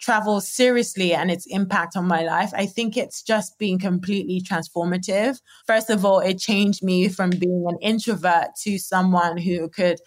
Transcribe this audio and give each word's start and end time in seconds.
travel 0.00 0.40
seriously 0.40 1.14
and 1.14 1.30
its 1.30 1.46
impact 1.46 1.96
on 1.96 2.06
my 2.06 2.22
life, 2.22 2.50
I 2.54 2.66
think 2.66 2.96
it's 2.96 3.22
just 3.22 3.58
been 3.58 3.78
completely 3.78 4.40
transformative. 4.40 5.40
First 5.66 5.90
of 5.90 6.04
all, 6.04 6.20
it 6.20 6.38
changed 6.38 6.82
me 6.82 7.08
from 7.08 7.30
being 7.30 7.64
an 7.68 7.78
introvert 7.80 8.48
to 8.62 8.78
someone 8.78 9.36
who 9.38 9.68
could 9.68 9.98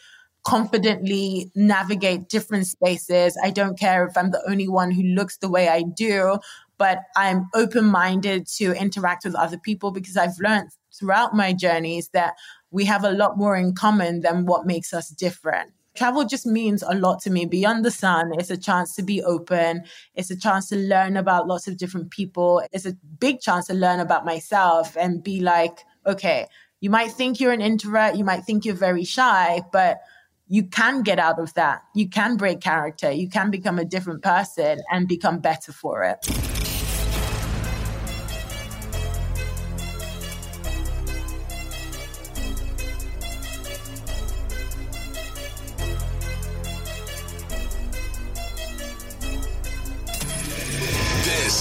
confidently 0.43 1.51
navigate 1.55 2.29
different 2.29 2.67
spaces. 2.67 3.37
I 3.43 3.49
don't 3.49 3.77
care 3.77 4.05
if 4.05 4.17
I'm 4.17 4.31
the 4.31 4.43
only 4.49 4.67
one 4.67 4.91
who 4.91 5.03
looks 5.03 5.37
the 5.37 5.49
way 5.49 5.67
I 5.67 5.83
do, 5.83 6.39
but 6.77 6.99
I'm 7.15 7.47
open 7.53 7.85
minded 7.85 8.47
to 8.57 8.71
interact 8.73 9.25
with 9.25 9.35
other 9.35 9.57
people 9.57 9.91
because 9.91 10.15
I've 10.15 10.39
learned 10.39 10.69
throughout 10.97 11.35
my 11.35 11.53
journeys 11.53 12.09
that 12.09 12.35
we 12.71 12.85
have 12.85 13.03
a 13.03 13.11
lot 13.11 13.37
more 13.37 13.55
in 13.55 13.73
common 13.73 14.21
than 14.21 14.45
what 14.45 14.65
makes 14.65 14.93
us 14.93 15.09
different 15.09 15.71
travel 15.99 16.23
just 16.23 16.45
means 16.45 16.81
a 16.81 16.95
lot 16.95 17.19
to 17.19 17.29
me 17.29 17.45
beyond 17.45 17.83
the 17.83 17.91
sun. 17.91 18.31
It's 18.39 18.49
a 18.49 18.57
chance 18.57 18.95
to 18.95 19.03
be 19.03 19.21
open. 19.21 19.83
It's 20.15 20.31
a 20.31 20.39
chance 20.39 20.69
to 20.69 20.77
learn 20.77 21.17
about 21.17 21.45
lots 21.45 21.67
of 21.67 21.75
different 21.75 22.09
people. 22.09 22.63
It's 22.71 22.85
a 22.85 22.95
big 23.19 23.41
chance 23.41 23.67
to 23.67 23.73
learn 23.73 23.99
about 23.99 24.23
myself 24.23 24.95
and 24.97 25.21
be 25.21 25.41
like, 25.41 25.83
okay, 26.05 26.47
you 26.79 26.89
might 26.89 27.11
think 27.11 27.41
you're 27.41 27.51
an 27.51 27.59
introvert, 27.59 28.15
you 28.15 28.23
might 28.23 28.45
think 28.45 28.63
you're 28.63 28.75
very 28.75 29.03
shy, 29.03 29.61
but 29.73 29.99
you 30.47 30.63
can 30.63 31.03
get 31.03 31.19
out 31.19 31.37
of 31.37 31.53
that. 31.55 31.81
You 31.93 32.09
can 32.09 32.37
break 32.37 32.61
character. 32.61 33.11
You 33.11 33.29
can 33.29 33.51
become 33.51 33.77
a 33.77 33.85
different 33.85 34.23
person 34.23 34.79
and 34.89 35.05
become 35.05 35.39
better 35.39 35.73
for 35.73 36.03
it. 36.03 36.58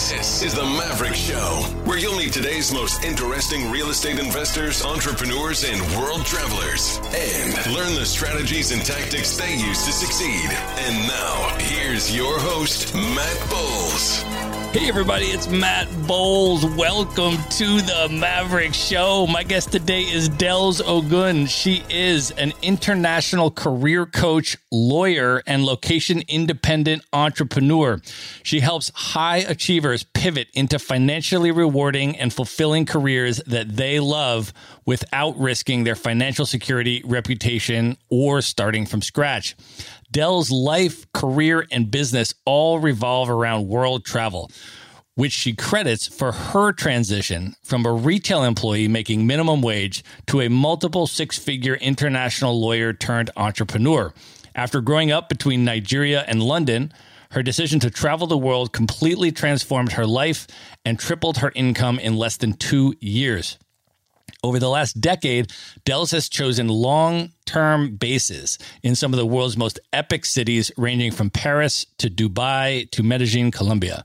This 0.09 0.43
is 0.43 0.55
the 0.55 0.65
Maverick 0.65 1.15
Show, 1.15 1.67
where 1.85 1.99
you'll 1.99 2.17
meet 2.17 2.33
today's 2.33 2.73
most 2.73 3.05
interesting 3.05 3.71
real 3.71 3.91
estate 3.91 4.19
investors, 4.19 4.83
entrepreneurs, 4.83 5.65
and 5.65 5.83
world 5.99 6.25
travelers, 6.25 6.99
and 7.15 7.75
learn 7.75 7.95
the 7.95 8.07
strategies 8.07 8.73
and 8.73 8.83
tactics 8.83 9.37
they 9.37 9.53
use 9.57 9.85
to 9.85 9.93
succeed. 9.93 10.49
And 10.79 11.09
now, 11.09 11.59
here's 11.61 12.17
your 12.17 12.41
host, 12.41 12.95
Matt 12.95 13.51
Bowles. 13.51 14.48
Hey, 14.79 14.89
everybody, 14.89 15.25
it's 15.25 15.49
Matt 15.49 15.89
Bowles. 16.07 16.65
Welcome 16.65 17.37
to 17.51 17.81
the 17.81 18.09
Maverick 18.13 18.73
Show. 18.73 19.27
My 19.27 19.43
guest 19.43 19.73
today 19.73 20.03
is 20.03 20.29
Dels 20.29 20.81
Ogun. 20.81 21.47
She 21.47 21.83
is 21.91 22.31
an 22.31 22.53
international 22.63 23.51
career 23.51 24.07
coach, 24.07 24.57
lawyer, 24.71 25.43
and 25.49 25.65
location 25.65 26.23
independent 26.29 27.03
entrepreneur. 27.13 28.01
She 28.45 28.61
helps 28.61 28.93
high 28.95 29.39
achievers 29.39 30.05
pivot 30.05 30.47
into 30.55 30.79
financially 30.79 31.51
rewarding 31.51 32.17
and 32.17 32.33
fulfilling 32.33 32.87
careers 32.87 33.39
that 33.49 33.77
they 33.77 33.99
love 33.99 34.53
without 34.87 35.37
risking 35.41 35.83
their 35.83 35.97
financial 35.97 36.47
security, 36.47 37.03
reputation, 37.05 37.97
or 38.11 38.41
starting 38.41 38.87
from 38.87 39.03
scratch. 39.03 39.57
Dels' 40.11 40.51
life, 40.51 41.11
career, 41.13 41.67
and 41.71 41.91
business 41.91 42.35
all 42.45 42.79
revolve 42.79 43.29
around 43.29 43.69
world 43.69 44.05
travel, 44.05 44.51
which 45.15 45.33
she 45.33 45.53
credits 45.53 46.07
for 46.07 46.33
her 46.33 46.73
transition 46.73 47.55
from 47.63 47.85
a 47.85 47.93
retail 47.93 48.43
employee 48.43 48.89
making 48.89 49.27
minimum 49.27 49.61
wage 49.61 50.03
to 50.27 50.41
a 50.41 50.49
multiple 50.49 51.07
six 51.07 51.37
figure 51.37 51.75
international 51.75 52.59
lawyer 52.59 52.93
turned 52.93 53.31
entrepreneur. 53.37 54.15
After 54.55 54.81
growing 54.81 55.13
up 55.13 55.29
between 55.29 55.65
Nigeria 55.65 56.25
and 56.27 56.43
London, 56.43 56.93
her 57.33 57.43
decision 57.43 57.79
to 57.81 57.91
travel 57.91 58.27
the 58.27 58.39
world 58.39 58.73
completely 58.73 59.31
transformed 59.31 59.93
her 59.93 60.07
life 60.07 60.47
and 60.85 60.99
tripled 60.99 61.39
her 61.39 61.53
income 61.55 61.99
in 61.99 62.17
less 62.17 62.39
than 62.39 62.55
two 62.55 62.95
years. 63.01 63.59
Over 64.43 64.59
the 64.59 64.71
last 64.71 65.01
decade, 65.01 65.53
Dels 65.85 66.13
has 66.13 66.29
chosen 66.29 66.69
long 66.69 67.33
term 67.49 67.97
bases 67.97 68.59
in 68.83 68.95
some 68.95 69.15
of 69.15 69.17
the 69.17 69.25
world's 69.25 69.57
most 69.57 69.81
epic 69.91 70.27
cities, 70.27 70.71
ranging 70.77 71.11
from 71.11 71.31
Paris 71.31 71.87
to 71.97 72.11
Dubai 72.11 72.91
to 72.91 73.03
Medellin, 73.03 73.51
Colombia. 73.51 74.05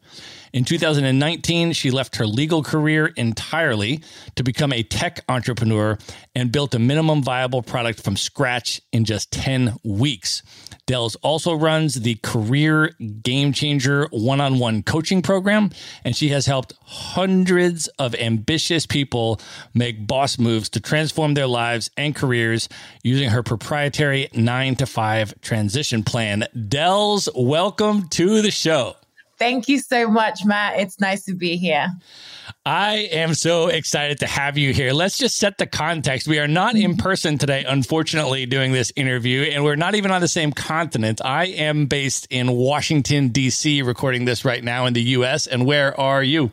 In 0.53 0.63
2019, 0.63 1.73
she 1.73 1.89
left 1.89 2.17
her 2.17 2.27
legal 2.27 2.61
career 2.61 3.07
entirely 3.17 4.03
to 4.35 4.43
become 4.43 4.71
a 4.71 4.83
tech 4.83 5.25
entrepreneur 5.27 5.97
and 6.35 6.51
built 6.51 6.75
a 6.75 6.79
minimum 6.79 7.23
viable 7.23 7.63
product 7.63 8.01
from 8.01 8.15
scratch 8.15 8.79
in 8.91 9.03
just 9.03 9.31
10 9.31 9.77
weeks. 9.83 10.43
Dels 10.85 11.15
also 11.17 11.53
runs 11.53 11.95
the 11.95 12.15
Career 12.15 12.93
Game 13.23 13.51
Changer 13.51 14.07
one 14.11 14.41
on 14.41 14.59
one 14.59 14.83
coaching 14.83 15.21
program, 15.21 15.71
and 16.03 16.15
she 16.15 16.29
has 16.29 16.45
helped 16.45 16.73
hundreds 16.83 17.87
of 17.97 18.13
ambitious 18.15 18.85
people 18.85 19.39
make 19.73 20.05
boss 20.05 20.37
moves 20.37 20.69
to 20.69 20.79
transform 20.79 21.33
their 21.33 21.47
lives 21.47 21.89
and 21.97 22.13
careers 22.15 22.69
using 23.01 23.29
her 23.33 23.43
proprietary 23.43 24.29
nine 24.33 24.75
to 24.77 24.85
five 24.85 25.33
transition 25.41 26.03
plan. 26.03 26.45
Dels, 26.69 27.27
welcome 27.35 28.07
to 28.09 28.41
the 28.41 28.51
show. 28.51 28.95
Thank 29.39 29.67
you 29.67 29.79
so 29.79 30.07
much, 30.07 30.45
Matt. 30.45 30.79
It's 30.79 30.99
nice 30.99 31.25
to 31.25 31.35
be 31.35 31.57
here. 31.57 31.87
I 32.65 33.09
am 33.11 33.33
so 33.33 33.67
excited 33.67 34.19
to 34.19 34.27
have 34.27 34.57
you 34.57 34.71
here. 34.71 34.93
Let's 34.93 35.17
just 35.17 35.37
set 35.37 35.57
the 35.57 35.65
context. 35.65 36.27
We 36.27 36.39
are 36.39 36.47
not 36.47 36.75
in 36.75 36.95
person 36.95 37.37
today, 37.37 37.65
unfortunately, 37.67 38.45
doing 38.45 38.71
this 38.71 38.93
interview, 38.95 39.41
and 39.41 39.63
we're 39.63 39.75
not 39.75 39.95
even 39.95 40.11
on 40.11 40.21
the 40.21 40.27
same 40.27 40.53
continent. 40.53 41.19
I 41.25 41.47
am 41.47 41.87
based 41.87 42.27
in 42.29 42.51
Washington, 42.51 43.29
D.C., 43.29 43.81
recording 43.81 44.25
this 44.25 44.45
right 44.45 44.63
now 44.63 44.85
in 44.85 44.93
the 44.93 45.01
U.S. 45.01 45.47
And 45.47 45.65
where 45.65 45.99
are 45.99 46.23
you? 46.23 46.51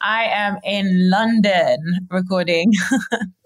I 0.00 0.24
am 0.24 0.58
in 0.64 1.10
London 1.10 2.06
recording. 2.10 2.72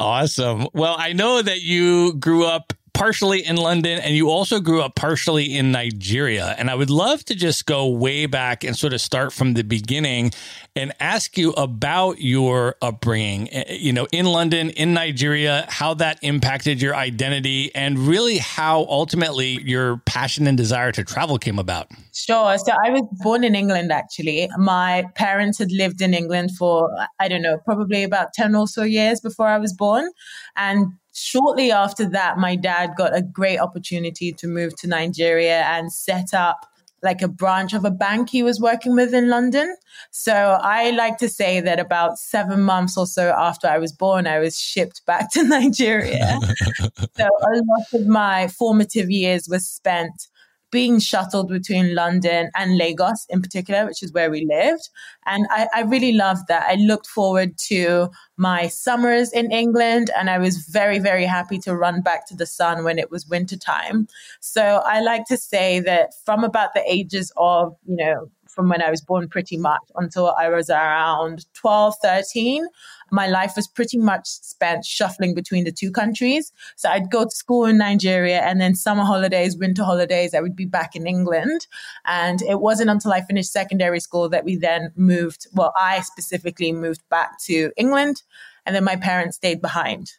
awesome. 0.00 0.66
Well, 0.72 0.96
I 0.98 1.12
know 1.12 1.40
that 1.42 1.60
you 1.60 2.14
grew 2.14 2.44
up 2.46 2.72
partially 3.00 3.42
in 3.46 3.56
London 3.56 3.98
and 3.98 4.14
you 4.14 4.28
also 4.28 4.60
grew 4.60 4.82
up 4.82 4.94
partially 4.94 5.56
in 5.56 5.72
Nigeria. 5.72 6.54
And 6.58 6.68
I 6.68 6.74
would 6.74 6.90
love 6.90 7.24
to 7.24 7.34
just 7.34 7.64
go 7.64 7.88
way 7.88 8.26
back 8.26 8.62
and 8.62 8.76
sort 8.76 8.92
of 8.92 9.00
start 9.00 9.32
from 9.32 9.54
the 9.54 9.64
beginning 9.64 10.32
and 10.76 10.92
ask 11.00 11.38
you 11.38 11.52
about 11.52 12.20
your 12.20 12.76
upbringing, 12.82 13.48
eh, 13.52 13.72
you 13.72 13.94
know, 13.94 14.06
in 14.12 14.26
London, 14.26 14.68
in 14.68 14.92
Nigeria, 14.92 15.64
how 15.70 15.94
that 15.94 16.18
impacted 16.20 16.82
your 16.82 16.94
identity 16.94 17.74
and 17.74 17.98
really 17.98 18.36
how 18.36 18.80
ultimately 18.90 19.62
your 19.62 19.96
passion 20.04 20.46
and 20.46 20.58
desire 20.58 20.92
to 20.92 21.02
travel 21.02 21.38
came 21.38 21.58
about. 21.58 21.88
Sure. 22.12 22.58
So 22.58 22.74
I 22.84 22.90
was 22.90 23.02
born 23.22 23.44
in 23.44 23.54
England, 23.54 23.92
actually. 23.92 24.46
My 24.58 25.06
parents 25.14 25.58
had 25.58 25.72
lived 25.72 26.02
in 26.02 26.12
England 26.12 26.50
for, 26.58 26.90
I 27.18 27.28
don't 27.28 27.40
know, 27.40 27.56
probably 27.64 28.02
about 28.02 28.34
10 28.34 28.54
or 28.54 28.68
so 28.68 28.82
years 28.82 29.22
before 29.22 29.46
I 29.46 29.56
was 29.56 29.72
born. 29.72 30.10
And 30.54 30.92
shortly 31.20 31.70
after 31.70 32.08
that, 32.10 32.38
my 32.38 32.56
dad 32.56 32.90
got 32.96 33.16
a 33.16 33.22
great 33.22 33.58
opportunity 33.58 34.32
to 34.32 34.46
move 34.46 34.76
to 34.76 34.88
Nigeria 34.88 35.62
and 35.62 35.92
set 35.92 36.34
up 36.34 36.66
like 37.02 37.22
a 37.22 37.28
branch 37.28 37.72
of 37.72 37.84
a 37.84 37.90
bank 37.90 38.28
he 38.28 38.42
was 38.42 38.60
working 38.60 38.94
with 38.94 39.14
in 39.14 39.30
London. 39.30 39.74
So 40.10 40.58
I 40.60 40.90
like 40.90 41.16
to 41.18 41.28
say 41.28 41.60
that 41.60 41.80
about 41.80 42.18
seven 42.18 42.62
months 42.62 42.96
or 42.96 43.06
so 43.06 43.34
after 43.36 43.66
I 43.66 43.78
was 43.78 43.92
born, 43.92 44.26
I 44.26 44.38
was 44.38 44.58
shipped 44.58 45.04
back 45.06 45.30
to 45.32 45.42
Nigeria. 45.48 46.38
so 47.16 47.24
a 47.24 47.54
lot 47.54 47.86
of 47.94 48.06
my 48.06 48.48
formative 48.48 49.10
years 49.10 49.48
was 49.48 49.66
spent 49.66 50.28
being 50.70 51.00
shuttled 51.00 51.48
between 51.48 51.94
London 51.94 52.50
and 52.54 52.76
Lagos 52.76 53.26
in 53.28 53.42
particular, 53.42 53.86
which 53.86 54.02
is 54.02 54.12
where 54.12 54.30
we 54.30 54.46
lived. 54.46 54.88
And 55.26 55.46
I, 55.50 55.68
I 55.74 55.80
really 55.82 56.12
loved 56.12 56.48
that. 56.48 56.64
I 56.68 56.74
looked 56.74 57.06
forward 57.06 57.58
to 57.68 58.10
my 58.36 58.68
summers 58.68 59.32
in 59.32 59.50
England 59.50 60.10
and 60.16 60.30
I 60.30 60.38
was 60.38 60.58
very, 60.58 60.98
very 60.98 61.24
happy 61.24 61.58
to 61.60 61.76
run 61.76 62.02
back 62.02 62.26
to 62.28 62.36
the 62.36 62.46
sun 62.46 62.84
when 62.84 62.98
it 62.98 63.10
was 63.10 63.26
winter 63.26 63.56
time. 63.56 64.06
So 64.40 64.82
I 64.84 65.00
like 65.00 65.24
to 65.26 65.36
say 65.36 65.80
that 65.80 66.12
from 66.24 66.44
about 66.44 66.74
the 66.74 66.82
ages 66.86 67.32
of, 67.36 67.76
you 67.84 67.96
know, 67.96 68.30
from 68.54 68.68
when 68.68 68.82
I 68.82 68.90
was 68.90 69.00
born 69.00 69.28
pretty 69.28 69.56
much 69.56 69.80
until 69.96 70.32
I 70.32 70.48
was 70.48 70.70
around 70.70 71.46
12, 71.54 71.94
13, 72.02 72.66
my 73.12 73.26
life 73.26 73.52
was 73.56 73.66
pretty 73.66 73.98
much 73.98 74.26
spent 74.26 74.84
shuffling 74.84 75.34
between 75.34 75.64
the 75.64 75.72
two 75.72 75.90
countries. 75.90 76.52
So 76.76 76.88
I'd 76.88 77.10
go 77.10 77.24
to 77.24 77.30
school 77.30 77.64
in 77.64 77.78
Nigeria 77.78 78.40
and 78.40 78.60
then 78.60 78.74
summer 78.74 79.04
holidays, 79.04 79.56
winter 79.56 79.84
holidays, 79.84 80.34
I 80.34 80.40
would 80.40 80.56
be 80.56 80.66
back 80.66 80.94
in 80.94 81.06
England. 81.06 81.66
And 82.06 82.42
it 82.42 82.60
wasn't 82.60 82.90
until 82.90 83.12
I 83.12 83.20
finished 83.20 83.52
secondary 83.52 84.00
school 84.00 84.28
that 84.28 84.44
we 84.44 84.56
then 84.56 84.92
moved, 84.96 85.46
well, 85.54 85.72
I 85.76 86.00
specifically 86.00 86.72
moved 86.72 87.02
back 87.08 87.40
to 87.46 87.72
England 87.76 88.22
and 88.66 88.74
then 88.74 88.84
my 88.84 88.96
parents 88.96 89.36
stayed 89.36 89.60
behind. 89.60 90.12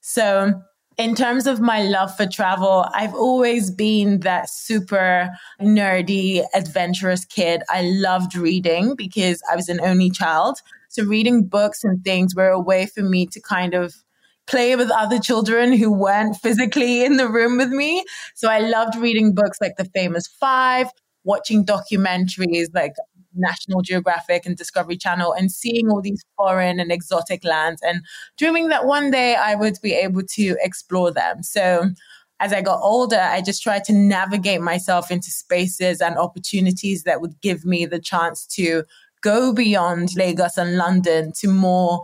So 0.00 0.62
in 0.98 1.14
terms 1.14 1.46
of 1.46 1.60
my 1.60 1.82
love 1.84 2.14
for 2.16 2.26
travel, 2.26 2.84
I've 2.92 3.14
always 3.14 3.70
been 3.70 4.20
that 4.20 4.50
super 4.50 5.30
nerdy, 5.62 6.44
adventurous 6.54 7.24
kid. 7.24 7.62
I 7.70 7.82
loved 7.82 8.34
reading 8.34 8.96
because 8.96 9.40
I 9.50 9.54
was 9.54 9.68
an 9.68 9.80
only 9.80 10.10
child. 10.10 10.58
So 10.88 11.04
reading 11.04 11.44
books 11.46 11.84
and 11.84 12.02
things 12.02 12.34
were 12.34 12.48
a 12.48 12.60
way 12.60 12.86
for 12.86 13.02
me 13.02 13.26
to 13.26 13.40
kind 13.40 13.74
of 13.74 13.94
play 14.48 14.74
with 14.74 14.90
other 14.90 15.20
children 15.20 15.72
who 15.72 15.92
weren't 15.92 16.36
physically 16.36 17.04
in 17.04 17.16
the 17.16 17.28
room 17.28 17.58
with 17.58 17.70
me. 17.70 18.04
So 18.34 18.50
I 18.50 18.58
loved 18.58 18.96
reading 18.96 19.34
books 19.34 19.58
like 19.60 19.76
The 19.76 19.84
Famous 19.84 20.26
Five, 20.26 20.88
watching 21.22 21.64
documentaries 21.64 22.74
like 22.74 22.94
National 23.38 23.82
Geographic 23.82 24.44
and 24.46 24.56
Discovery 24.56 24.96
Channel 24.96 25.32
and 25.32 25.50
seeing 25.50 25.88
all 25.88 26.00
these 26.00 26.24
foreign 26.36 26.80
and 26.80 26.92
exotic 26.92 27.44
lands 27.44 27.80
and 27.82 28.04
dreaming 28.36 28.68
that 28.68 28.86
one 28.86 29.10
day 29.10 29.34
I 29.34 29.54
would 29.54 29.78
be 29.82 29.94
able 29.94 30.22
to 30.34 30.56
explore 30.60 31.10
them. 31.10 31.42
So 31.42 31.90
as 32.40 32.52
I 32.52 32.60
got 32.60 32.80
older, 32.82 33.20
I 33.20 33.40
just 33.40 33.62
tried 33.62 33.84
to 33.84 33.92
navigate 33.92 34.60
myself 34.60 35.10
into 35.10 35.30
spaces 35.30 36.00
and 36.00 36.16
opportunities 36.16 37.02
that 37.02 37.20
would 37.20 37.40
give 37.40 37.64
me 37.64 37.84
the 37.86 37.98
chance 37.98 38.46
to 38.54 38.84
go 39.22 39.52
beyond 39.52 40.10
Lagos 40.16 40.56
and 40.56 40.76
London 40.76 41.32
to 41.40 41.48
more 41.48 42.02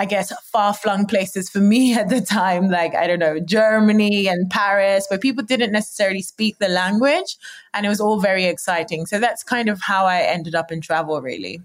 I 0.00 0.06
guess, 0.06 0.32
far 0.50 0.72
flung 0.72 1.04
places 1.04 1.50
for 1.50 1.58
me 1.58 1.94
at 1.98 2.08
the 2.08 2.22
time, 2.22 2.70
like, 2.70 2.94
I 2.94 3.06
don't 3.06 3.18
know, 3.18 3.38
Germany 3.38 4.28
and 4.28 4.48
Paris, 4.48 5.06
where 5.10 5.18
people 5.18 5.44
didn't 5.44 5.72
necessarily 5.72 6.22
speak 6.22 6.58
the 6.58 6.68
language. 6.68 7.36
And 7.74 7.84
it 7.84 7.90
was 7.90 8.00
all 8.00 8.18
very 8.18 8.46
exciting. 8.46 9.04
So 9.04 9.20
that's 9.20 9.42
kind 9.42 9.68
of 9.68 9.82
how 9.82 10.06
I 10.06 10.20
ended 10.22 10.54
up 10.54 10.72
in 10.72 10.80
travel, 10.80 11.20
really. 11.20 11.60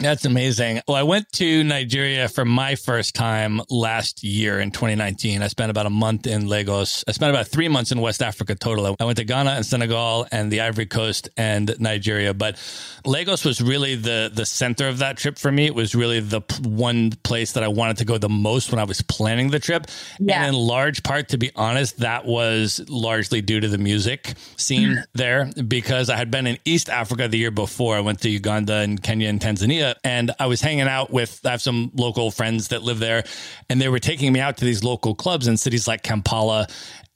That's 0.00 0.24
amazing. 0.24 0.80
Well, 0.88 0.96
I 0.96 1.02
went 1.02 1.30
to 1.32 1.62
Nigeria 1.62 2.26
for 2.26 2.46
my 2.46 2.74
first 2.74 3.14
time 3.14 3.60
last 3.68 4.24
year 4.24 4.58
in 4.58 4.70
2019. 4.70 5.42
I 5.42 5.48
spent 5.48 5.70
about 5.70 5.84
a 5.84 5.90
month 5.90 6.26
in 6.26 6.48
Lagos. 6.48 7.04
I 7.06 7.12
spent 7.12 7.28
about 7.28 7.48
three 7.48 7.68
months 7.68 7.92
in 7.92 8.00
West 8.00 8.22
Africa 8.22 8.54
total. 8.54 8.96
I 8.98 9.04
went 9.04 9.18
to 9.18 9.24
Ghana 9.24 9.50
and 9.50 9.66
Senegal 9.66 10.26
and 10.32 10.50
the 10.50 10.62
Ivory 10.62 10.86
Coast 10.86 11.28
and 11.36 11.78
Nigeria. 11.78 12.32
But 12.32 12.58
Lagos 13.04 13.44
was 13.44 13.60
really 13.60 13.94
the 13.94 14.30
the 14.32 14.46
center 14.46 14.88
of 14.88 14.98
that 14.98 15.18
trip 15.18 15.38
for 15.38 15.52
me. 15.52 15.66
It 15.66 15.74
was 15.74 15.94
really 15.94 16.20
the 16.20 16.40
one 16.62 17.10
place 17.22 17.52
that 17.52 17.62
I 17.62 17.68
wanted 17.68 17.98
to 17.98 18.06
go 18.06 18.16
the 18.16 18.30
most 18.30 18.72
when 18.72 18.78
I 18.78 18.84
was 18.84 19.02
planning 19.02 19.50
the 19.50 19.60
trip. 19.60 19.86
Yeah. 20.18 20.46
And 20.46 20.54
in 20.54 20.60
large 20.60 21.02
part, 21.02 21.28
to 21.28 21.36
be 21.36 21.50
honest, 21.54 21.98
that 21.98 22.24
was 22.24 22.80
largely 22.88 23.42
due 23.42 23.60
to 23.60 23.68
the 23.68 23.78
music 23.78 24.32
scene 24.56 24.96
mm. 24.96 25.04
there 25.12 25.50
because 25.68 26.08
I 26.08 26.16
had 26.16 26.30
been 26.30 26.46
in 26.46 26.56
East 26.64 26.88
Africa 26.88 27.28
the 27.28 27.36
year 27.36 27.50
before. 27.50 27.96
I 27.96 28.00
went 28.00 28.22
to 28.22 28.30
Uganda 28.30 28.76
and 28.76 29.02
Kenya 29.02 29.28
and 29.28 29.38
Tanzania 29.38 29.89
and 30.04 30.30
I 30.38 30.46
was 30.46 30.60
hanging 30.60 30.88
out 30.88 31.10
with 31.10 31.40
I 31.44 31.50
have 31.50 31.62
some 31.62 31.90
local 31.94 32.30
friends 32.30 32.68
that 32.68 32.82
live 32.82 32.98
there, 32.98 33.24
and 33.68 33.80
they 33.80 33.88
were 33.88 33.98
taking 33.98 34.32
me 34.32 34.40
out 34.40 34.56
to 34.58 34.64
these 34.64 34.84
local 34.84 35.14
clubs 35.14 35.46
in 35.46 35.56
cities 35.56 35.86
like 35.88 36.02
Kampala 36.02 36.66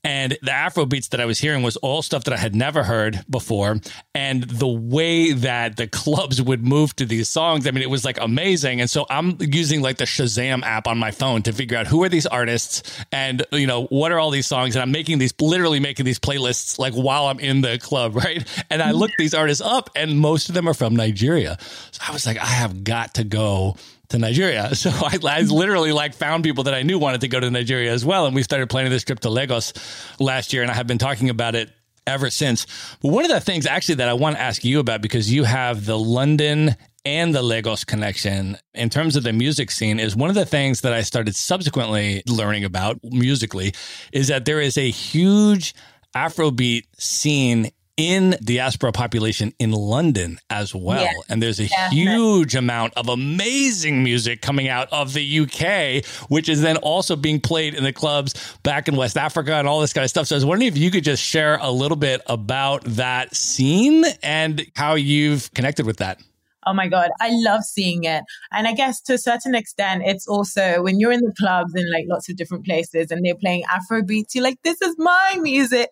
and 0.04 0.36
the 0.42 0.52
Afro 0.52 0.84
beats 0.84 1.08
that 1.08 1.20
I 1.20 1.24
was 1.24 1.38
hearing 1.38 1.62
was 1.62 1.76
all 1.78 2.02
stuff 2.02 2.24
that 2.24 2.34
I 2.34 2.36
had 2.36 2.54
never 2.54 2.84
heard 2.84 3.24
before. 3.28 3.80
And 4.14 4.42
the 4.44 4.68
way 4.68 5.32
that 5.32 5.76
the 5.78 5.86
clubs 5.86 6.42
would 6.42 6.62
move 6.62 6.94
to 6.96 7.06
these 7.06 7.28
songs, 7.30 7.66
I 7.66 7.70
mean, 7.70 7.82
it 7.82 7.88
was 7.88 8.04
like 8.04 8.20
amazing. 8.20 8.82
And 8.82 8.90
so 8.90 9.06
I'm 9.08 9.38
using 9.40 9.80
like 9.80 9.96
the 9.96 10.04
Shazam 10.04 10.62
app 10.62 10.86
on 10.86 10.98
my 10.98 11.10
phone 11.10 11.42
to 11.44 11.52
figure 11.54 11.78
out 11.78 11.86
who 11.86 12.04
are 12.04 12.10
these 12.10 12.26
artists 12.26 12.82
and, 13.10 13.46
you 13.50 13.66
know, 13.66 13.86
what 13.86 14.12
are 14.12 14.18
all 14.18 14.30
these 14.30 14.46
songs. 14.46 14.76
And 14.76 14.82
I'm 14.82 14.92
making 14.92 15.18
these, 15.18 15.32
literally 15.40 15.80
making 15.80 16.04
these 16.04 16.18
playlists 16.18 16.78
like 16.78 16.92
while 16.92 17.26
I'm 17.26 17.40
in 17.40 17.62
the 17.62 17.78
club, 17.78 18.14
right? 18.24 18.46
And 18.70 18.82
I 18.82 18.90
looked 18.90 19.14
these 19.16 19.34
artists 19.34 19.62
up 19.62 19.88
and 19.96 20.20
most 20.20 20.50
of 20.50 20.54
them 20.54 20.68
are 20.68 20.74
from 20.74 20.94
Nigeria. 20.94 21.56
So 21.92 22.02
I 22.06 22.12
was 22.12 22.26
like, 22.26 22.36
I 22.36 22.46
have 22.46 22.84
got 22.84 23.14
to 23.14 23.24
go 23.24 23.76
to 24.08 24.18
Nigeria. 24.18 24.70
So 24.84 24.90
I, 24.90 25.18
I, 25.24 25.40
literally 25.42 25.92
like 25.92 26.14
found 26.14 26.44
people 26.44 26.64
that 26.64 26.74
I 26.74 26.82
knew 26.82 26.98
wanted 26.98 27.22
to 27.22 27.28
go 27.28 27.40
to 27.40 27.50
Nigeria 27.50 27.92
as 27.92 28.04
well. 28.04 28.26
And 28.26 28.34
we 28.34 28.42
started 28.42 28.68
planning 28.68 28.90
this 28.90 29.02
trip 29.04 29.20
to 29.20 29.30
Lagos 29.30 29.72
last 30.20 30.52
year. 30.52 30.62
And 30.62 30.70
I 30.70 30.74
have 30.74 30.86
been 30.86 30.98
talking 30.98 31.30
about 31.30 31.54
it 31.54 31.70
ever 32.06 32.28
since. 32.28 32.66
But 33.00 33.08
one 33.08 33.24
of 33.24 33.30
the 33.30 33.40
things 33.40 33.66
actually 33.66 33.96
that 33.96 34.08
I 34.08 34.12
want 34.12 34.36
to 34.36 34.42
ask 34.42 34.62
you 34.64 34.78
about, 34.80 35.00
because 35.00 35.32
you 35.32 35.44
have 35.44 35.86
the 35.86 35.98
London 35.98 36.76
and 37.04 37.34
the 37.34 37.42
Lagos 37.42 37.84
connection 37.84 38.56
in 38.74 38.90
terms 38.90 39.16
of 39.16 39.22
the 39.22 39.32
music 39.32 39.70
scene 39.70 40.00
is 40.00 40.16
one 40.16 40.30
of 40.30 40.36
the 40.36 40.46
things 40.46 40.80
that 40.82 40.92
I 40.92 41.02
started 41.02 41.36
subsequently 41.36 42.22
learning 42.26 42.64
about 42.64 42.98
musically 43.02 43.74
is 44.12 44.28
that 44.28 44.44
there 44.44 44.60
is 44.60 44.78
a 44.78 44.90
huge 44.90 45.74
Afrobeat 46.14 46.84
scene 46.96 47.70
in 47.96 48.36
diaspora 48.42 48.92
population 48.92 49.52
in 49.58 49.72
London 49.72 50.38
as 50.50 50.74
well. 50.74 51.02
Yeah. 51.02 51.12
And 51.28 51.42
there's 51.42 51.60
a 51.60 51.66
yeah. 51.66 51.90
huge 51.90 52.54
amount 52.54 52.94
of 52.94 53.08
amazing 53.08 54.02
music 54.02 54.42
coming 54.42 54.68
out 54.68 54.88
of 54.92 55.12
the 55.12 55.40
UK, 55.40 56.04
which 56.28 56.48
is 56.48 56.60
then 56.60 56.76
also 56.78 57.16
being 57.16 57.40
played 57.40 57.74
in 57.74 57.84
the 57.84 57.92
clubs 57.92 58.56
back 58.62 58.88
in 58.88 58.96
West 58.96 59.16
Africa 59.16 59.54
and 59.54 59.68
all 59.68 59.80
this 59.80 59.92
kind 59.92 60.04
of 60.04 60.10
stuff. 60.10 60.26
So 60.26 60.34
I 60.34 60.38
was 60.38 60.44
wondering 60.44 60.68
if 60.68 60.76
you 60.76 60.90
could 60.90 61.04
just 61.04 61.22
share 61.22 61.58
a 61.60 61.70
little 61.70 61.96
bit 61.96 62.20
about 62.26 62.82
that 62.84 63.34
scene 63.34 64.04
and 64.22 64.66
how 64.74 64.94
you've 64.94 65.52
connected 65.54 65.86
with 65.86 65.98
that. 65.98 66.20
Oh 66.66 66.72
my 66.72 66.88
God, 66.88 67.10
I 67.20 67.30
love 67.30 67.62
seeing 67.62 68.04
it. 68.04 68.24
And 68.52 68.66
I 68.66 68.72
guess 68.72 69.00
to 69.02 69.14
a 69.14 69.18
certain 69.18 69.54
extent, 69.54 70.02
it's 70.04 70.26
also 70.26 70.82
when 70.82 70.98
you're 70.98 71.12
in 71.12 71.20
the 71.20 71.34
clubs 71.38 71.74
in 71.74 71.90
like 71.92 72.06
lots 72.08 72.28
of 72.28 72.36
different 72.36 72.64
places 72.64 73.10
and 73.10 73.24
they're 73.24 73.34
playing 73.34 73.64
Afro 73.70 74.02
beats, 74.02 74.34
you're 74.34 74.44
like, 74.44 74.58
this 74.62 74.80
is 74.80 74.94
my 74.98 75.38
music, 75.40 75.90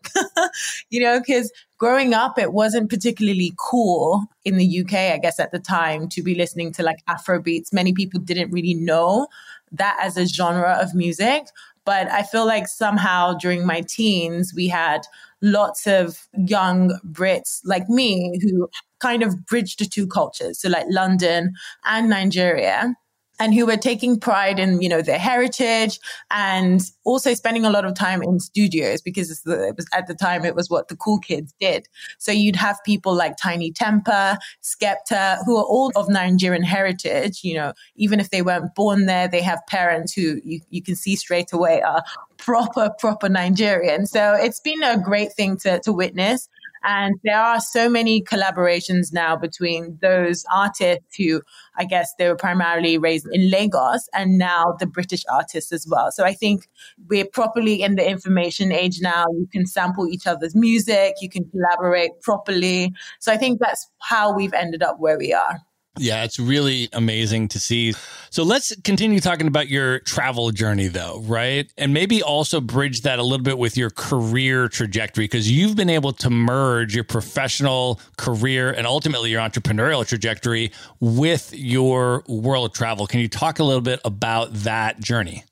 you 0.91 1.01
know, 1.01 1.21
because 1.21 1.53
growing 1.83 2.15
up, 2.15 2.39
it 2.39 2.53
wasn't 2.53 2.89
particularly 2.89 3.53
cool 3.59 4.23
in 4.45 4.57
the 4.57 4.81
UK, 4.83 4.93
I 4.93 5.19
guess, 5.19 5.41
at 5.41 5.51
the 5.51 5.59
time 5.59 6.09
to 6.11 6.23
be 6.23 6.33
listening 6.33 6.71
to 6.75 6.83
like 6.85 6.99
Afro 7.09 7.43
beats. 7.43 7.73
Many 7.73 7.93
people 7.93 8.21
didn't 8.21 8.53
really 8.53 8.75
know 8.75 9.27
that 9.73 9.99
as 10.01 10.17
a 10.17 10.25
genre 10.25 10.79
of 10.81 10.95
music. 10.95 11.49
But 11.85 12.09
I 12.09 12.23
feel 12.23 12.47
like 12.47 12.69
somehow 12.69 13.35
during 13.35 13.67
my 13.67 13.81
teens, 13.81 14.53
we 14.55 14.69
had 14.69 15.01
lots 15.41 15.89
of 15.89 16.29
young 16.47 16.97
Brits 17.05 17.59
like 17.65 17.89
me 17.89 18.39
who 18.41 18.69
kind 19.01 19.25
of 19.25 19.45
bridged 19.45 19.81
the 19.81 19.87
two 19.87 20.07
cultures. 20.07 20.61
So 20.61 20.69
like 20.69 20.87
London 20.89 21.53
and 21.85 22.09
Nigeria 22.09 22.95
and 23.43 23.53
who 23.53 23.67
were 23.67 23.77
taking 23.77 24.21
pride 24.21 24.61
in, 24.61 24.81
you 24.81 24.89
know, 24.89 25.03
their 25.03 25.19
heritage 25.19 25.99
and 26.31 26.81
also 27.03 27.35
spending 27.35 27.65
a 27.65 27.71
lot 27.71 27.85
of 27.85 27.93
time 27.95 28.23
in 28.23 28.39
studios 28.39 29.03
because 29.03 29.33
it 29.33 29.77
was 29.77 29.87
at 29.93 30.07
the 30.07 30.15
time 30.15 30.45
it 30.45 30.55
was 30.55 30.71
what 30.71 30.87
the 30.87 30.95
cool 30.95 31.19
kids 31.19 31.53
did. 31.61 31.89
So 32.19 32.31
you'd 32.31 32.55
have 32.55 32.79
people 32.85 33.17
like 33.17 33.37
Tinie 33.37 33.73
Tempah, 33.73 34.39
Skepta, 34.63 35.39
who 35.45 35.57
are 35.57 35.65
all 35.65 35.91
of 35.97 36.09
Nigerian 36.09 36.63
heritage. 36.63 37.41
You 37.43 37.55
know, 37.55 37.73
even 37.97 38.21
if 38.21 38.31
they 38.31 38.43
weren't 38.43 38.77
born 38.77 39.07
there, 39.07 39.27
they 39.27 39.43
have 39.43 39.61
parents 39.67 40.13
who 40.13 40.41
you, 40.45 40.61
you 40.71 40.81
can 40.81 40.95
see 40.95 41.17
straight 41.17 41.53
away 41.53 41.83
are 41.83 42.05
proper, 42.37 42.91
proper 43.01 43.29
Nigerian. 43.29 44.07
So 44.07 44.35
it's 44.35 44.61
been 44.61 44.85
a 44.85 45.01
great 45.01 45.33
thing 45.33 45.57
to, 45.59 45.81
to 45.81 45.93
witness. 45.93 46.49
And 46.85 47.15
there 47.25 47.41
are 47.41 47.61
so 47.61 47.89
many 47.89 48.23
collaborations 48.23 49.13
now 49.13 49.37
between 49.37 49.99
those 50.01 50.45
artists 50.53 51.17
who 51.17 51.43
I 51.77 51.85
guess 51.85 52.13
they 52.19 52.29
were 52.29 52.37
primarily 52.37 52.99
raised 52.99 53.27
in 53.33 53.51
Lagos 53.51 54.09
and 54.15 54.39
now 54.39 54.77
the 54.79 54.87
British 54.87 55.25
artists 55.33 55.73
as 55.73 55.87
well. 55.89 56.11
So 56.11 56.25
I 56.25 56.35
think 56.35 56.69
we're 57.09 57.27
properly 57.27 57.83
in 57.83 57.95
the 57.95 58.09
information 58.09 58.73
age 58.73 59.01
now. 59.01 59.25
You 59.33 59.49
can 59.51 59.67
sample 59.67 60.09
each 60.09 60.27
other's 60.27 60.55
music, 60.55 61.15
you 61.21 61.29
can 61.29 61.49
collaborate 61.51 62.21
properly. 62.23 62.93
So 63.21 63.33
I 63.33 63.37
think 63.37 63.61
that's 63.61 63.89
how 64.01 64.35
we've 64.35 64.55
ended 64.55 64.83
up 64.83 64.97
where 64.99 65.19
we 65.19 65.33
are. 65.33 65.61
Yeah, 65.99 66.25
it's 66.25 66.39
really 66.39 66.89
amazing 66.95 67.49
to 67.49 67.61
see. 67.61 67.93
So 68.31 68.45
let's 68.45 68.75
continue 68.83 69.21
talking 69.21 69.47
about 69.47 69.69
your 69.69 69.99
travel 70.01 70.51
journey, 70.51 70.89
though, 70.89 71.21
right? 71.25 71.71
And 71.77 71.93
maybe 71.93 72.23
also 72.23 72.63
bridge 72.63 73.03
that 73.03 73.19
a 73.19 73.23
little 73.23 73.45
bit 73.45 73.59
with 73.59 73.77
your 73.77 73.91
career 73.91 74.69
trajectory, 74.69 75.25
because 75.25 75.51
you've 75.51 75.77
been 75.77 75.91
able 75.91 76.15
to 76.15 76.31
merge 76.31 76.95
your 76.95 77.05
professional 77.05 78.01
career 78.17 78.71
and 78.73 78.87
ultimately 78.87 79.31
your 79.31 79.43
entrepreneurial 79.43 80.07
trajectory 80.07 80.73
with 81.01 81.53
your 81.55 82.25
world 82.27 82.75
travel. 82.75 83.07
Can 83.07 83.21
you 83.21 83.29
talk 83.29 83.59
a 83.59 83.65
little 83.65 83.83
bit 83.83 84.01
about 84.03 84.53
that 84.55 84.99
journey? 84.99 85.45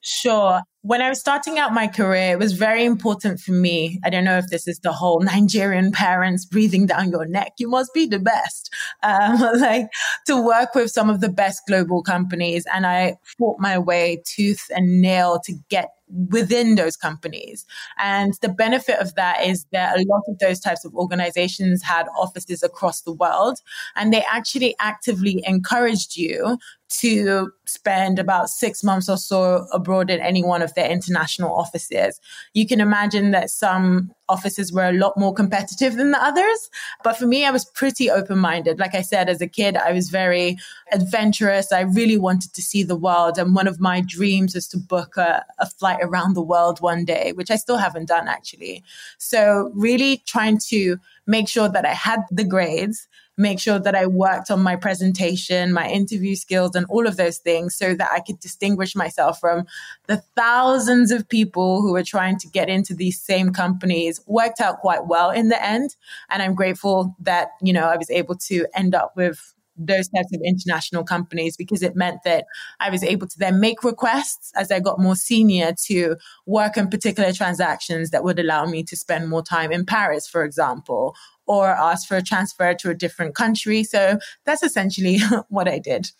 Sure 0.00 0.62
when 0.88 1.02
I 1.02 1.10
was 1.10 1.20
starting 1.20 1.58
out 1.58 1.74
my 1.74 1.86
career, 1.86 2.32
it 2.32 2.38
was 2.38 2.54
very 2.54 2.86
important 2.86 3.40
for 3.40 3.52
me. 3.52 4.00
I 4.04 4.08
don't 4.08 4.24
know 4.24 4.38
if 4.38 4.46
this 4.46 4.66
is 4.66 4.78
the 4.78 4.90
whole 4.90 5.20
Nigerian 5.20 5.92
parents 5.92 6.46
breathing 6.46 6.86
down 6.86 7.10
your 7.10 7.26
neck. 7.26 7.52
You 7.58 7.68
must 7.68 7.92
be 7.92 8.06
the 8.06 8.18
best. 8.18 8.72
Um, 9.02 9.38
like 9.60 9.90
to 10.28 10.42
work 10.42 10.74
with 10.74 10.90
some 10.90 11.10
of 11.10 11.20
the 11.20 11.28
best 11.28 11.60
global 11.68 12.02
companies. 12.02 12.64
And 12.72 12.86
I 12.86 13.18
fought 13.36 13.60
my 13.60 13.78
way 13.78 14.22
tooth 14.24 14.64
and 14.74 15.02
nail 15.02 15.38
to 15.44 15.52
get 15.68 15.90
within 16.30 16.74
those 16.74 16.96
companies. 16.96 17.66
And 17.98 18.34
the 18.40 18.48
benefit 18.48 18.98
of 18.98 19.14
that 19.14 19.44
is 19.44 19.66
that 19.72 19.98
a 19.98 20.04
lot 20.08 20.22
of 20.28 20.38
those 20.38 20.60
types 20.60 20.84
of 20.84 20.94
organizations 20.94 21.82
had 21.82 22.06
offices 22.18 22.62
across 22.62 23.02
the 23.02 23.12
world 23.12 23.60
and 23.96 24.12
they 24.12 24.24
actually 24.30 24.74
actively 24.80 25.42
encouraged 25.46 26.16
you 26.16 26.58
to 27.00 27.52
spend 27.66 28.18
about 28.18 28.48
six 28.48 28.82
months 28.82 29.08
or 29.08 29.16
so 29.16 29.66
abroad 29.72 30.10
in 30.10 30.20
any 30.20 30.42
one 30.42 30.62
of 30.62 30.74
their 30.74 30.90
international 30.90 31.54
offices. 31.54 32.18
You 32.54 32.66
can 32.66 32.80
imagine 32.80 33.30
that 33.32 33.50
some 33.50 34.10
offices 34.28 34.72
were 34.72 34.88
a 34.88 34.92
lot 34.92 35.16
more 35.16 35.32
competitive 35.32 35.96
than 35.96 36.10
the 36.10 36.22
others. 36.22 36.70
But 37.02 37.16
for 37.16 37.26
me, 37.26 37.44
I 37.44 37.50
was 37.50 37.64
pretty 37.64 38.10
open 38.10 38.38
minded. 38.38 38.78
Like 38.78 38.94
I 38.94 39.02
said, 39.02 39.28
as 39.28 39.40
a 39.40 39.46
kid, 39.46 39.76
I 39.76 39.92
was 39.92 40.10
very 40.10 40.58
adventurous. 40.92 41.72
I 41.72 41.80
really 41.80 42.18
wanted 42.18 42.54
to 42.54 42.62
see 42.62 42.82
the 42.82 42.96
world. 42.96 43.38
And 43.38 43.54
one 43.54 43.66
of 43.66 43.80
my 43.80 44.00
dreams 44.00 44.54
was 44.54 44.68
to 44.68 44.78
book 44.78 45.16
a, 45.16 45.44
a 45.58 45.66
flight 45.66 45.98
around 46.02 46.34
the 46.34 46.42
world 46.42 46.80
one 46.80 47.04
day, 47.04 47.32
which 47.34 47.50
I 47.50 47.56
still 47.56 47.76
haven't 47.76 48.08
done 48.08 48.28
actually. 48.28 48.82
So 49.18 49.70
really 49.74 50.22
trying 50.26 50.58
to 50.68 50.98
make 51.26 51.48
sure 51.48 51.68
that 51.68 51.84
I 51.84 51.94
had 51.94 52.20
the 52.30 52.44
grades 52.44 53.06
make 53.38 53.60
sure 53.60 53.78
that 53.78 53.94
I 53.94 54.06
worked 54.06 54.50
on 54.50 54.60
my 54.60 54.76
presentation, 54.76 55.72
my 55.72 55.88
interview 55.88 56.34
skills, 56.34 56.74
and 56.74 56.84
all 56.90 57.06
of 57.06 57.16
those 57.16 57.38
things 57.38 57.74
so 57.76 57.94
that 57.94 58.10
I 58.12 58.20
could 58.20 58.40
distinguish 58.40 58.96
myself 58.96 59.40
from 59.40 59.64
the 60.08 60.18
thousands 60.36 61.10
of 61.10 61.28
people 61.28 61.80
who 61.80 61.92
were 61.92 62.02
trying 62.02 62.38
to 62.40 62.48
get 62.48 62.68
into 62.68 62.94
these 62.94 63.20
same 63.20 63.52
companies. 63.52 64.20
Worked 64.26 64.60
out 64.60 64.80
quite 64.80 65.06
well 65.06 65.30
in 65.30 65.48
the 65.48 65.62
end. 65.64 65.96
And 66.28 66.42
I'm 66.42 66.54
grateful 66.54 67.14
that, 67.20 67.50
you 67.62 67.72
know, 67.72 67.86
I 67.86 67.96
was 67.96 68.10
able 68.10 68.34
to 68.36 68.66
end 68.74 68.94
up 68.94 69.16
with 69.16 69.54
those 69.78 70.08
types 70.08 70.32
of 70.34 70.40
international 70.44 71.04
companies 71.04 71.56
because 71.56 71.82
it 71.82 71.96
meant 71.96 72.18
that 72.24 72.44
I 72.80 72.90
was 72.90 73.02
able 73.02 73.26
to 73.28 73.38
then 73.38 73.60
make 73.60 73.84
requests 73.84 74.52
as 74.56 74.70
I 74.70 74.80
got 74.80 74.98
more 74.98 75.16
senior 75.16 75.72
to 75.86 76.16
work 76.46 76.76
on 76.76 76.90
particular 76.90 77.32
transactions 77.32 78.10
that 78.10 78.24
would 78.24 78.38
allow 78.38 78.66
me 78.66 78.82
to 78.84 78.96
spend 78.96 79.28
more 79.28 79.42
time 79.42 79.72
in 79.72 79.86
Paris, 79.86 80.26
for 80.28 80.44
example, 80.44 81.14
or 81.46 81.68
ask 81.68 82.06
for 82.06 82.16
a 82.16 82.22
transfer 82.22 82.74
to 82.74 82.90
a 82.90 82.94
different 82.94 83.34
country. 83.34 83.84
So 83.84 84.18
that's 84.44 84.62
essentially 84.62 85.18
what 85.48 85.68
I 85.68 85.78
did. 85.78 86.10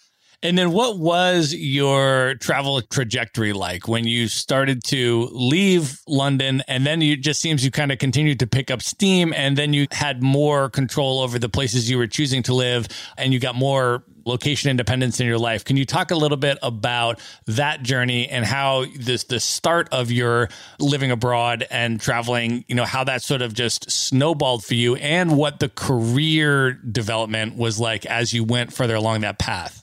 And 0.40 0.57
then 0.57 0.71
what 0.71 1.00
was 1.00 1.52
your 1.52 2.37
travel 2.37 2.80
trajectory 2.80 3.52
like 3.52 3.88
when 3.88 4.07
you 4.07 4.28
started 4.28 4.85
to 4.85 5.28
leave 5.33 5.99
London 6.07 6.62
and 6.68 6.87
then 6.87 7.02
it 7.02 7.23
just 7.23 7.40
seems 7.40 7.64
you 7.64 7.73
kind 7.73 7.90
of 7.90 7.99
continued 7.99 8.38
to 8.38 8.47
pick 8.47 8.71
up 8.71 8.80
steam 8.80 9.33
and 9.33 9.57
then 9.57 9.73
you 9.73 9.88
had 9.90 10.23
more 10.23 10.71
control 10.71 11.18
over 11.18 11.40
the 11.40 11.49
places 11.49 11.90
you 11.90 11.99
were 11.99 12.07
choosing 12.07 12.45
to 12.45 12.54
live 12.54 12.87
and 13.16 13.33
you 13.33 13.40
got 13.40 13.57
more 13.57 14.04
location 14.26 14.71
independence 14.71 15.18
in 15.18 15.26
your 15.26 15.38
life. 15.38 15.64
Can 15.64 15.76
you 15.76 15.85
talk 15.85 16.12
a 16.12 16.16
little 16.16 16.37
bit 16.37 16.57
about 16.62 17.18
that 17.47 17.83
journey 17.83 18.28
and 18.28 18.45
how 18.45 18.85
this 18.95 19.25
the 19.25 19.40
start 19.40 19.88
of 19.90 20.12
your 20.12 20.50
living 20.78 21.11
abroad 21.11 21.66
and 21.68 22.00
traveling, 22.00 22.64
you 22.68 22.76
know, 22.76 22.85
how 22.85 23.02
that 23.02 23.23
sort 23.23 23.42
of 23.42 23.54
just 23.54 23.90
snowballed 23.90 24.64
for 24.64 24.75
you 24.75 24.95
and 24.95 25.37
what 25.37 25.59
the 25.59 25.68
career 25.68 26.75
development 26.75 27.57
was 27.57 27.80
like 27.80 28.07
as 28.07 28.33
you 28.33 28.45
went 28.45 28.73
further 28.73 28.95
along 28.95 29.23
that 29.23 29.40
path? 29.40 29.83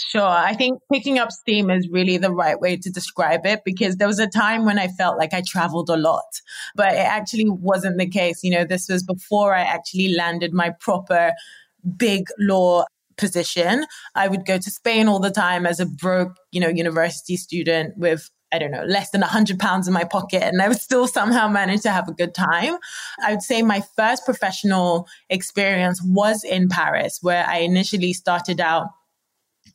Sure. 0.00 0.22
I 0.22 0.54
think 0.54 0.80
picking 0.92 1.18
up 1.18 1.32
steam 1.32 1.70
is 1.70 1.88
really 1.90 2.18
the 2.18 2.30
right 2.30 2.60
way 2.60 2.76
to 2.76 2.88
describe 2.88 3.44
it 3.44 3.62
because 3.64 3.96
there 3.96 4.06
was 4.06 4.20
a 4.20 4.28
time 4.28 4.64
when 4.64 4.78
I 4.78 4.86
felt 4.86 5.18
like 5.18 5.34
I 5.34 5.42
traveled 5.44 5.90
a 5.90 5.96
lot, 5.96 6.40
but 6.76 6.92
it 6.92 6.98
actually 6.98 7.50
wasn't 7.50 7.98
the 7.98 8.08
case. 8.08 8.44
You 8.44 8.52
know, 8.52 8.64
this 8.64 8.88
was 8.88 9.02
before 9.02 9.54
I 9.54 9.62
actually 9.62 10.14
landed 10.14 10.52
my 10.52 10.70
proper 10.78 11.32
big 11.96 12.28
law 12.38 12.84
position. 13.16 13.86
I 14.14 14.28
would 14.28 14.46
go 14.46 14.56
to 14.58 14.70
Spain 14.70 15.08
all 15.08 15.18
the 15.18 15.32
time 15.32 15.66
as 15.66 15.80
a 15.80 15.86
broke, 15.86 16.36
you 16.52 16.60
know, 16.60 16.68
university 16.68 17.36
student 17.36 17.98
with 17.98 18.30
I 18.50 18.58
don't 18.58 18.70
know, 18.70 18.84
less 18.84 19.10
than 19.10 19.20
100 19.20 19.58
pounds 19.58 19.88
in 19.88 19.92
my 19.92 20.04
pocket, 20.04 20.42
and 20.42 20.62
I 20.62 20.68
would 20.68 20.80
still 20.80 21.06
somehow 21.06 21.48
manage 21.48 21.82
to 21.82 21.90
have 21.90 22.08
a 22.08 22.14
good 22.14 22.34
time. 22.34 22.76
I 23.22 23.32
would 23.32 23.42
say 23.42 23.60
my 23.60 23.82
first 23.94 24.24
professional 24.24 25.06
experience 25.28 26.00
was 26.02 26.44
in 26.44 26.70
Paris, 26.70 27.18
where 27.20 27.44
I 27.46 27.58
initially 27.58 28.14
started 28.14 28.58
out 28.58 28.86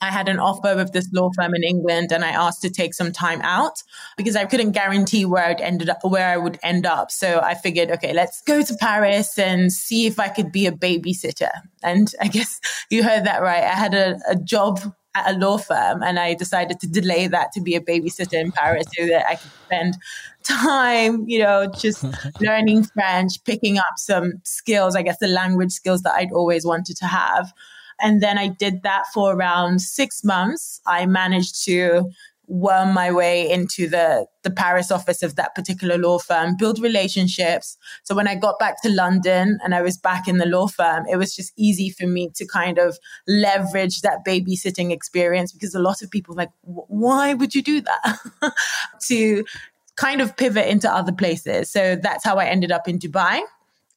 I 0.04 0.12
had 0.12 0.28
an 0.28 0.38
offer 0.38 0.76
with 0.76 0.92
this 0.92 1.10
law 1.14 1.32
firm 1.34 1.56
in 1.56 1.64
England 1.64 2.12
and 2.12 2.26
I 2.26 2.32
asked 2.32 2.62
to 2.64 2.70
take 2.70 2.94
some 2.94 3.14
time 3.14 3.42
out 3.42 3.82
because 4.18 4.36
I 4.36 4.44
couldn't 4.44 4.72
guarantee 4.72 5.24
where 5.24 5.46
I'd 5.46 5.62
ended 5.62 5.90
up, 5.90 6.00
where 6.04 6.28
I 6.28 6.36
would 6.36 6.60
end 6.62 6.86
up. 6.86 7.10
So 7.10 7.40
I 7.40 7.54
figured, 7.54 7.90
okay, 7.90 8.12
let's 8.12 8.42
go 8.42 8.62
to 8.62 8.76
Paris 8.82 9.40
and 9.40 9.72
see 9.72 10.06
if 10.06 10.20
I 10.20 10.28
could 10.28 10.52
be 10.52 10.68
a 10.68 10.74
babysitter. 10.74 11.52
And 11.84 12.14
I 12.22 12.28
guess 12.28 12.60
you 12.90 13.02
heard 13.02 13.24
that 13.24 13.42
right. 13.42 13.64
I 13.64 13.76
had 13.76 13.94
a, 13.94 14.20
a 14.28 14.36
job 14.36 14.82
at 15.16 15.34
a 15.34 15.38
law 15.38 15.58
firm 15.58 16.04
and 16.04 16.20
I 16.20 16.34
decided 16.34 16.82
to 16.82 16.88
delay 16.88 17.28
that 17.28 17.54
to 17.54 17.62
be 17.62 17.76
a 17.76 17.80
babysitter 17.80 18.34
in 18.34 18.52
Paris 18.52 18.86
so 18.98 19.06
that 19.08 19.26
I 19.26 19.36
could 19.36 19.52
spend 19.66 19.98
time, 20.44 21.24
you 21.30 21.40
know, 21.40 21.72
just 21.78 22.04
learning 22.42 22.84
French, 22.84 23.42
picking 23.46 23.78
up 23.78 23.94
some 23.96 24.34
skills, 24.44 24.98
I 24.98 25.02
guess 25.02 25.20
the 25.20 25.28
language 25.28 25.72
skills 25.72 26.02
that 26.02 26.16
I'd 26.16 26.34
always 26.34 26.66
wanted 26.66 26.98
to 26.98 27.06
have. 27.06 27.54
And 28.04 28.22
then 28.22 28.38
I 28.38 28.50
did 28.50 28.84
that 28.84 29.06
for 29.14 29.34
around 29.34 29.82
six 29.82 30.24
months. 30.24 30.82
I 30.86 31.06
managed 31.06 31.64
to 31.66 32.10
worm 32.48 32.94
my 32.94 33.10
way 33.10 33.50
into 33.50 33.88
the 33.88 34.28
the 34.44 34.52
Paris 34.52 34.92
office 34.92 35.24
of 35.24 35.38
that 35.38 35.56
particular 35.56 35.98
law 35.98 36.20
firm, 36.20 36.58
build 36.58 36.80
relationships. 36.80 37.78
So 38.04 38.14
when 38.14 38.28
I 38.28 38.36
got 38.36 38.60
back 38.60 38.82
to 38.82 38.90
London 38.90 39.58
and 39.64 39.74
I 39.74 39.82
was 39.82 39.98
back 39.98 40.28
in 40.28 40.38
the 40.38 40.46
law 40.46 40.68
firm, 40.68 41.06
it 41.10 41.16
was 41.16 41.34
just 41.34 41.54
easy 41.56 41.90
for 41.90 42.06
me 42.06 42.30
to 42.36 42.46
kind 42.46 42.78
of 42.78 43.00
leverage 43.26 44.02
that 44.02 44.20
babysitting 44.28 44.92
experience 44.92 45.54
because 45.54 45.74
a 45.74 45.80
lot 45.80 46.02
of 46.02 46.12
people 46.12 46.36
like, 46.36 46.50
why 46.62 47.34
would 47.34 47.56
you 47.56 47.64
do 47.64 47.80
that? 47.80 48.20
to 49.08 49.46
kind 49.96 50.20
of 50.20 50.36
pivot 50.36 50.68
into 50.68 50.94
other 50.94 51.14
places. 51.14 51.72
So 51.72 51.96
that's 51.96 52.26
how 52.26 52.36
I 52.36 52.46
ended 52.46 52.72
up 52.72 52.88
in 52.90 53.00
Dubai. 53.00 53.40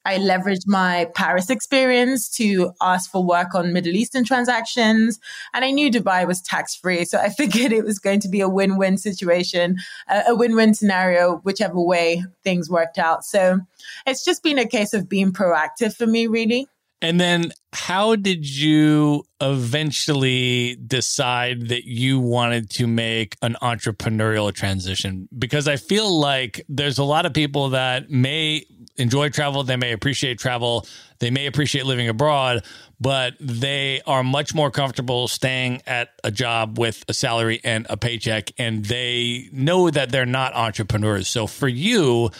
I 0.07 0.19
leveraged 0.19 0.67
my 0.67 1.09
Paris 1.15 1.49
experience 1.49 2.29
to 2.37 2.71
ask 2.81 3.11
for 3.11 3.21
work 3.21 3.53
on 3.53 3.73
Middle 3.73 3.93
Eastern 3.93 4.23
transactions. 4.23 5.19
And 5.53 5.65
I 5.65 5.71
knew 5.71 5.91
Dubai 5.91 6.25
was 6.25 6.41
tax 6.41 6.73
free. 6.73 7.03
So 7.03 7.19
I 7.19 7.27
figured 7.41 7.73
it 7.73 7.83
was 7.83 7.99
going 7.99 8.21
to 8.21 8.29
be 8.29 8.39
a 8.39 8.47
win 8.47 8.77
win 8.77 8.97
situation, 8.97 9.75
a 10.07 10.33
win 10.33 10.55
win 10.55 10.73
scenario, 10.73 11.39
whichever 11.39 11.81
way 11.81 12.23
things 12.45 12.69
worked 12.69 12.97
out. 12.97 13.25
So 13.25 13.59
it's 14.05 14.23
just 14.23 14.43
been 14.43 14.57
a 14.57 14.65
case 14.65 14.93
of 14.93 15.09
being 15.09 15.33
proactive 15.33 15.93
for 15.93 16.07
me, 16.07 16.27
really. 16.27 16.69
And 17.01 17.19
then 17.19 17.51
how 17.73 18.15
did 18.15 18.49
you 18.49 19.23
eventually 19.39 20.77
decide 20.77 21.67
that 21.67 21.85
you 21.85 22.19
wanted 22.19 22.71
to 22.71 22.87
make 22.87 23.35
an 23.43 23.55
entrepreneurial 23.61 24.51
transition? 24.51 25.29
Because 25.37 25.67
I 25.67 25.75
feel 25.75 26.19
like 26.19 26.65
there's 26.67 26.97
a 26.97 27.03
lot 27.03 27.27
of 27.27 27.33
people 27.33 27.69
that 27.69 28.09
may 28.09 28.65
enjoy 28.97 29.29
travel, 29.29 29.63
they 29.63 29.75
may 29.75 29.91
appreciate 29.91 30.39
travel, 30.39 30.85
they 31.19 31.29
may 31.29 31.45
appreciate 31.45 31.85
living 31.85 32.09
abroad, 32.09 32.63
but 32.99 33.33
they 33.39 34.01
are 34.05 34.23
much 34.23 34.53
more 34.53 34.71
comfortable 34.71 35.27
staying 35.27 35.81
at 35.85 36.09
a 36.23 36.31
job 36.31 36.79
with 36.79 37.03
a 37.07 37.13
salary 37.13 37.61
and 37.63 37.85
a 37.89 37.97
paycheck 37.97 38.51
and 38.57 38.85
they 38.85 39.49
know 39.51 39.89
that 39.89 40.11
they're 40.11 40.25
not 40.25 40.53
entrepreneurs. 40.53 41.27
So 41.27 41.47
for 41.47 41.67
you, 41.67 42.31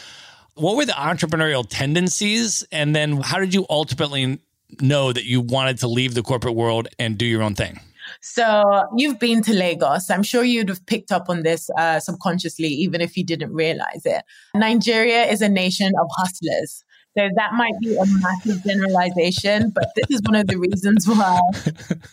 what 0.56 0.76
were 0.76 0.86
the 0.86 0.94
entrepreneurial 0.94 1.66
tendencies 1.68 2.64
and 2.72 2.96
then 2.96 3.22
how 3.22 3.40
did 3.40 3.54
you 3.54 3.66
ultimately 3.70 4.40
know 4.82 5.14
that 5.14 5.26
you 5.26 5.42
wanted 5.42 5.80
to 5.80 5.88
leave 5.88 6.14
the 6.14 6.24
corporate 6.24 6.56
world 6.56 6.88
and 6.98 7.18
do 7.18 7.26
your 7.26 7.44
own 7.44 7.56
thing? 7.56 7.80
So 8.22 8.84
you've 8.96 9.20
been 9.20 9.42
to 9.44 9.54
Lagos. 9.54 10.10
I'm 10.10 10.24
sure 10.24 10.44
you'd 10.44 10.70
have 10.70 10.86
picked 10.86 11.12
up 11.12 11.30
on 11.30 11.44
this 11.44 11.70
uh, 11.78 12.00
subconsciously, 12.00 12.68
even 12.68 13.02
if 13.02 13.18
you 13.18 13.24
didn't 13.24 13.54
realize 13.54 14.06
it. 14.06 14.24
Nigeria 14.56 15.26
is 15.26 15.42
a 15.42 15.50
nation 15.50 15.94
of 16.00 16.08
hustlers. 16.18 16.84
So 17.18 17.28
that 17.36 17.54
might 17.54 17.74
be 17.80 17.96
a 17.96 18.06
massive 18.06 18.64
generalization, 18.64 19.72
but 19.72 19.90
this 19.96 20.06
is 20.12 20.22
one 20.24 20.36
of 20.36 20.46
the 20.46 20.58
reasons 20.58 21.08
why 21.08 21.40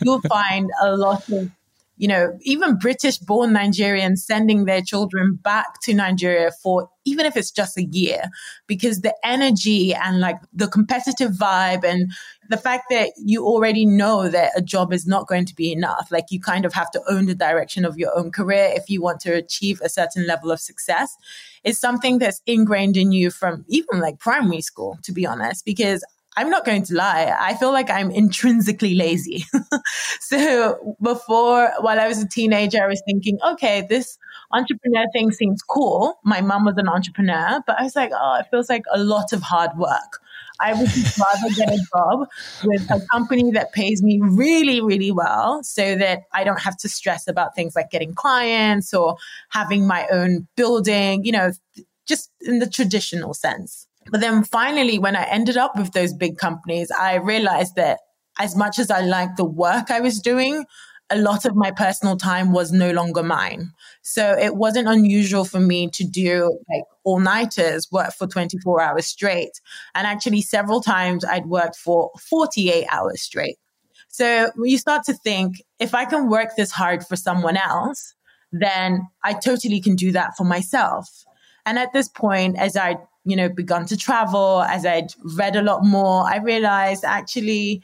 you'll 0.02 0.22
find 0.22 0.70
a 0.82 0.96
lot 0.96 1.28
of 1.30 1.50
you 1.96 2.08
know, 2.08 2.36
even 2.42 2.76
British 2.76 3.18
born 3.18 3.52
Nigerians 3.52 4.18
sending 4.18 4.64
their 4.64 4.82
children 4.82 5.38
back 5.40 5.80
to 5.82 5.94
Nigeria 5.94 6.50
for 6.62 6.90
even 7.04 7.26
if 7.26 7.36
it's 7.36 7.50
just 7.50 7.76
a 7.76 7.84
year, 7.84 8.24
because 8.66 9.02
the 9.02 9.14
energy 9.22 9.94
and 9.94 10.20
like 10.20 10.38
the 10.52 10.66
competitive 10.66 11.32
vibe 11.32 11.84
and 11.84 12.10
the 12.48 12.56
fact 12.56 12.84
that 12.90 13.12
you 13.18 13.44
already 13.44 13.84
know 13.84 14.28
that 14.28 14.52
a 14.56 14.62
job 14.62 14.92
is 14.92 15.06
not 15.06 15.28
going 15.28 15.44
to 15.44 15.54
be 15.54 15.70
enough, 15.70 16.08
like 16.10 16.24
you 16.30 16.40
kind 16.40 16.64
of 16.64 16.72
have 16.72 16.90
to 16.90 17.02
own 17.08 17.26
the 17.26 17.34
direction 17.34 17.84
of 17.84 17.98
your 17.98 18.16
own 18.18 18.30
career 18.30 18.70
if 18.74 18.88
you 18.88 19.02
want 19.02 19.20
to 19.20 19.32
achieve 19.34 19.80
a 19.82 19.88
certain 19.88 20.26
level 20.26 20.50
of 20.50 20.60
success, 20.60 21.16
is 21.62 21.78
something 21.78 22.18
that's 22.18 22.40
ingrained 22.46 22.96
in 22.96 23.12
you 23.12 23.30
from 23.30 23.64
even 23.68 24.00
like 24.00 24.18
primary 24.18 24.62
school, 24.62 24.98
to 25.02 25.12
be 25.12 25.26
honest, 25.26 25.64
because 25.64 26.02
I'm 26.36 26.50
not 26.50 26.64
going 26.64 26.82
to 26.84 26.94
lie. 26.94 27.34
I 27.38 27.54
feel 27.54 27.72
like 27.72 27.90
I'm 27.90 28.10
intrinsically 28.10 28.94
lazy. 28.94 29.44
so 30.20 30.96
before, 31.00 31.70
while 31.80 32.00
I 32.00 32.08
was 32.08 32.20
a 32.20 32.28
teenager, 32.28 32.82
I 32.82 32.88
was 32.88 33.02
thinking, 33.06 33.38
okay, 33.52 33.86
this 33.88 34.18
entrepreneur 34.52 35.04
thing 35.12 35.30
seems 35.30 35.62
cool. 35.62 36.18
My 36.24 36.40
mom 36.40 36.64
was 36.64 36.74
an 36.76 36.88
entrepreneur, 36.88 37.60
but 37.66 37.78
I 37.78 37.84
was 37.84 37.94
like, 37.94 38.10
oh, 38.12 38.38
it 38.40 38.46
feels 38.50 38.68
like 38.68 38.82
a 38.92 38.98
lot 38.98 39.32
of 39.32 39.42
hard 39.42 39.76
work. 39.76 40.20
I 40.60 40.72
would 40.72 40.88
rather 41.18 41.54
get 41.54 41.68
a 41.68 41.78
job 41.94 42.28
with 42.64 42.90
a 42.90 43.04
company 43.12 43.50
that 43.52 43.72
pays 43.72 44.02
me 44.02 44.20
really, 44.22 44.80
really 44.80 45.12
well 45.12 45.62
so 45.62 45.94
that 45.96 46.22
I 46.32 46.44
don't 46.44 46.60
have 46.60 46.76
to 46.78 46.88
stress 46.88 47.28
about 47.28 47.54
things 47.54 47.74
like 47.76 47.90
getting 47.90 48.14
clients 48.14 48.92
or 48.92 49.16
having 49.50 49.86
my 49.86 50.06
own 50.10 50.48
building, 50.56 51.24
you 51.24 51.32
know, 51.32 51.52
just 52.06 52.30
in 52.40 52.58
the 52.58 52.68
traditional 52.68 53.34
sense. 53.34 53.83
But 54.10 54.20
then 54.20 54.44
finally, 54.44 54.98
when 54.98 55.16
I 55.16 55.24
ended 55.24 55.56
up 55.56 55.76
with 55.76 55.92
those 55.92 56.12
big 56.12 56.38
companies, 56.38 56.90
I 56.90 57.16
realized 57.16 57.76
that 57.76 58.00
as 58.38 58.56
much 58.56 58.78
as 58.78 58.90
I 58.90 59.00
liked 59.00 59.36
the 59.36 59.44
work 59.44 59.90
I 59.90 60.00
was 60.00 60.20
doing, 60.20 60.64
a 61.10 61.18
lot 61.18 61.44
of 61.44 61.54
my 61.54 61.70
personal 61.70 62.16
time 62.16 62.52
was 62.52 62.72
no 62.72 62.90
longer 62.90 63.22
mine. 63.22 63.70
So 64.02 64.36
it 64.38 64.56
wasn't 64.56 64.88
unusual 64.88 65.44
for 65.44 65.60
me 65.60 65.88
to 65.90 66.04
do 66.04 66.58
like 66.72 66.84
all 67.04 67.20
nighters, 67.20 67.90
work 67.92 68.12
for 68.12 68.26
24 68.26 68.80
hours 68.80 69.06
straight. 69.06 69.60
And 69.94 70.06
actually, 70.06 70.42
several 70.42 70.80
times 70.80 71.24
I'd 71.24 71.46
worked 71.46 71.76
for 71.76 72.10
48 72.30 72.86
hours 72.90 73.20
straight. 73.20 73.58
So 74.08 74.50
you 74.62 74.78
start 74.78 75.04
to 75.04 75.12
think 75.12 75.62
if 75.78 75.94
I 75.94 76.04
can 76.04 76.28
work 76.28 76.56
this 76.56 76.70
hard 76.70 77.06
for 77.06 77.16
someone 77.16 77.56
else, 77.56 78.14
then 78.52 79.08
I 79.24 79.34
totally 79.34 79.80
can 79.80 79.96
do 79.96 80.12
that 80.12 80.36
for 80.36 80.44
myself. 80.44 81.08
And 81.66 81.78
at 81.78 81.92
this 81.92 82.08
point, 82.08 82.56
as 82.56 82.76
I, 82.76 82.96
you 83.24 83.36
know, 83.36 83.48
begun 83.48 83.86
to 83.86 83.96
travel, 83.96 84.62
as 84.62 84.84
I'd 84.84 85.12
read 85.36 85.56
a 85.56 85.62
lot 85.62 85.84
more, 85.84 86.24
I 86.24 86.38
realized 86.38 87.04
actually 87.04 87.82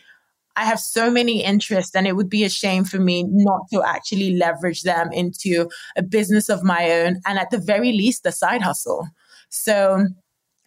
I 0.56 0.64
have 0.64 0.80
so 0.80 1.10
many 1.10 1.42
interests 1.42 1.94
and 1.94 2.06
it 2.06 2.16
would 2.16 2.28
be 2.28 2.44
a 2.44 2.50
shame 2.50 2.84
for 2.84 2.98
me 2.98 3.24
not 3.26 3.62
to 3.72 3.82
actually 3.82 4.36
leverage 4.36 4.82
them 4.82 5.10
into 5.12 5.70
a 5.96 6.02
business 6.02 6.48
of 6.48 6.62
my 6.62 6.90
own 6.90 7.20
and 7.26 7.38
at 7.38 7.50
the 7.50 7.58
very 7.58 7.92
least 7.92 8.26
a 8.26 8.32
side 8.32 8.60
hustle. 8.60 9.08
So 9.48 10.06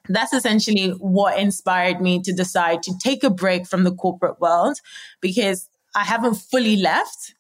that's 0.10 0.34
essentially 0.34 0.90
what 0.92 1.38
inspired 1.38 2.02
me 2.02 2.22
to 2.24 2.34
decide 2.34 2.84
to 2.84 2.98
take 2.98 3.24
a 3.24 3.30
break 3.30 3.68
from 3.68 3.84
the 3.84 3.94
corporate 3.94 4.40
world 4.40 4.78
because 5.22 5.70
I 5.96 6.04
haven't 6.04 6.36
fully 6.36 6.76
left 6.78 7.36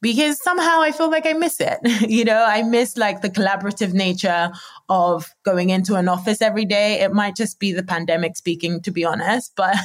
because 0.00 0.42
somehow 0.42 0.80
I 0.80 0.92
feel 0.92 1.10
like 1.10 1.26
I 1.26 1.32
miss 1.32 1.60
it. 1.60 1.78
you 2.08 2.24
know, 2.24 2.44
I 2.46 2.62
miss 2.62 2.96
like 2.96 3.20
the 3.20 3.30
collaborative 3.30 3.92
nature 3.92 4.50
of 4.88 5.28
going 5.44 5.70
into 5.70 5.94
an 5.96 6.08
office 6.08 6.40
every 6.40 6.64
day. 6.64 7.00
It 7.00 7.12
might 7.12 7.36
just 7.36 7.58
be 7.58 7.72
the 7.72 7.82
pandemic 7.82 8.36
speaking, 8.36 8.80
to 8.82 8.90
be 8.90 9.04
honest, 9.04 9.52
but 9.56 9.76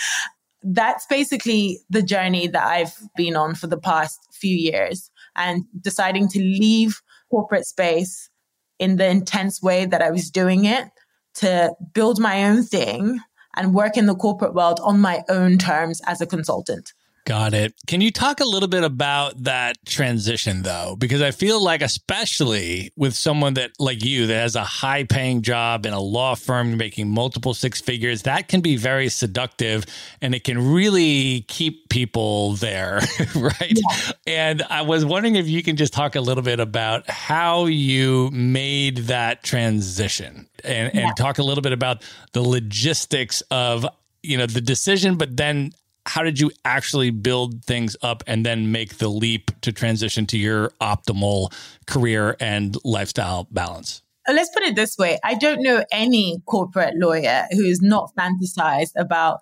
that's 0.62 1.06
basically 1.06 1.80
the 1.88 2.02
journey 2.02 2.48
that 2.48 2.66
I've 2.66 2.96
been 3.16 3.36
on 3.36 3.54
for 3.54 3.66
the 3.66 3.78
past 3.78 4.20
few 4.32 4.54
years 4.54 5.10
and 5.34 5.64
deciding 5.80 6.28
to 6.28 6.38
leave 6.38 7.00
corporate 7.30 7.66
space 7.66 8.30
in 8.78 8.96
the 8.96 9.06
intense 9.06 9.62
way 9.62 9.86
that 9.86 10.02
I 10.02 10.10
was 10.10 10.30
doing 10.30 10.64
it 10.64 10.88
to 11.34 11.74
build 11.92 12.18
my 12.18 12.44
own 12.44 12.62
thing 12.62 13.20
and 13.54 13.74
work 13.74 13.96
in 13.96 14.06
the 14.06 14.14
corporate 14.14 14.54
world 14.54 14.80
on 14.82 15.00
my 15.00 15.22
own 15.28 15.58
terms 15.58 16.00
as 16.06 16.20
a 16.20 16.26
consultant. 16.26 16.92
Got 17.26 17.54
it. 17.54 17.74
Can 17.88 18.00
you 18.00 18.12
talk 18.12 18.38
a 18.38 18.44
little 18.44 18.68
bit 18.68 18.84
about 18.84 19.42
that 19.42 19.84
transition 19.84 20.62
though? 20.62 20.94
Because 20.96 21.20
I 21.20 21.32
feel 21.32 21.62
like, 21.62 21.82
especially 21.82 22.92
with 22.94 23.14
someone 23.14 23.54
that 23.54 23.72
like 23.80 24.04
you 24.04 24.28
that 24.28 24.34
has 24.34 24.54
a 24.54 24.62
high 24.62 25.02
paying 25.02 25.42
job 25.42 25.86
in 25.86 25.92
a 25.92 25.98
law 25.98 26.36
firm 26.36 26.76
making 26.76 27.08
multiple 27.10 27.52
six 27.52 27.80
figures, 27.80 28.22
that 28.22 28.46
can 28.46 28.60
be 28.60 28.76
very 28.76 29.08
seductive 29.08 29.86
and 30.22 30.36
it 30.36 30.44
can 30.44 30.72
really 30.72 31.44
keep 31.48 31.88
people 31.88 32.52
there. 32.54 33.00
right. 33.34 33.72
Yeah. 33.74 34.12
And 34.28 34.62
I 34.70 34.82
was 34.82 35.04
wondering 35.04 35.34
if 35.34 35.48
you 35.48 35.64
can 35.64 35.74
just 35.74 35.92
talk 35.92 36.14
a 36.14 36.20
little 36.20 36.44
bit 36.44 36.60
about 36.60 37.10
how 37.10 37.66
you 37.66 38.30
made 38.30 38.98
that 38.98 39.42
transition 39.42 40.48
and, 40.62 40.94
yeah. 40.94 41.00
and 41.00 41.16
talk 41.16 41.38
a 41.38 41.42
little 41.42 41.62
bit 41.62 41.72
about 41.72 42.04
the 42.34 42.42
logistics 42.42 43.40
of 43.50 43.84
you 44.22 44.36
know 44.36 44.46
the 44.46 44.60
decision 44.60 45.16
but 45.16 45.36
then 45.36 45.72
how 46.06 46.22
did 46.22 46.40
you 46.40 46.50
actually 46.64 47.10
build 47.10 47.64
things 47.64 47.96
up 48.02 48.22
and 48.26 48.46
then 48.46 48.72
make 48.72 48.98
the 48.98 49.08
leap 49.08 49.50
to 49.60 49.72
transition 49.72 50.26
to 50.26 50.38
your 50.38 50.70
optimal 50.80 51.52
career 51.86 52.36
and 52.40 52.76
lifestyle 52.84 53.48
balance? 53.50 54.02
Uh, 54.28 54.32
let's 54.32 54.50
put 54.54 54.62
it 54.62 54.76
this 54.76 54.96
way 54.98 55.18
I 55.24 55.34
don't 55.34 55.62
know 55.62 55.84
any 55.92 56.40
corporate 56.46 56.94
lawyer 56.96 57.46
who 57.50 57.64
is 57.64 57.80
not 57.82 58.12
fantasized 58.16 58.92
about 58.96 59.40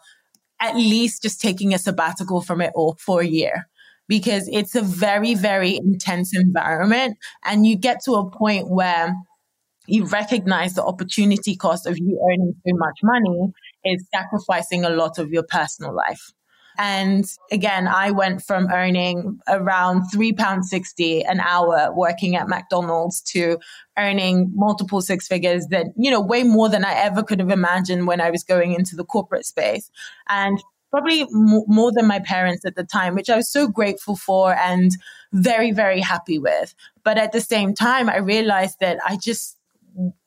at 0.60 0.76
least 0.76 1.22
just 1.22 1.40
taking 1.40 1.74
a 1.74 1.78
sabbatical 1.78 2.40
from 2.40 2.60
it 2.60 2.72
all 2.74 2.96
for 3.00 3.20
a 3.20 3.26
year 3.26 3.66
because 4.08 4.48
it's 4.52 4.74
a 4.74 4.82
very, 4.82 5.34
very 5.34 5.76
intense 5.76 6.34
environment. 6.34 7.16
And 7.44 7.66
you 7.66 7.76
get 7.76 8.02
to 8.04 8.12
a 8.12 8.30
point 8.30 8.68
where 8.68 9.14
you 9.86 10.06
recognize 10.06 10.74
the 10.74 10.84
opportunity 10.84 11.56
cost 11.56 11.86
of 11.86 11.98
you 11.98 12.20
earning 12.30 12.54
so 12.66 12.74
much 12.76 12.98
money 13.02 13.52
is 13.84 14.06
sacrificing 14.14 14.84
a 14.84 14.90
lot 14.90 15.18
of 15.18 15.30
your 15.30 15.44
personal 15.48 15.94
life. 15.94 16.32
And 16.76 17.24
again, 17.52 17.86
I 17.86 18.10
went 18.10 18.42
from 18.42 18.68
earning 18.72 19.40
around 19.48 20.08
three 20.12 20.32
pounds 20.32 20.70
sixty 20.70 21.22
an 21.22 21.40
hour 21.40 21.92
working 21.94 22.36
at 22.36 22.48
McDonald's 22.48 23.20
to 23.32 23.58
earning 23.96 24.50
multiple 24.54 25.00
six 25.00 25.28
figures 25.28 25.66
that, 25.70 25.86
you 25.96 26.10
know, 26.10 26.20
way 26.20 26.42
more 26.42 26.68
than 26.68 26.84
I 26.84 26.94
ever 26.94 27.22
could 27.22 27.38
have 27.38 27.50
imagined 27.50 28.06
when 28.06 28.20
I 28.20 28.30
was 28.30 28.42
going 28.42 28.72
into 28.72 28.96
the 28.96 29.04
corporate 29.04 29.46
space. 29.46 29.90
And 30.28 30.62
probably 30.90 31.26
more 31.30 31.90
than 31.92 32.06
my 32.06 32.20
parents 32.20 32.64
at 32.64 32.76
the 32.76 32.84
time, 32.84 33.14
which 33.14 33.28
I 33.28 33.36
was 33.36 33.50
so 33.50 33.66
grateful 33.66 34.16
for 34.16 34.54
and 34.54 34.92
very, 35.32 35.72
very 35.72 36.00
happy 36.00 36.38
with. 36.38 36.72
But 37.02 37.18
at 37.18 37.32
the 37.32 37.40
same 37.40 37.74
time, 37.74 38.08
I 38.08 38.18
realized 38.18 38.78
that 38.78 38.98
I 39.04 39.16
just 39.16 39.56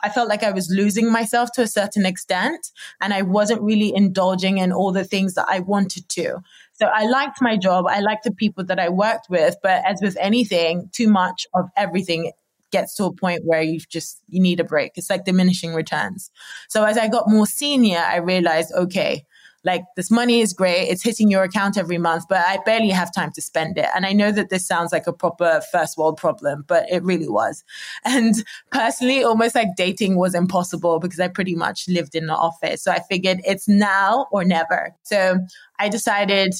I 0.01 0.09
felt 0.09 0.29
like 0.29 0.43
I 0.43 0.51
was 0.51 0.69
losing 0.69 1.11
myself 1.11 1.51
to 1.53 1.61
a 1.61 1.67
certain 1.67 2.05
extent 2.05 2.71
and 3.01 3.13
I 3.13 3.21
wasn't 3.21 3.61
really 3.61 3.93
indulging 3.93 4.57
in 4.59 4.71
all 4.71 4.91
the 4.91 5.03
things 5.03 5.33
that 5.33 5.47
I 5.49 5.59
wanted 5.59 6.07
to. 6.09 6.39
So 6.73 6.85
I 6.85 7.05
liked 7.07 7.41
my 7.41 7.57
job. 7.57 7.85
I 7.87 7.99
liked 7.99 8.23
the 8.23 8.31
people 8.31 8.63
that 8.65 8.79
I 8.79 8.89
worked 8.89 9.27
with, 9.29 9.55
but 9.61 9.83
as 9.85 9.99
with 10.01 10.15
anything, 10.19 10.89
too 10.93 11.09
much 11.09 11.47
of 11.53 11.65
everything 11.75 12.31
gets 12.71 12.95
to 12.95 13.05
a 13.05 13.13
point 13.13 13.41
where 13.45 13.61
you 13.61 13.79
just 13.89 14.21
you 14.27 14.41
need 14.41 14.59
a 14.59 14.63
break. 14.63 14.93
It's 14.95 15.09
like 15.09 15.25
diminishing 15.25 15.73
returns. 15.73 16.31
So 16.69 16.83
as 16.83 16.97
I 16.97 17.07
got 17.07 17.29
more 17.29 17.47
senior, 17.47 17.99
I 17.99 18.17
realized, 18.17 18.73
okay, 18.73 19.25
like 19.63 19.83
this 19.95 20.09
money 20.09 20.41
is 20.41 20.53
great. 20.53 20.87
It's 20.87 21.03
hitting 21.03 21.29
your 21.29 21.43
account 21.43 21.77
every 21.77 21.97
month, 21.97 22.25
but 22.29 22.43
I 22.45 22.59
barely 22.65 22.89
have 22.89 23.13
time 23.13 23.31
to 23.33 23.41
spend 23.41 23.77
it. 23.77 23.87
And 23.95 24.05
I 24.05 24.13
know 24.13 24.31
that 24.31 24.49
this 24.49 24.65
sounds 24.65 24.91
like 24.91 25.07
a 25.07 25.13
proper 25.13 25.61
first 25.71 25.97
world 25.97 26.17
problem, 26.17 26.63
but 26.67 26.89
it 26.89 27.03
really 27.03 27.29
was. 27.29 27.63
And 28.05 28.35
personally, 28.71 29.23
almost 29.23 29.53
like 29.53 29.69
dating 29.75 30.17
was 30.17 30.33
impossible 30.33 30.99
because 30.99 31.19
I 31.19 31.27
pretty 31.27 31.55
much 31.55 31.87
lived 31.87 32.15
in 32.15 32.27
the 32.27 32.35
office. 32.35 32.83
So 32.83 32.91
I 32.91 32.99
figured 32.99 33.41
it's 33.45 33.67
now 33.67 34.27
or 34.31 34.43
never. 34.43 34.95
So 35.03 35.37
I 35.79 35.89
decided, 35.89 36.53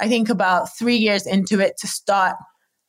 I 0.00 0.08
think 0.08 0.28
about 0.28 0.76
three 0.76 0.96
years 0.96 1.26
into 1.26 1.58
it 1.60 1.76
to 1.78 1.86
start 1.86 2.36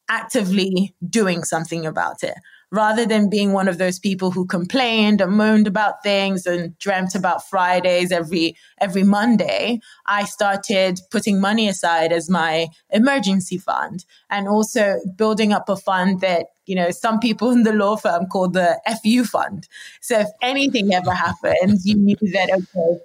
actively 0.10 0.94
doing 1.10 1.44
something 1.44 1.86
about 1.86 2.22
it 2.22 2.36
rather 2.72 3.06
than 3.06 3.30
being 3.30 3.52
one 3.52 3.68
of 3.68 3.78
those 3.78 4.00
people 4.00 4.32
who 4.32 4.46
complained 4.46 5.20
and 5.20 5.34
moaned 5.34 5.68
about 5.68 6.02
things 6.04 6.46
and 6.46 6.78
dreamt 6.78 7.16
about 7.16 7.48
Fridays 7.48 8.12
every 8.12 8.56
every 8.80 9.04
Monday, 9.04 9.80
I 10.06 10.24
started 10.24 11.00
putting 11.12 11.42
money 11.42 11.68
aside 11.68 12.12
as 12.12 12.30
my 12.30 12.68
emergency 12.90 13.58
fund 13.58 14.06
and 14.30 14.48
also 14.48 14.96
building 15.16 15.52
up 15.52 15.68
a 15.70 15.76
fund 15.76 16.22
that 16.22 16.48
you 16.66 16.76
know 16.76 16.92
some 16.92 17.20
people 17.20 17.52
in 17.52 17.64
the 17.64 17.74
law 17.74 17.98
firm 17.98 18.26
call 18.28 18.50
the 18.50 18.80
FU 19.04 19.26
fund. 19.26 19.68
So 20.02 20.20
if 20.20 20.28
anything 20.42 20.94
ever 20.94 21.12
happened, 21.12 21.80
you 21.84 21.96
knew 21.96 22.16
that 22.34 22.50
okay, 22.50 23.00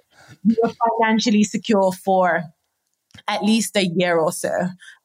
you 0.45 0.55
were 0.63 0.73
financially 0.99 1.43
secure 1.43 1.91
for 1.91 2.43
at 3.27 3.43
least 3.43 3.75
a 3.75 3.85
year 3.85 4.17
or 4.17 4.31
so. 4.31 4.51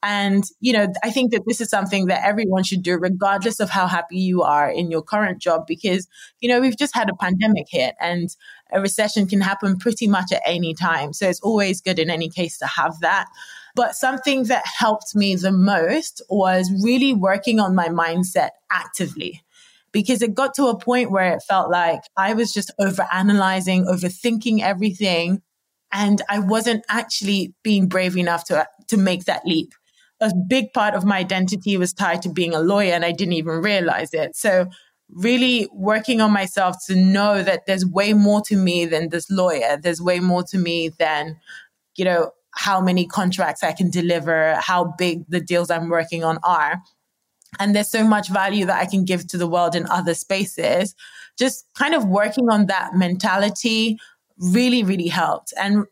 And, 0.02 0.44
you 0.60 0.72
know, 0.72 0.92
I 1.02 1.10
think 1.10 1.32
that 1.32 1.42
this 1.46 1.60
is 1.60 1.68
something 1.68 2.06
that 2.06 2.24
everyone 2.24 2.62
should 2.62 2.82
do, 2.82 2.96
regardless 2.96 3.58
of 3.58 3.68
how 3.68 3.86
happy 3.86 4.18
you 4.18 4.42
are 4.42 4.70
in 4.70 4.90
your 4.90 5.02
current 5.02 5.40
job, 5.40 5.66
because, 5.66 6.08
you 6.40 6.48
know, 6.48 6.60
we've 6.60 6.76
just 6.76 6.94
had 6.94 7.10
a 7.10 7.16
pandemic 7.16 7.66
hit 7.68 7.94
and 8.00 8.34
a 8.72 8.80
recession 8.80 9.26
can 9.26 9.40
happen 9.40 9.76
pretty 9.76 10.06
much 10.06 10.32
at 10.32 10.42
any 10.46 10.72
time. 10.72 11.12
So 11.12 11.28
it's 11.28 11.40
always 11.40 11.80
good 11.80 11.98
in 11.98 12.10
any 12.10 12.30
case 12.30 12.58
to 12.58 12.66
have 12.66 12.98
that. 13.00 13.26
But 13.74 13.96
something 13.96 14.44
that 14.44 14.64
helped 14.66 15.16
me 15.16 15.34
the 15.34 15.52
most 15.52 16.22
was 16.28 16.70
really 16.82 17.14
working 17.14 17.58
on 17.58 17.74
my 17.74 17.88
mindset 17.88 18.50
actively 18.70 19.42
because 19.92 20.22
it 20.22 20.34
got 20.34 20.54
to 20.54 20.66
a 20.66 20.78
point 20.78 21.10
where 21.10 21.32
it 21.32 21.42
felt 21.42 21.70
like 21.70 22.02
I 22.16 22.34
was 22.34 22.52
just 22.52 22.70
over 22.78 23.06
analyzing, 23.12 23.84
overthinking 23.86 24.60
everything 24.60 25.42
and 25.92 26.22
I 26.28 26.38
wasn't 26.38 26.84
actually 26.88 27.54
being 27.62 27.88
brave 27.88 28.16
enough 28.16 28.44
to, 28.44 28.66
to 28.88 28.96
make 28.96 29.24
that 29.24 29.44
leap. 29.44 29.72
A 30.20 30.32
big 30.48 30.72
part 30.72 30.94
of 30.94 31.04
my 31.04 31.18
identity 31.18 31.76
was 31.76 31.92
tied 31.92 32.22
to 32.22 32.28
being 32.28 32.54
a 32.54 32.60
lawyer 32.60 32.92
and 32.92 33.04
I 33.04 33.12
didn't 33.12 33.34
even 33.34 33.60
realize 33.60 34.14
it. 34.14 34.36
So 34.36 34.68
really 35.10 35.68
working 35.72 36.20
on 36.20 36.32
myself 36.32 36.76
to 36.86 36.96
know 36.96 37.42
that 37.42 37.66
there's 37.66 37.84
way 37.84 38.14
more 38.14 38.40
to 38.46 38.56
me 38.56 38.86
than 38.86 39.10
this 39.10 39.30
lawyer. 39.30 39.76
There's 39.76 40.00
way 40.00 40.20
more 40.20 40.42
to 40.44 40.58
me 40.58 40.90
than, 40.98 41.38
you 41.96 42.04
know, 42.04 42.30
how 42.54 42.80
many 42.80 43.06
contracts 43.06 43.62
I 43.62 43.72
can 43.72 43.90
deliver, 43.90 44.54
how 44.60 44.94
big 44.96 45.24
the 45.28 45.40
deals 45.40 45.70
I'm 45.70 45.88
working 45.88 46.24
on 46.24 46.38
are. 46.44 46.82
And 47.58 47.74
there's 47.74 47.90
so 47.90 48.04
much 48.04 48.28
value 48.28 48.64
that 48.66 48.80
I 48.80 48.86
can 48.86 49.04
give 49.04 49.26
to 49.28 49.38
the 49.38 49.46
world 49.46 49.74
in 49.74 49.86
other 49.88 50.14
spaces. 50.14 50.94
Just 51.38 51.66
kind 51.76 51.94
of 51.94 52.06
working 52.06 52.48
on 52.50 52.66
that 52.66 52.94
mentality 52.94 53.98
really, 54.42 54.82
really 54.82 55.08
helped. 55.08 55.52
And 55.58 55.86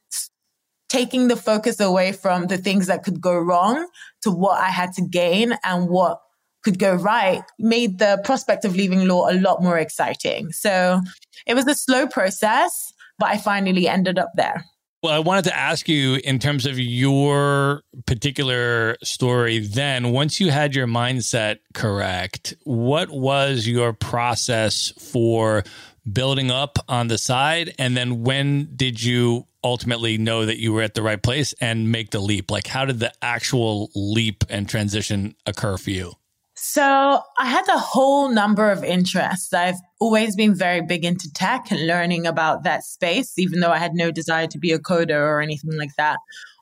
taking 0.89 1.29
the 1.29 1.37
focus 1.37 1.79
away 1.79 2.11
from 2.13 2.49
the 2.49 2.59
things 2.59 2.89
that 2.89 3.05
could 3.05 3.21
go 3.21 3.39
wrong 3.39 3.87
to 4.23 4.31
what 4.31 4.61
I 4.61 4.71
had 4.71 4.93
to 4.95 5.03
gain 5.03 5.55
and 5.65 5.89
what 5.89 6.21
could 6.63 6.79
go 6.79 6.95
right 6.95 7.43
made 7.59 7.99
the 7.99 8.21
prospect 8.25 8.65
of 8.65 8.75
leaving 8.75 9.07
law 9.07 9.31
a 9.31 9.35
lot 9.35 9.63
more 9.63 9.79
exciting. 9.79 10.53
So 10.53 11.01
it 11.47 11.55
was 11.55 11.67
a 11.67 11.75
slow 11.75 12.07
process, 12.07 12.93
but 13.19 13.31
I 13.31 13.39
finally 13.39 13.89
ended 13.89 14.19
up 14.19 14.33
there. 14.35 14.65
Well, 15.03 15.15
I 15.15 15.21
wanted 15.21 15.45
to 15.45 15.57
ask 15.57 15.89
you 15.89 16.21
in 16.25 16.39
terms 16.39 16.67
of 16.67 16.79
your 16.79 17.83
particular 18.07 18.99
story, 19.03 19.61
then, 19.61 20.11
once 20.11 20.41
you 20.41 20.51
had 20.51 20.75
your 20.75 20.87
mindset 20.87 21.61
correct, 21.73 22.53
what 22.65 23.09
was 23.09 23.67
your 23.67 23.95
process 23.95 24.93
for 24.99 25.65
building 26.12 26.51
up 26.51 26.79
on 26.88 27.09
the 27.09 27.18
side? 27.18 27.75
And 27.79 27.96
then 27.96 28.23
when 28.23 28.70
did 28.77 29.03
you 29.03 29.46
ultimately 29.62 30.18
know 30.18 30.46
that 30.46 30.59
you 30.59 30.73
were 30.73 30.83
at 30.83 30.94
the 30.94 31.03
right 31.03 31.23
place 31.23 31.55
and 31.61 31.92
make 31.92 32.11
the 32.11 32.20
leap? 32.20 32.51
Like, 32.51 32.66
how 32.66 32.85
did 32.85 33.01
the 33.01 33.12
actual 33.23 33.90
leap 33.94 34.44
and 34.49 34.68
transition 34.68 35.35
occur 35.46 35.77
for 35.77 35.90
you? 35.90 36.14
So 36.55 37.23
I 37.38 37.46
had 37.46 37.66
a 37.68 37.79
whole 37.79 38.29
number 38.29 38.70
of 38.70 38.85
interests. 38.85 39.55
I've 39.55 39.79
always 39.99 40.37
been 40.37 40.55
very 40.55 40.83
big 40.83 41.05
into 41.05 41.33
tech 41.33 41.70
and 41.70 41.87
learning 41.87 42.27
about 42.27 42.64
that 42.64 42.85
space, 42.85 43.38
even 43.38 43.61
though 43.61 43.70
I 43.70 43.79
had 43.79 43.94
no 43.94 44.11
desire 44.11 44.46
to 44.49 44.59
be 44.59 44.73
a 44.73 44.79
coder 44.79 45.20
or 45.20 45.40
anything 45.40 45.77
like 45.79 45.94
that 45.96 46.18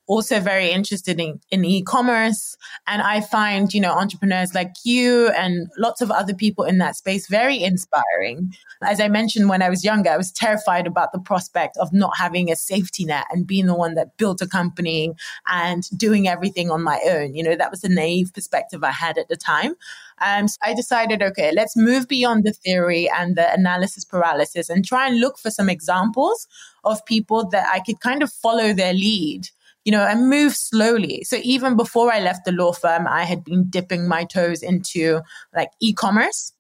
also 0.09 0.41
very 0.41 0.71
interested 0.71 1.21
in, 1.21 1.39
in 1.51 1.65
e-commerce. 1.65 2.57
And 2.87 3.03
I 3.03 3.21
find, 3.21 3.73
you 3.73 3.81
know, 3.81 3.93
entrepreneurs 3.93 4.55
like 4.55 4.73
you 4.85 5.29
and 5.29 5.69
lots 5.79 6.01
of 6.01 6.11
other 6.11 6.35
people 6.35 6.65
in 6.65 6.79
that 6.79 6.97
space 6.97 7.29
very 7.29 7.63
inspiring. 7.63 8.53
As 8.83 9.01
I 9.01 9.09
mentioned 9.09 9.49
when 9.49 9.63
I 9.63 9.69
was 9.69 9.85
younger, 9.85 10.11
I 10.11 10.17
was 10.17 10.31
terrified 10.31 10.87
about 10.87 11.13
the 11.13 11.19
prospect 11.19 11.77
of 11.79 11.93
not 11.93 12.17
having 12.17 12.51
a 12.51 12.57
safety 12.57 13.05
net 13.05 13.27
and 13.31 13.47
being 13.47 13.67
the 13.67 13.75
one 13.75 13.95
that 13.95 14.17
built 14.17 14.41
a 14.41 14.47
company 14.47 15.15
and 15.47 15.89
doing 15.97 16.29
everything 16.29 16.71
on 16.71 16.83
my 16.83 17.01
own. 17.07 17.35
You 17.35 17.43
know, 17.43 17.57
that 17.57 17.71
was 17.71 17.81
the 17.81 17.89
naive 17.89 18.33
perspective 18.33 18.85
I 18.85 18.93
had 18.93 19.19
at 19.19 19.29
the 19.29 19.37
time. 19.37 19.75
Um, 20.21 20.49
so 20.49 20.57
I 20.63 20.75
decided, 20.75 21.23
okay, 21.23 21.53
let's 21.53 21.77
move 21.77 22.09
beyond 22.09 22.45
the 22.45 22.53
theory 22.53 23.09
and 23.11 23.37
the 23.37 23.53
analysis 23.53 24.05
paralysis 24.05 24.69
and 24.69 24.85
try 24.85 25.09
and 25.09 25.21
look 25.21 25.39
for 25.39 25.51
some 25.51 25.69
examples 25.69 26.47
of 26.85 27.05
people 27.07 27.49
that 27.51 27.69
I 27.73 27.81
could 27.81 28.01
kind 28.01 28.23
of 28.23 28.33
follow 28.33 28.73
their 28.73 28.93
lead 28.93 29.49
you 29.85 29.93
know, 29.93 30.05
and 30.05 30.29
move 30.29 30.55
slowly. 30.55 31.25
So 31.25 31.39
even 31.43 31.75
before 31.75 32.13
I 32.13 32.21
left 32.21 32.45
the 32.45 32.53
law 32.53 32.75
firm, 32.75 33.07
I 33.09 33.25
had 33.25 33.43
been 33.43 33.71
dipping 33.71 34.07
my 34.07 34.25
toes 34.25 34.63
into 34.63 35.23
like 35.55 35.71
e-commerce. 35.81 36.53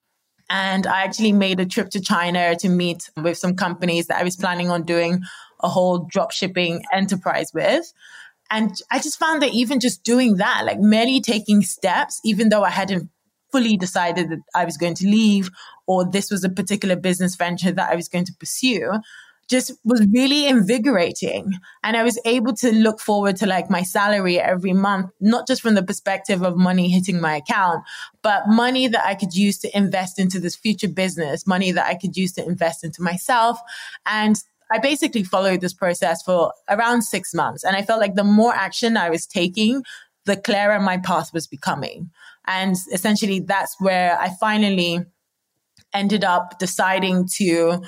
And 0.51 0.87
I 0.87 1.03
actually 1.03 1.33
made 1.33 1.61
a 1.61 1.67
trip 1.67 1.91
to 1.91 2.01
China 2.01 2.57
to 2.57 2.69
meet 2.69 3.11
with 3.17 3.37
some 3.37 3.55
companies 3.55 4.07
that 4.07 4.19
I 4.19 4.25
was 4.25 4.37
planning 4.37 4.71
on 4.71 4.85
doing 4.85 5.23
a 5.61 5.69
whole 5.69 6.07
drop 6.11 6.31
shipping 6.31 6.85
enterprise 6.93 7.53
with. 7.53 7.93
And 8.51 8.75
I 8.91 8.99
just 8.99 9.19
found 9.19 9.43
that 9.43 9.53
even 9.53 9.79
just 9.79 10.05
doing 10.05 10.37
that, 10.37 10.63
like 10.65 10.81
merely 10.81 11.21
taking 11.21 11.63
steps, 11.63 12.21
even 12.25 12.49
though 12.49 12.65
I 12.65 12.71
hadn't 12.71 13.11
fully 13.53 13.77
decided 13.77 14.31
that 14.31 14.41
I 14.55 14.65
was 14.65 14.77
going 14.77 14.95
to 14.95 15.07
leave 15.07 15.51
or 15.87 16.05
this 16.05 16.31
was 16.31 16.45
a 16.45 16.51
particular 16.51 16.97
business 16.97 17.35
venture 17.35 17.73
that 17.73 17.91
I 17.91 17.97
was 17.97 18.09
going 18.09 18.25
to 18.27 18.35
pursue, 18.35 18.93
just 19.49 19.73
was 19.85 20.07
really 20.13 20.47
invigorating. 20.47 21.53
And 21.83 21.97
I 21.97 22.03
was 22.03 22.21
able 22.25 22.55
to 22.57 22.71
look 22.71 23.01
forward 23.01 23.37
to 23.37 23.47
like 23.47 23.71
my 23.71 23.83
salary 23.83 24.39
every 24.39 24.75
month, 24.75 25.11
not 25.21 25.47
just 25.47 25.63
from 25.63 25.75
the 25.75 25.83
perspective 25.83 26.43
of 26.43 26.57
money 26.57 26.89
hitting 26.89 27.21
my 27.21 27.37
account, 27.37 27.83
but 28.23 28.47
money 28.47 28.89
that 28.89 29.05
I 29.07 29.15
could 29.15 29.35
use 29.35 29.59
to 29.61 29.77
invest 29.77 30.19
into 30.19 30.39
this 30.39 30.55
future 30.55 30.89
business, 30.89 31.47
money 31.47 31.73
that 31.73 31.87
I 31.87 31.95
could 31.95 32.17
use 32.17 32.33
to 32.35 32.45
invest 32.45 32.85
into 32.85 33.03
myself. 33.03 33.59
And 34.05 34.37
I 34.71 34.79
basically 34.79 35.23
followed 35.25 35.63
this 35.63 35.73
process 35.73 36.23
for 36.23 36.53
around 36.69 37.03
six 37.03 37.33
months. 37.33 37.65
And 37.65 37.75
I 37.75 37.83
felt 37.83 38.01
like 38.01 38.17
the 38.17 38.25
more 38.25 38.55
action 38.55 38.99
I 38.99 39.09
was 39.09 39.27
taking, 39.27 39.83
the 40.27 40.37
clearer 40.37 40.79
my 40.79 40.99
path 40.99 41.33
was 41.33 41.47
becoming. 41.47 42.11
And 42.47 42.77
essentially, 42.93 43.41
that's 43.41 43.77
where 43.81 44.19
I 44.19 44.31
finally 44.39 45.01
ended 45.95 46.23
up 46.23 46.59
deciding 46.59 47.29
to 47.37 47.83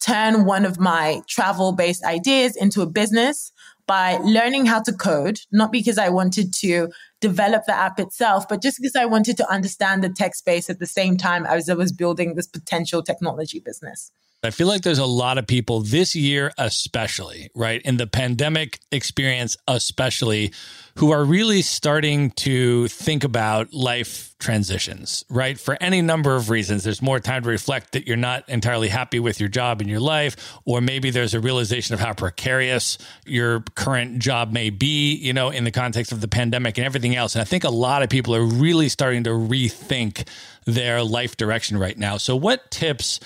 turn 0.00 0.44
one 0.44 0.64
of 0.64 0.78
my 0.78 1.22
travel 1.28 1.72
based 1.72 2.04
ideas 2.04 2.56
into 2.56 2.82
a 2.82 2.86
business 2.86 3.52
by 3.86 4.18
learning 4.18 4.66
how 4.66 4.80
to 4.82 4.92
code, 4.92 5.40
not 5.50 5.72
because 5.72 5.98
I 5.98 6.10
wanted 6.10 6.52
to 6.54 6.88
develop 7.20 7.64
the 7.66 7.74
app 7.74 7.98
itself, 7.98 8.46
but 8.48 8.62
just 8.62 8.78
because 8.78 8.94
I 8.94 9.06
wanted 9.06 9.36
to 9.38 9.50
understand 9.50 10.04
the 10.04 10.10
tech 10.10 10.34
space 10.34 10.68
at 10.68 10.78
the 10.78 10.86
same 10.86 11.16
time 11.16 11.46
as 11.46 11.68
I 11.68 11.74
was 11.74 11.90
building 11.90 12.34
this 12.34 12.46
potential 12.46 13.02
technology 13.02 13.60
business. 13.60 14.12
I 14.44 14.50
feel 14.50 14.68
like 14.68 14.82
there's 14.82 15.00
a 15.00 15.06
lot 15.06 15.36
of 15.36 15.48
people 15.48 15.80
this 15.80 16.14
year, 16.14 16.52
especially, 16.58 17.50
right? 17.56 17.82
In 17.82 17.96
the 17.96 18.06
pandemic 18.06 18.78
experience, 18.92 19.56
especially, 19.66 20.52
who 20.94 21.10
are 21.10 21.24
really 21.24 21.60
starting 21.60 22.30
to 22.32 22.86
think 22.86 23.24
about 23.24 23.74
life 23.74 24.36
transitions, 24.38 25.24
right? 25.28 25.58
For 25.58 25.76
any 25.80 26.02
number 26.02 26.36
of 26.36 26.50
reasons. 26.50 26.84
There's 26.84 27.02
more 27.02 27.18
time 27.18 27.42
to 27.42 27.48
reflect 27.48 27.92
that 27.92 28.06
you're 28.06 28.16
not 28.16 28.48
entirely 28.48 28.86
happy 28.86 29.18
with 29.18 29.40
your 29.40 29.48
job 29.48 29.80
in 29.80 29.88
your 29.88 29.98
life, 29.98 30.56
or 30.64 30.80
maybe 30.80 31.10
there's 31.10 31.34
a 31.34 31.40
realization 31.40 31.94
of 31.94 32.00
how 32.00 32.12
precarious 32.12 32.96
your 33.26 33.64
current 33.74 34.20
job 34.20 34.52
may 34.52 34.70
be, 34.70 35.16
you 35.16 35.32
know, 35.32 35.50
in 35.50 35.64
the 35.64 35.72
context 35.72 36.12
of 36.12 36.20
the 36.20 36.28
pandemic 36.28 36.78
and 36.78 36.86
everything 36.86 37.16
else. 37.16 37.34
And 37.34 37.42
I 37.42 37.44
think 37.44 37.64
a 37.64 37.70
lot 37.70 38.04
of 38.04 38.08
people 38.08 38.36
are 38.36 38.44
really 38.44 38.88
starting 38.88 39.24
to 39.24 39.30
rethink 39.30 40.28
their 40.64 41.02
life 41.02 41.36
direction 41.36 41.76
right 41.76 41.98
now. 41.98 42.18
So, 42.18 42.36
what 42.36 42.70
tips? 42.70 43.18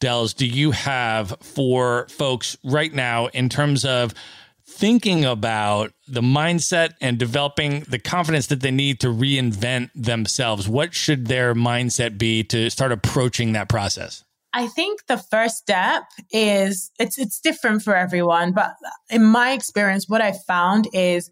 Dels, 0.00 0.34
do 0.34 0.46
you 0.46 0.70
have 0.70 1.36
for 1.40 2.06
folks 2.08 2.56
right 2.64 2.92
now 2.92 3.26
in 3.28 3.48
terms 3.48 3.84
of 3.84 4.14
thinking 4.66 5.24
about 5.24 5.92
the 6.06 6.20
mindset 6.20 6.94
and 7.00 7.18
developing 7.18 7.80
the 7.88 7.98
confidence 7.98 8.46
that 8.48 8.60
they 8.60 8.70
need 8.70 9.00
to 9.00 9.08
reinvent 9.08 9.90
themselves? 9.94 10.68
What 10.68 10.94
should 10.94 11.26
their 11.26 11.54
mindset 11.54 12.18
be 12.18 12.44
to 12.44 12.70
start 12.70 12.92
approaching 12.92 13.52
that 13.52 13.68
process? 13.68 14.24
I 14.52 14.66
think 14.66 15.06
the 15.06 15.18
first 15.18 15.56
step 15.56 16.04
is 16.30 16.90
it's 16.98 17.18
it's 17.18 17.40
different 17.40 17.82
for 17.82 17.94
everyone, 17.94 18.52
but 18.52 18.74
in 19.10 19.24
my 19.24 19.52
experience 19.52 20.08
what 20.08 20.20
I 20.22 20.32
found 20.32 20.88
is 20.92 21.30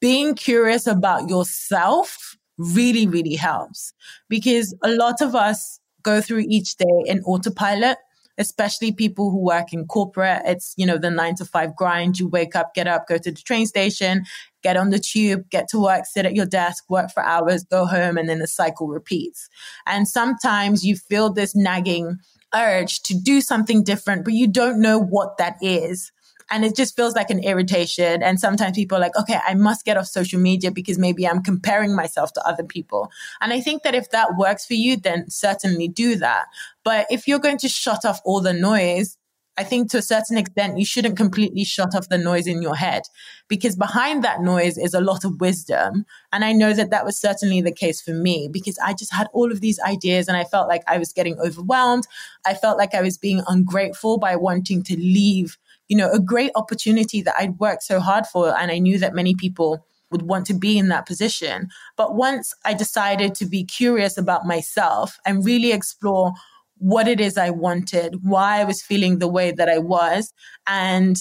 being 0.00 0.34
curious 0.34 0.86
about 0.86 1.28
yourself 1.28 2.36
really 2.58 3.06
really 3.06 3.36
helps 3.36 3.92
because 4.28 4.76
a 4.82 4.90
lot 4.90 5.22
of 5.22 5.34
us 5.34 5.80
go 6.02 6.20
through 6.20 6.44
each 6.48 6.76
day 6.76 7.02
in 7.06 7.20
autopilot 7.24 7.98
especially 8.38 8.92
people 8.92 9.30
who 9.30 9.38
work 9.38 9.72
in 9.72 9.86
corporate. 9.86 10.42
It's, 10.44 10.74
you 10.76 10.86
know, 10.86 10.98
the 10.98 11.10
nine 11.10 11.34
to 11.36 11.44
five 11.44 11.76
grind. 11.76 12.18
You 12.18 12.28
wake 12.28 12.56
up, 12.56 12.74
get 12.74 12.86
up, 12.86 13.06
go 13.06 13.18
to 13.18 13.30
the 13.30 13.40
train 13.40 13.66
station, 13.66 14.24
get 14.62 14.76
on 14.76 14.90
the 14.90 14.98
tube, 14.98 15.48
get 15.50 15.68
to 15.68 15.78
work, 15.78 16.06
sit 16.06 16.26
at 16.26 16.34
your 16.34 16.46
desk, 16.46 16.84
work 16.88 17.10
for 17.10 17.22
hours, 17.22 17.64
go 17.64 17.84
home, 17.84 18.16
and 18.16 18.28
then 18.28 18.38
the 18.38 18.46
cycle 18.46 18.88
repeats. 18.88 19.48
And 19.86 20.08
sometimes 20.08 20.84
you 20.84 20.96
feel 20.96 21.32
this 21.32 21.54
nagging 21.54 22.18
urge 22.54 23.02
to 23.02 23.14
do 23.14 23.40
something 23.40 23.82
different, 23.82 24.24
but 24.24 24.34
you 24.34 24.46
don't 24.46 24.80
know 24.80 24.98
what 24.98 25.38
that 25.38 25.56
is 25.60 26.12
and 26.52 26.66
it 26.66 26.76
just 26.76 26.94
feels 26.94 27.14
like 27.14 27.30
an 27.30 27.42
irritation. 27.42 28.22
And 28.22 28.38
sometimes 28.38 28.76
people 28.76 28.98
are 28.98 29.00
like, 29.00 29.16
okay, 29.16 29.38
I 29.44 29.54
must 29.54 29.86
get 29.86 29.96
off 29.96 30.06
social 30.06 30.38
media 30.38 30.70
because 30.70 30.98
maybe 30.98 31.26
I'm 31.26 31.42
comparing 31.42 31.96
myself 31.96 32.34
to 32.34 32.46
other 32.46 32.62
people. 32.62 33.10
And 33.40 33.54
I 33.54 33.60
think 33.62 33.82
that 33.84 33.94
if 33.94 34.10
that 34.10 34.36
works 34.36 34.66
for 34.66 34.74
you, 34.74 34.98
then 34.98 35.30
certainly 35.30 35.88
do 35.88 36.14
that. 36.16 36.44
But 36.84 37.06
if 37.10 37.26
you're 37.26 37.38
going 37.38 37.58
to 37.58 37.68
shut 37.68 38.04
off 38.04 38.20
all 38.26 38.42
the 38.42 38.52
noise, 38.52 39.16
I 39.56 39.64
think 39.64 39.90
to 39.90 39.98
a 39.98 40.02
certain 40.02 40.36
extent, 40.36 40.78
you 40.78 40.84
shouldn't 40.84 41.16
completely 41.16 41.64
shut 41.64 41.94
off 41.94 42.08
the 42.08 42.18
noise 42.18 42.46
in 42.46 42.62
your 42.62 42.74
head 42.74 43.02
because 43.48 43.76
behind 43.76 44.24
that 44.24 44.40
noise 44.40 44.76
is 44.76 44.94
a 44.94 45.00
lot 45.00 45.24
of 45.24 45.40
wisdom. 45.40 46.04
And 46.32 46.44
I 46.44 46.52
know 46.52 46.72
that 46.72 46.90
that 46.90 47.04
was 47.04 47.18
certainly 47.18 47.60
the 47.60 47.72
case 47.72 48.00
for 48.00 48.12
me 48.12 48.48
because 48.50 48.78
I 48.78 48.94
just 48.94 49.12
had 49.12 49.28
all 49.32 49.52
of 49.52 49.60
these 49.60 49.78
ideas 49.80 50.26
and 50.28 50.36
I 50.36 50.44
felt 50.44 50.68
like 50.68 50.82
I 50.86 50.98
was 50.98 51.12
getting 51.12 51.38
overwhelmed. 51.38 52.06
I 52.46 52.54
felt 52.54 52.78
like 52.78 52.94
I 52.94 53.02
was 53.02 53.18
being 53.18 53.42
ungrateful 53.46 54.18
by 54.18 54.36
wanting 54.36 54.82
to 54.84 54.96
leave 54.96 55.58
you 55.92 55.98
know, 55.98 56.10
a 56.10 56.18
great 56.18 56.52
opportunity 56.54 57.20
that 57.20 57.34
I'd 57.38 57.58
worked 57.58 57.82
so 57.82 58.00
hard 58.00 58.26
for. 58.26 58.58
And 58.58 58.70
I 58.70 58.78
knew 58.78 58.98
that 58.98 59.12
many 59.12 59.34
people 59.34 59.84
would 60.10 60.22
want 60.22 60.46
to 60.46 60.54
be 60.54 60.78
in 60.78 60.88
that 60.88 61.04
position. 61.04 61.68
But 61.98 62.14
once 62.14 62.54
I 62.64 62.72
decided 62.72 63.34
to 63.34 63.44
be 63.44 63.62
curious 63.62 64.16
about 64.16 64.46
myself 64.46 65.18
and 65.26 65.44
really 65.44 65.70
explore 65.70 66.32
what 66.78 67.08
it 67.08 67.20
is 67.20 67.36
I 67.36 67.50
wanted, 67.50 68.20
why 68.22 68.62
I 68.62 68.64
was 68.64 68.80
feeling 68.80 69.18
the 69.18 69.28
way 69.28 69.52
that 69.52 69.68
I 69.68 69.76
was, 69.76 70.32
and 70.66 71.18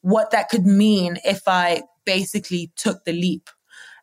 what 0.00 0.32
that 0.32 0.48
could 0.48 0.66
mean 0.66 1.18
if 1.24 1.42
I 1.46 1.82
basically 2.04 2.72
took 2.74 3.04
the 3.04 3.12
leap. 3.12 3.48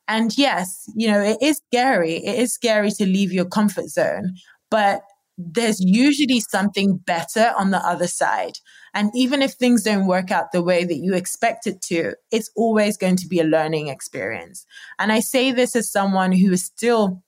And 0.08 0.38
yes, 0.38 0.86
you 0.96 1.12
know, 1.12 1.20
it 1.20 1.38
is 1.42 1.62
scary. 1.68 2.14
It 2.14 2.40
is 2.40 2.54
scary 2.54 2.92
to 2.92 3.06
leave 3.06 3.34
your 3.34 3.46
comfort 3.46 3.90
zone, 3.90 4.36
but 4.70 5.02
there's 5.38 5.82
usually 5.82 6.40
something 6.40 6.96
better 6.96 7.52
on 7.58 7.72
the 7.72 7.86
other 7.86 8.08
side. 8.08 8.54
And 8.94 9.12
even 9.16 9.42
if 9.42 9.54
things 9.54 9.84
don't 9.84 10.08
work 10.08 10.32
out 10.32 10.52
the 10.52 10.62
way 10.62 10.84
that 10.84 10.98
you 10.98 11.14
expect 11.14 11.66
it 11.68 11.82
to, 11.84 12.14
it's 12.32 12.52
always 12.56 12.98
going 12.98 13.16
to 13.18 13.28
be 13.28 13.40
a 13.40 13.46
learning 13.46 13.88
experience. 13.88 14.66
And 15.00 15.12
I 15.12 15.22
say 15.22 15.52
this 15.52 15.76
as 15.76 15.92
someone 15.92 16.32
who 16.32 16.52
is 16.52 16.66
still 16.66 17.24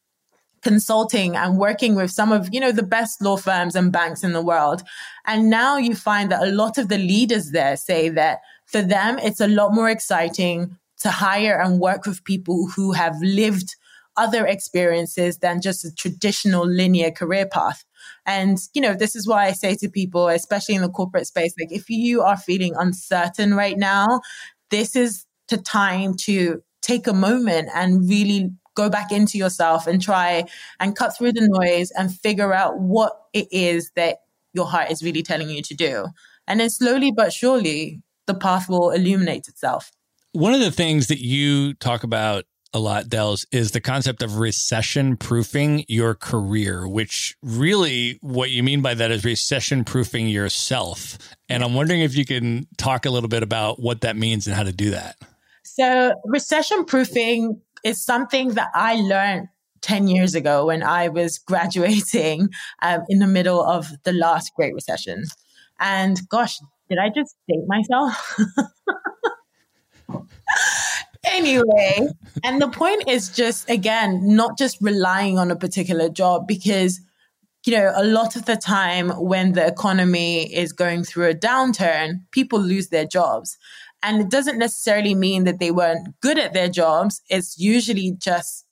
consulting 0.61 1.35
and 1.35 1.57
working 1.57 1.95
with 1.95 2.11
some 2.11 2.31
of, 2.31 2.49
you 2.53 2.59
know, 2.59 2.71
the 2.71 2.83
best 2.83 3.21
law 3.21 3.37
firms 3.37 3.75
and 3.75 3.91
banks 3.91 4.23
in 4.23 4.33
the 4.33 4.41
world. 4.41 4.81
And 5.25 5.49
now 5.49 5.77
you 5.77 5.95
find 5.95 6.31
that 6.31 6.43
a 6.43 6.51
lot 6.51 6.77
of 6.77 6.87
the 6.87 6.97
leaders 6.97 7.51
there 7.51 7.77
say 7.77 8.09
that 8.09 8.39
for 8.65 8.81
them, 8.81 9.19
it's 9.19 9.41
a 9.41 9.47
lot 9.47 9.73
more 9.73 9.89
exciting 9.89 10.77
to 10.99 11.09
hire 11.09 11.59
and 11.61 11.79
work 11.79 12.05
with 12.05 12.23
people 12.23 12.69
who 12.75 12.93
have 12.93 13.15
lived 13.21 13.75
other 14.15 14.45
experiences 14.45 15.39
than 15.39 15.61
just 15.61 15.83
a 15.83 15.93
traditional 15.93 16.65
linear 16.65 17.11
career 17.11 17.45
path. 17.45 17.83
And, 18.25 18.57
you 18.73 18.81
know, 18.81 18.93
this 18.93 19.15
is 19.15 19.27
why 19.27 19.45
I 19.45 19.51
say 19.51 19.75
to 19.75 19.89
people, 19.89 20.27
especially 20.29 20.75
in 20.75 20.81
the 20.81 20.89
corporate 20.89 21.27
space, 21.27 21.53
like 21.59 21.71
if 21.71 21.89
you 21.89 22.21
are 22.21 22.37
feeling 22.37 22.73
uncertain 22.77 23.53
right 23.53 23.77
now, 23.77 24.21
this 24.69 24.95
is 24.95 25.25
the 25.49 25.57
time 25.57 26.15
to 26.15 26.63
take 26.81 27.07
a 27.07 27.13
moment 27.13 27.69
and 27.73 28.07
really 28.09 28.51
go 28.75 28.89
back 28.89 29.11
into 29.11 29.37
yourself 29.37 29.87
and 29.87 30.01
try 30.01 30.45
and 30.79 30.95
cut 30.95 31.15
through 31.15 31.33
the 31.33 31.47
noise 31.47 31.91
and 31.91 32.13
figure 32.13 32.53
out 32.53 32.79
what 32.79 33.13
it 33.33 33.47
is 33.51 33.91
that 33.95 34.17
your 34.53 34.65
heart 34.65 34.91
is 34.91 35.03
really 35.03 35.23
telling 35.23 35.49
you 35.49 35.61
to 35.61 35.75
do. 35.75 36.07
And 36.47 36.59
then 36.59 36.69
slowly 36.69 37.11
but 37.11 37.33
surely, 37.33 38.01
the 38.25 38.33
path 38.33 38.69
will 38.69 38.91
illuminate 38.91 39.47
itself. 39.47 39.91
One 40.31 40.53
of 40.53 40.59
the 40.59 40.71
things 40.71 41.07
that 41.07 41.19
you 41.19 41.73
talk 41.75 42.03
about 42.03 42.45
a 42.73 42.79
lot, 42.79 43.07
Dels, 43.07 43.45
is 43.51 43.71
the 43.71 43.81
concept 43.81 44.23
of 44.23 44.37
recession 44.37 45.15
proofing 45.15 45.85
your 45.87 46.15
career, 46.15 46.87
which 46.87 47.37
really 47.41 48.17
what 48.21 48.49
you 48.49 48.63
mean 48.63 48.81
by 48.81 48.93
that 48.95 49.11
is 49.11 49.23
recession 49.23 49.83
proofing 49.83 50.27
yourself. 50.27 51.17
And 51.49 51.63
I'm 51.63 51.75
wondering 51.75 52.01
if 52.01 52.15
you 52.15 52.25
can 52.25 52.67
talk 52.77 53.05
a 53.05 53.09
little 53.09 53.29
bit 53.29 53.43
about 53.43 53.79
what 53.79 54.01
that 54.01 54.15
means 54.15 54.47
and 54.47 54.55
how 54.55 54.63
to 54.63 54.71
do 54.71 54.91
that. 54.91 55.17
So, 55.63 56.13
recession 56.25 56.85
proofing 56.85 57.61
is 57.83 58.03
something 58.03 58.49
that 58.49 58.69
I 58.73 58.95
learned 58.95 59.49
10 59.81 60.07
years 60.07 60.33
ago 60.33 60.65
when 60.67 60.81
I 60.81 61.09
was 61.09 61.37
graduating 61.37 62.49
um, 62.81 63.01
in 63.09 63.19
the 63.19 63.27
middle 63.27 63.63
of 63.63 63.87
the 64.03 64.13
last 64.13 64.51
Great 64.55 64.73
Recession. 64.73 65.23
And 65.79 66.17
gosh, 66.29 66.59
did 66.89 66.97
I 66.97 67.09
just 67.09 67.35
date 67.47 67.65
myself? 67.67 68.39
anyway, 71.25 72.07
and 72.43 72.61
the 72.61 72.69
point 72.69 73.03
is 73.07 73.29
just, 73.29 73.69
again, 73.69 74.35
not 74.35 74.57
just 74.57 74.77
relying 74.81 75.37
on 75.37 75.51
a 75.51 75.55
particular 75.55 76.09
job 76.09 76.47
because 76.47 76.99
you 77.65 77.73
know, 77.73 77.93
a 77.95 78.03
lot 78.03 78.35
of 78.35 78.45
the 78.45 78.57
time 78.57 79.09
when 79.11 79.53
the 79.53 79.65
economy 79.65 80.53
is 80.53 80.73
going 80.73 81.03
through 81.03 81.29
a 81.29 81.33
downturn, 81.33 82.21
people 82.31 82.59
lose 82.59 82.89
their 82.89 83.05
jobs. 83.05 83.57
And 84.01 84.19
it 84.19 84.29
doesn't 84.29 84.59
necessarily 84.59 85.15
mean 85.15 85.45
that 85.45 85.59
they 85.59 85.71
weren't 85.71 86.19
good 86.19 86.37
at 86.37 86.53
their 86.53 86.67
jobs. 86.67 87.21
It's 87.29 87.57
usually 87.57 88.15
just 88.17 88.65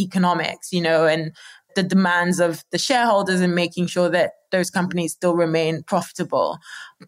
economics, 0.00 0.72
you 0.72 0.80
know, 0.80 1.06
and 1.06 1.32
the 1.76 1.84
demands 1.84 2.40
of 2.40 2.64
the 2.72 2.78
shareholders 2.78 3.40
and 3.40 3.54
making 3.54 3.86
sure 3.86 4.08
that 4.08 4.32
those 4.50 4.70
companies 4.70 5.12
still 5.12 5.34
remain 5.34 5.84
profitable. 5.84 6.58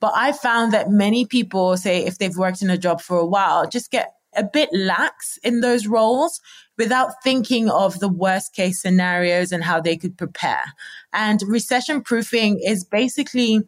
But 0.01 0.13
I 0.15 0.33
found 0.33 0.73
that 0.73 0.91
many 0.91 1.25
people 1.25 1.77
say 1.77 2.05
if 2.05 2.19
they've 2.19 2.37
worked 2.37 2.63
in 2.63 2.71
a 2.71 2.79
job 2.79 3.01
for 3.01 3.19
a 3.19 3.27
while, 3.27 3.69
just 3.69 3.91
get 3.91 4.13
a 4.37 4.45
bit 4.45 4.69
lax 4.73 5.39
in 5.39 5.61
those 5.61 5.87
roles 5.87 6.41
without 6.79 7.23
thinking 7.23 7.71
of 7.71 7.99
the 8.01 8.09
worst 8.09 8.55
case 8.55 8.83
scenarios 8.83 9.53
and 9.53 9.65
how 9.65 9.81
they 9.81 9.97
could 9.97 10.17
prepare. 10.17 10.65
And 11.13 11.43
recession 11.47 12.03
proofing 12.03 12.61
is 12.61 12.85
basically 12.85 13.63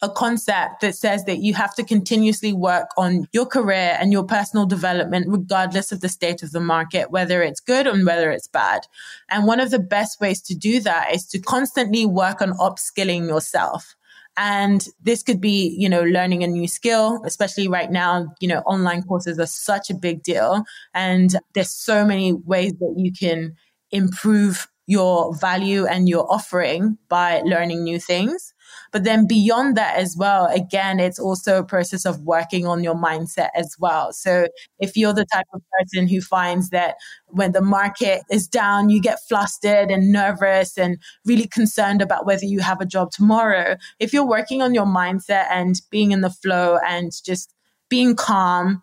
a 0.00 0.08
concept 0.08 0.80
that 0.80 0.94
says 0.94 1.24
that 1.24 1.38
you 1.38 1.54
have 1.54 1.74
to 1.74 1.82
continuously 1.82 2.52
work 2.52 2.88
on 2.96 3.26
your 3.32 3.46
career 3.46 3.96
and 3.98 4.12
your 4.12 4.22
personal 4.22 4.64
development, 4.64 5.26
regardless 5.28 5.90
of 5.90 6.00
the 6.00 6.08
state 6.08 6.42
of 6.42 6.52
the 6.52 6.60
market, 6.60 7.10
whether 7.10 7.42
it's 7.42 7.60
good 7.60 7.86
and 7.86 8.06
whether 8.06 8.30
it's 8.30 8.46
bad. 8.46 8.86
And 9.28 9.46
one 9.46 9.58
of 9.58 9.70
the 9.70 9.80
best 9.80 10.20
ways 10.20 10.40
to 10.42 10.54
do 10.54 10.78
that 10.80 11.12
is 11.12 11.26
to 11.26 11.40
constantly 11.40 12.06
work 12.06 12.40
on 12.40 12.52
upskilling 12.58 13.26
yourself. 13.26 13.96
And 14.38 14.86
this 15.02 15.24
could 15.24 15.40
be, 15.40 15.74
you 15.76 15.88
know, 15.88 16.02
learning 16.02 16.44
a 16.44 16.46
new 16.46 16.68
skill, 16.68 17.20
especially 17.24 17.66
right 17.66 17.90
now, 17.90 18.32
you 18.40 18.46
know, 18.46 18.60
online 18.60 19.02
courses 19.02 19.36
are 19.40 19.46
such 19.46 19.90
a 19.90 19.94
big 19.94 20.22
deal. 20.22 20.62
And 20.94 21.34
there's 21.54 21.70
so 21.70 22.04
many 22.04 22.32
ways 22.32 22.72
that 22.74 22.94
you 22.96 23.12
can 23.12 23.56
improve 23.90 24.68
your 24.86 25.34
value 25.36 25.86
and 25.86 26.08
your 26.08 26.32
offering 26.32 26.98
by 27.08 27.40
learning 27.44 27.82
new 27.82 27.98
things. 27.98 28.54
But 28.92 29.04
then 29.04 29.26
beyond 29.26 29.76
that 29.76 29.96
as 29.96 30.16
well, 30.16 30.46
again, 30.46 31.00
it's 31.00 31.18
also 31.18 31.58
a 31.58 31.64
process 31.64 32.04
of 32.06 32.20
working 32.20 32.66
on 32.66 32.82
your 32.82 32.94
mindset 32.94 33.48
as 33.54 33.76
well. 33.78 34.12
So 34.12 34.48
if 34.78 34.96
you're 34.96 35.12
the 35.12 35.26
type 35.26 35.46
of 35.52 35.62
person 35.78 36.08
who 36.08 36.20
finds 36.20 36.70
that 36.70 36.96
when 37.26 37.52
the 37.52 37.60
market 37.60 38.22
is 38.30 38.48
down, 38.48 38.88
you 38.88 39.00
get 39.00 39.18
flustered 39.28 39.90
and 39.90 40.12
nervous 40.12 40.78
and 40.78 40.98
really 41.24 41.46
concerned 41.46 42.00
about 42.00 42.26
whether 42.26 42.44
you 42.44 42.60
have 42.60 42.80
a 42.80 42.86
job 42.86 43.10
tomorrow, 43.10 43.76
if 43.98 44.12
you're 44.12 44.26
working 44.26 44.62
on 44.62 44.74
your 44.74 44.86
mindset 44.86 45.46
and 45.50 45.80
being 45.90 46.12
in 46.12 46.20
the 46.20 46.30
flow 46.30 46.78
and 46.86 47.12
just 47.24 47.54
being 47.88 48.14
calm, 48.14 48.82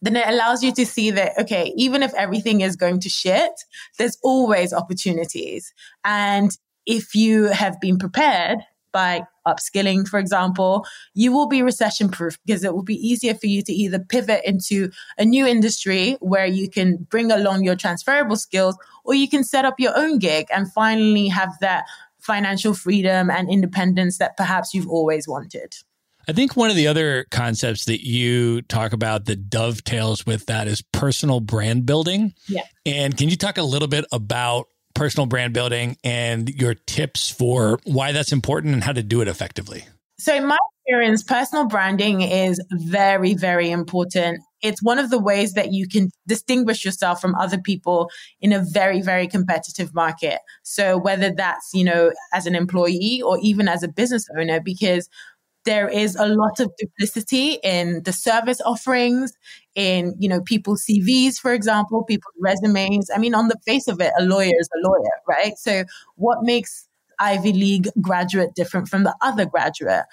then 0.00 0.16
it 0.16 0.26
allows 0.26 0.62
you 0.62 0.72
to 0.72 0.84
see 0.84 1.10
that, 1.12 1.38
okay, 1.38 1.72
even 1.76 2.02
if 2.02 2.12
everything 2.14 2.60
is 2.60 2.76
going 2.76 2.98
to 3.00 3.08
shit, 3.08 3.52
there's 3.98 4.18
always 4.22 4.72
opportunities. 4.72 5.72
And 6.04 6.50
if 6.86 7.14
you 7.14 7.44
have 7.44 7.80
been 7.80 7.98
prepared, 7.98 8.58
by 8.92 9.26
upskilling, 9.46 10.06
for 10.06 10.18
example, 10.18 10.86
you 11.14 11.32
will 11.32 11.48
be 11.48 11.62
recession 11.62 12.08
proof 12.08 12.38
because 12.44 12.62
it 12.64 12.74
will 12.74 12.82
be 12.82 12.94
easier 12.96 13.34
for 13.34 13.46
you 13.46 13.62
to 13.62 13.72
either 13.72 13.98
pivot 13.98 14.42
into 14.44 14.90
a 15.18 15.24
new 15.24 15.46
industry 15.46 16.16
where 16.20 16.46
you 16.46 16.68
can 16.68 16.96
bring 17.10 17.32
along 17.32 17.64
your 17.64 17.76
transferable 17.76 18.36
skills 18.36 18.76
or 19.04 19.14
you 19.14 19.28
can 19.28 19.42
set 19.42 19.64
up 19.64 19.74
your 19.78 19.96
own 19.96 20.18
gig 20.18 20.46
and 20.54 20.72
finally 20.72 21.28
have 21.28 21.52
that 21.60 21.84
financial 22.20 22.72
freedom 22.72 23.30
and 23.30 23.50
independence 23.50 24.18
that 24.18 24.36
perhaps 24.36 24.72
you've 24.72 24.88
always 24.88 25.26
wanted. 25.26 25.74
I 26.28 26.32
think 26.32 26.56
one 26.56 26.70
of 26.70 26.76
the 26.76 26.86
other 26.86 27.26
concepts 27.32 27.86
that 27.86 28.06
you 28.06 28.62
talk 28.62 28.92
about 28.92 29.24
that 29.24 29.50
dovetails 29.50 30.24
with 30.24 30.46
that 30.46 30.68
is 30.68 30.80
personal 30.92 31.40
brand 31.40 31.84
building. 31.84 32.34
Yeah. 32.46 32.62
And 32.86 33.16
can 33.16 33.28
you 33.28 33.36
talk 33.36 33.58
a 33.58 33.62
little 33.62 33.88
bit 33.88 34.04
about 34.12 34.68
personal 35.02 35.26
brand 35.26 35.52
building 35.52 35.96
and 36.04 36.48
your 36.50 36.74
tips 36.74 37.28
for 37.28 37.80
why 37.82 38.12
that's 38.12 38.30
important 38.30 38.72
and 38.72 38.84
how 38.84 38.92
to 38.92 39.02
do 39.02 39.20
it 39.20 39.26
effectively. 39.26 39.84
So, 40.20 40.32
in 40.32 40.46
my 40.46 40.56
experience, 40.86 41.24
personal 41.24 41.66
branding 41.66 42.20
is 42.20 42.64
very, 42.70 43.34
very 43.34 43.68
important. 43.68 44.38
It's 44.60 44.80
one 44.80 45.00
of 45.00 45.10
the 45.10 45.18
ways 45.18 45.54
that 45.54 45.72
you 45.72 45.88
can 45.88 46.10
distinguish 46.28 46.84
yourself 46.84 47.20
from 47.20 47.34
other 47.34 47.58
people 47.58 48.10
in 48.40 48.52
a 48.52 48.60
very, 48.60 49.02
very 49.02 49.26
competitive 49.26 49.92
market. 49.92 50.38
So, 50.62 50.98
whether 50.98 51.32
that's, 51.32 51.70
you 51.74 51.82
know, 51.82 52.12
as 52.32 52.46
an 52.46 52.54
employee 52.54 53.20
or 53.26 53.40
even 53.42 53.66
as 53.66 53.82
a 53.82 53.88
business 53.88 54.28
owner, 54.38 54.60
because 54.60 55.08
there 55.64 55.88
is 55.88 56.14
a 56.14 56.26
lot 56.26 56.60
of 56.60 56.70
duplicity 56.78 57.58
in 57.64 58.02
the 58.04 58.12
service 58.12 58.60
offerings 58.60 59.32
in 59.74 60.14
you 60.18 60.28
know 60.28 60.40
people's 60.42 60.84
cvs 60.84 61.36
for 61.38 61.52
example 61.52 62.04
people's 62.04 62.34
resumes. 62.40 63.10
I 63.14 63.18
mean 63.18 63.34
on 63.34 63.48
the 63.48 63.58
face 63.66 63.88
of 63.88 64.00
it 64.00 64.12
a 64.18 64.24
lawyer 64.24 64.52
is 64.58 64.68
a 64.74 64.88
lawyer 64.88 65.14
right? 65.28 65.56
So 65.58 65.84
what 66.16 66.38
makes 66.42 66.88
ivy 67.18 67.52
league 67.52 67.88
graduate 68.00 68.54
different 68.54 68.88
from 68.88 69.04
the 69.04 69.14
other 69.22 69.46
graduate? 69.46 70.04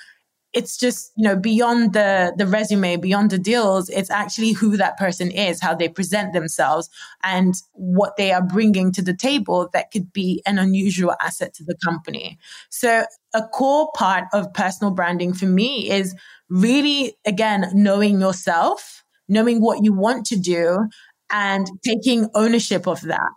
It's 0.52 0.78
just 0.78 1.12
you 1.16 1.24
know 1.26 1.36
beyond 1.36 1.94
the 1.94 2.34
the 2.38 2.48
resume 2.48 2.98
beyond 2.98 3.30
the 3.30 3.38
deals 3.38 3.88
it's 3.90 4.10
actually 4.10 4.54
who 4.54 4.78
that 4.78 4.98
person 4.98 5.30
is 5.30 5.62
how 5.62 5.76
they 5.76 5.88
present 5.90 6.34
themselves 6.34 6.90
and 7.24 7.54
what 7.74 8.18
they 8.18 8.32
are 8.32 8.42
bringing 8.42 8.92
to 8.94 9.04
the 9.04 9.14
table 9.16 9.70
that 9.74 9.92
could 9.92 10.12
be 10.12 10.42
an 10.48 10.58
unusual 10.58 11.14
asset 11.22 11.54
to 11.56 11.64
the 11.64 11.76
company. 11.86 12.40
So 12.70 13.06
a 13.36 13.44
core 13.50 13.92
part 13.96 14.24
of 14.34 14.52
personal 14.54 14.92
branding 14.92 15.34
for 15.34 15.46
me 15.46 15.92
is 15.92 16.16
really 16.50 17.16
again 17.28 17.70
knowing 17.76 18.20
yourself 18.20 19.04
knowing 19.30 19.62
what 19.62 19.84
you 19.84 19.94
want 19.94 20.26
to 20.26 20.36
do 20.36 20.88
and 21.32 21.68
taking 21.86 22.28
ownership 22.34 22.88
of 22.88 23.02
that. 23.02 23.30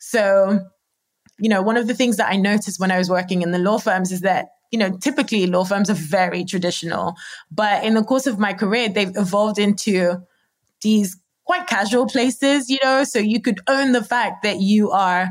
So 0.00 0.60
you 1.38 1.48
know 1.48 1.62
one 1.62 1.78
of 1.78 1.88
the 1.88 1.94
things 1.94 2.18
that 2.18 2.30
i 2.30 2.36
noticed 2.36 2.78
when 2.78 2.90
i 2.90 2.98
was 2.98 3.08
working 3.08 3.40
in 3.40 3.52
the 3.52 3.58
law 3.58 3.78
firms 3.78 4.12
is 4.12 4.20
that 4.20 4.48
you 4.72 4.78
know, 4.78 4.96
typically 4.96 5.46
law 5.46 5.64
firms 5.64 5.90
are 5.90 5.94
very 5.94 6.44
traditional, 6.44 7.14
but 7.50 7.84
in 7.84 7.94
the 7.94 8.02
course 8.02 8.26
of 8.26 8.38
my 8.38 8.54
career, 8.54 8.88
they've 8.88 9.16
evolved 9.16 9.58
into 9.58 10.22
these 10.80 11.16
quite 11.44 11.66
casual 11.66 12.06
places, 12.06 12.70
you 12.70 12.78
know, 12.82 13.04
so 13.04 13.18
you 13.18 13.40
could 13.40 13.60
own 13.68 13.92
the 13.92 14.02
fact 14.02 14.42
that 14.42 14.60
you 14.60 14.90
are 14.90 15.28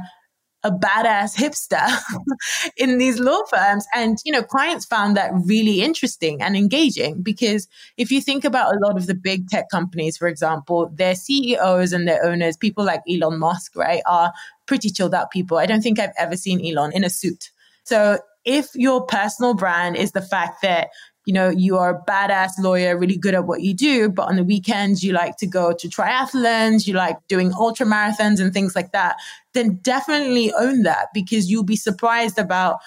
a 0.63 0.71
badass 0.71 1.35
hipster 1.35 1.87
in 2.77 2.97
these 2.97 3.19
law 3.19 3.41
firms. 3.49 3.85
And, 3.95 4.17
you 4.25 4.31
know, 4.31 4.43
clients 4.43 4.85
found 4.85 5.17
that 5.17 5.31
really 5.45 5.81
interesting 5.81 6.41
and 6.41 6.55
engaging 6.55 7.21
because 7.21 7.67
if 7.97 8.11
you 8.11 8.21
think 8.21 8.45
about 8.45 8.73
a 8.73 8.79
lot 8.79 8.97
of 8.97 9.07
the 9.07 9.15
big 9.15 9.47
tech 9.49 9.69
companies, 9.69 10.17
for 10.17 10.27
example, 10.27 10.91
their 10.93 11.15
CEOs 11.15 11.93
and 11.93 12.07
their 12.07 12.23
owners, 12.23 12.57
people 12.57 12.83
like 12.83 13.01
Elon 13.09 13.39
Musk, 13.39 13.75
right, 13.75 14.03
are 14.05 14.31
pretty 14.65 14.89
chilled 14.89 15.15
out 15.15 15.31
people. 15.31 15.57
I 15.57 15.65
don't 15.65 15.81
think 15.81 15.99
I've 15.99 16.13
ever 16.17 16.37
seen 16.37 16.65
Elon 16.65 16.91
in 16.93 17.03
a 17.03 17.09
suit. 17.09 17.51
So 17.83 18.19
if 18.45 18.69
your 18.75 19.05
personal 19.05 19.53
brand 19.53 19.95
is 19.95 20.11
the 20.11 20.21
fact 20.21 20.61
that 20.61 20.89
you 21.25 21.33
know, 21.33 21.49
you 21.49 21.77
are 21.77 21.95
a 21.95 22.11
badass 22.11 22.51
lawyer, 22.59 22.97
really 22.97 23.17
good 23.17 23.35
at 23.35 23.45
what 23.45 23.61
you 23.61 23.73
do, 23.73 24.09
but 24.09 24.27
on 24.27 24.37
the 24.37 24.43
weekends 24.43 25.03
you 25.03 25.13
like 25.13 25.37
to 25.37 25.47
go 25.47 25.71
to 25.73 25.87
triathlons, 25.87 26.87
you 26.87 26.93
like 26.93 27.17
doing 27.27 27.53
ultra 27.53 27.85
marathons 27.85 28.39
and 28.39 28.53
things 28.53 28.75
like 28.75 28.91
that, 28.91 29.17
then 29.53 29.75
definitely 29.83 30.51
own 30.53 30.83
that 30.83 31.07
because 31.13 31.49
you'll 31.49 31.63
be 31.63 31.75
surprised 31.75 32.39
about 32.39 32.77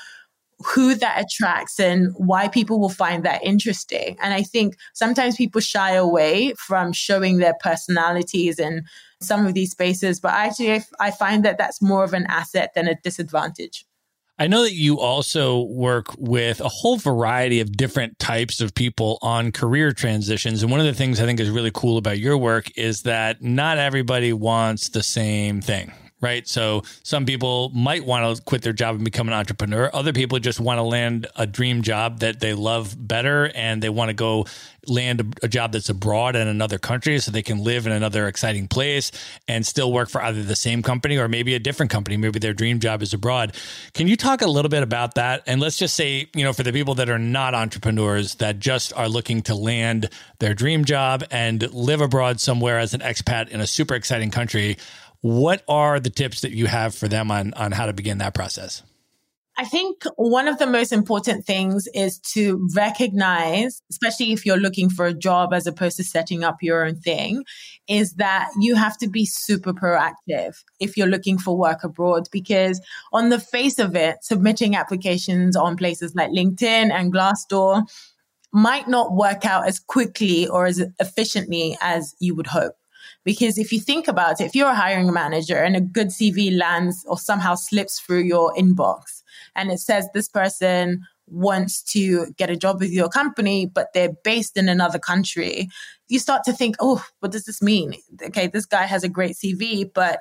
who 0.64 0.94
that 0.94 1.24
attracts 1.24 1.78
and 1.78 2.12
why 2.16 2.48
people 2.48 2.80
will 2.80 2.88
find 2.88 3.24
that 3.24 3.44
interesting. 3.44 4.16
And 4.20 4.32
I 4.32 4.42
think 4.42 4.76
sometimes 4.94 5.36
people 5.36 5.60
shy 5.60 5.92
away 5.92 6.54
from 6.54 6.92
showing 6.92 7.38
their 7.38 7.54
personalities 7.60 8.58
in 8.58 8.84
some 9.20 9.46
of 9.46 9.54
these 9.54 9.72
spaces, 9.72 10.20
but 10.20 10.32
actually 10.32 10.82
I 11.00 11.10
find 11.10 11.44
that 11.44 11.58
that's 11.58 11.82
more 11.82 12.04
of 12.04 12.14
an 12.14 12.26
asset 12.28 12.72
than 12.74 12.88
a 12.88 12.94
disadvantage. 12.94 13.84
I 14.36 14.48
know 14.48 14.62
that 14.62 14.72
you 14.72 14.98
also 14.98 15.62
work 15.62 16.06
with 16.18 16.60
a 16.60 16.68
whole 16.68 16.96
variety 16.96 17.60
of 17.60 17.76
different 17.76 18.18
types 18.18 18.60
of 18.60 18.74
people 18.74 19.18
on 19.22 19.52
career 19.52 19.92
transitions. 19.92 20.62
And 20.62 20.72
one 20.72 20.80
of 20.80 20.86
the 20.86 20.94
things 20.94 21.20
I 21.20 21.24
think 21.24 21.38
is 21.38 21.50
really 21.50 21.70
cool 21.72 21.98
about 21.98 22.18
your 22.18 22.36
work 22.36 22.66
is 22.76 23.02
that 23.02 23.42
not 23.42 23.78
everybody 23.78 24.32
wants 24.32 24.88
the 24.88 25.04
same 25.04 25.60
thing 25.60 25.92
right? 26.24 26.48
So 26.48 26.82
some 27.02 27.26
people 27.26 27.70
might 27.74 28.06
want 28.06 28.34
to 28.34 28.42
quit 28.42 28.62
their 28.62 28.72
job 28.72 28.94
and 28.94 29.04
become 29.04 29.28
an 29.28 29.34
entrepreneur. 29.34 29.90
Other 29.92 30.14
people 30.14 30.38
just 30.38 30.58
want 30.58 30.78
to 30.78 30.82
land 30.82 31.26
a 31.36 31.46
dream 31.46 31.82
job 31.82 32.20
that 32.20 32.40
they 32.40 32.54
love 32.54 32.96
better 32.98 33.52
and 33.54 33.82
they 33.82 33.90
want 33.90 34.08
to 34.08 34.14
go 34.14 34.46
land 34.88 35.36
a, 35.42 35.48
job 35.48 35.72
that's 35.72 35.88
abroad 35.88 36.34
in 36.34 36.48
another 36.48 36.78
country 36.78 37.18
so 37.18 37.30
they 37.30 37.42
can 37.42 37.62
live 37.62 37.86
in 37.86 37.92
another 37.92 38.26
exciting 38.26 38.66
place 38.68 39.12
and 39.46 39.66
still 39.66 39.92
work 39.92 40.08
for 40.08 40.22
either 40.22 40.42
the 40.42 40.56
same 40.56 40.82
company 40.82 41.16
or 41.16 41.28
maybe 41.28 41.54
a 41.54 41.58
different 41.58 41.90
company. 41.90 42.16
Maybe 42.16 42.38
their 42.38 42.54
dream 42.54 42.80
job 42.80 43.02
is 43.02 43.12
abroad. 43.12 43.54
Can 43.92 44.08
you 44.08 44.16
talk 44.16 44.42
a 44.42 44.46
little 44.46 44.68
bit 44.68 44.82
about 44.82 45.14
that? 45.14 45.42
And 45.46 45.60
let's 45.60 45.78
just 45.78 45.94
say, 45.94 46.28
you 46.34 46.42
know, 46.42 46.52
for 46.52 46.62
the 46.62 46.72
people 46.72 46.94
that 46.96 47.10
are 47.10 47.18
not 47.18 47.54
entrepreneurs 47.54 48.36
that 48.36 48.58
just 48.58 48.92
are 48.94 49.08
looking 49.08 49.42
to 49.42 49.54
land 49.54 50.08
their 50.38 50.54
dream 50.54 50.84
job 50.84 51.24
and 51.30 51.62
live 51.72 52.00
abroad 52.00 52.40
somewhere 52.40 52.78
as 52.78 52.94
an 52.94 53.00
expat 53.00 53.48
in 53.48 53.60
a 53.60 53.66
super 53.66 53.94
exciting 53.94 54.30
country 54.30 54.76
what 55.24 55.64
are 55.68 56.00
the 56.00 56.10
tips 56.10 56.42
that 56.42 56.52
you 56.52 56.66
have 56.66 56.94
for 56.94 57.08
them 57.08 57.30
on, 57.30 57.54
on 57.54 57.72
how 57.72 57.86
to 57.86 57.94
begin 57.94 58.18
that 58.18 58.34
process? 58.34 58.82
I 59.56 59.64
think 59.64 60.04
one 60.16 60.48
of 60.48 60.58
the 60.58 60.66
most 60.66 60.92
important 60.92 61.46
things 61.46 61.88
is 61.94 62.18
to 62.34 62.68
recognize, 62.76 63.80
especially 63.90 64.32
if 64.32 64.44
you're 64.44 64.58
looking 64.58 64.90
for 64.90 65.06
a 65.06 65.14
job 65.14 65.54
as 65.54 65.66
opposed 65.66 65.96
to 65.96 66.04
setting 66.04 66.44
up 66.44 66.56
your 66.60 66.84
own 66.84 66.96
thing, 66.96 67.42
is 67.88 68.16
that 68.16 68.50
you 68.60 68.74
have 68.74 68.98
to 68.98 69.08
be 69.08 69.24
super 69.24 69.72
proactive 69.72 70.62
if 70.78 70.94
you're 70.94 71.06
looking 71.06 71.38
for 71.38 71.56
work 71.56 71.84
abroad. 71.84 72.28
Because 72.30 72.78
on 73.10 73.30
the 73.30 73.40
face 73.40 73.78
of 73.78 73.96
it, 73.96 74.18
submitting 74.20 74.76
applications 74.76 75.56
on 75.56 75.78
places 75.78 76.14
like 76.14 76.32
LinkedIn 76.32 76.92
and 76.92 77.14
Glassdoor 77.14 77.88
might 78.52 78.88
not 78.88 79.14
work 79.14 79.46
out 79.46 79.66
as 79.66 79.80
quickly 79.80 80.46
or 80.46 80.66
as 80.66 80.84
efficiently 81.00 81.78
as 81.80 82.14
you 82.20 82.34
would 82.34 82.48
hope. 82.48 82.74
Because 83.24 83.58
if 83.58 83.72
you 83.72 83.80
think 83.80 84.06
about 84.06 84.40
it, 84.40 84.44
if 84.44 84.54
you're 84.54 84.70
a 84.70 84.74
hiring 84.74 85.12
manager 85.12 85.56
and 85.56 85.76
a 85.76 85.80
good 85.80 86.08
CV 86.08 86.56
lands 86.56 87.04
or 87.08 87.18
somehow 87.18 87.54
slips 87.54 88.00
through 88.00 88.22
your 88.22 88.52
inbox 88.54 89.22
and 89.56 89.70
it 89.70 89.78
says 89.78 90.08
this 90.12 90.28
person 90.28 91.02
wants 91.26 91.82
to 91.82 92.26
get 92.36 92.50
a 92.50 92.56
job 92.56 92.80
with 92.80 92.90
your 92.90 93.08
company, 93.08 93.66
but 93.66 93.88
they're 93.94 94.12
based 94.24 94.56
in 94.56 94.68
another 94.68 94.98
country, 94.98 95.68
you 96.08 96.18
start 96.18 96.44
to 96.44 96.52
think, 96.52 96.76
oh, 96.80 97.04
what 97.20 97.32
does 97.32 97.44
this 97.44 97.62
mean? 97.62 97.94
Okay, 98.22 98.46
this 98.46 98.66
guy 98.66 98.84
has 98.84 99.04
a 99.04 99.08
great 99.08 99.36
CV, 99.36 99.90
but 99.92 100.20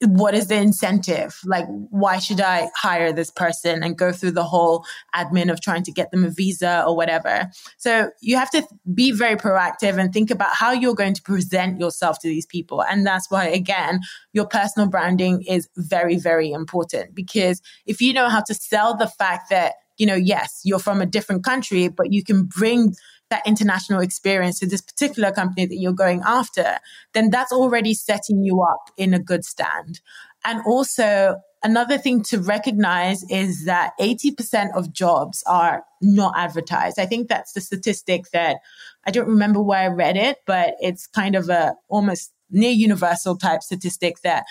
what 0.00 0.34
is 0.34 0.46
the 0.46 0.54
incentive? 0.54 1.40
Like, 1.44 1.66
why 1.90 2.18
should 2.18 2.40
I 2.40 2.70
hire 2.76 3.12
this 3.12 3.30
person 3.30 3.82
and 3.82 3.98
go 3.98 4.12
through 4.12 4.30
the 4.32 4.44
whole 4.44 4.84
admin 5.14 5.50
of 5.50 5.60
trying 5.60 5.82
to 5.84 5.92
get 5.92 6.12
them 6.12 6.24
a 6.24 6.30
visa 6.30 6.84
or 6.86 6.94
whatever? 6.94 7.50
So 7.78 8.10
you 8.20 8.36
have 8.36 8.50
to 8.50 8.66
be 8.94 9.10
very 9.10 9.36
proactive 9.36 9.98
and 9.98 10.12
think 10.12 10.30
about 10.30 10.54
how 10.54 10.70
you're 10.72 10.94
going 10.94 11.14
to 11.14 11.22
present 11.22 11.80
yourself 11.80 12.20
to 12.20 12.28
these 12.28 12.46
people. 12.46 12.82
And 12.82 13.06
that's 13.06 13.30
why, 13.30 13.48
again, 13.48 14.00
your 14.32 14.46
personal 14.46 14.88
branding 14.88 15.42
is 15.42 15.68
very, 15.76 16.16
very 16.16 16.52
important 16.52 17.14
because 17.14 17.60
if 17.86 18.00
you 18.00 18.12
know 18.12 18.28
how 18.28 18.42
to 18.42 18.54
sell 18.54 18.96
the 18.96 19.08
fact 19.08 19.50
that, 19.50 19.74
you 19.96 20.06
know, 20.06 20.14
yes, 20.14 20.60
you're 20.64 20.78
from 20.78 21.00
a 21.00 21.06
different 21.06 21.42
country, 21.42 21.88
but 21.88 22.12
you 22.12 22.22
can 22.22 22.44
bring 22.44 22.94
that 23.30 23.46
international 23.46 24.00
experience 24.00 24.58
to 24.60 24.66
this 24.66 24.80
particular 24.80 25.32
company 25.32 25.66
that 25.66 25.76
you're 25.76 25.92
going 25.92 26.22
after, 26.24 26.78
then 27.14 27.30
that's 27.30 27.52
already 27.52 27.94
setting 27.94 28.42
you 28.42 28.62
up 28.62 28.90
in 28.96 29.14
a 29.14 29.18
good 29.18 29.44
stand. 29.44 30.00
And 30.44 30.62
also, 30.66 31.36
another 31.62 31.98
thing 31.98 32.22
to 32.24 32.38
recognize 32.38 33.24
is 33.30 33.64
that 33.66 33.92
80% 34.00 34.76
of 34.76 34.92
jobs 34.92 35.42
are 35.46 35.84
not 36.00 36.34
advertised. 36.36 36.98
I 36.98 37.06
think 37.06 37.28
that's 37.28 37.52
the 37.52 37.60
statistic 37.60 38.30
that 38.32 38.58
I 39.06 39.10
don't 39.10 39.28
remember 39.28 39.62
where 39.62 39.80
I 39.80 39.86
read 39.88 40.16
it, 40.16 40.38
but 40.46 40.74
it's 40.80 41.06
kind 41.06 41.34
of 41.34 41.48
a 41.48 41.74
almost 41.88 42.32
near 42.50 42.70
universal 42.70 43.36
type 43.36 43.62
statistic 43.62 44.20
that 44.22 44.44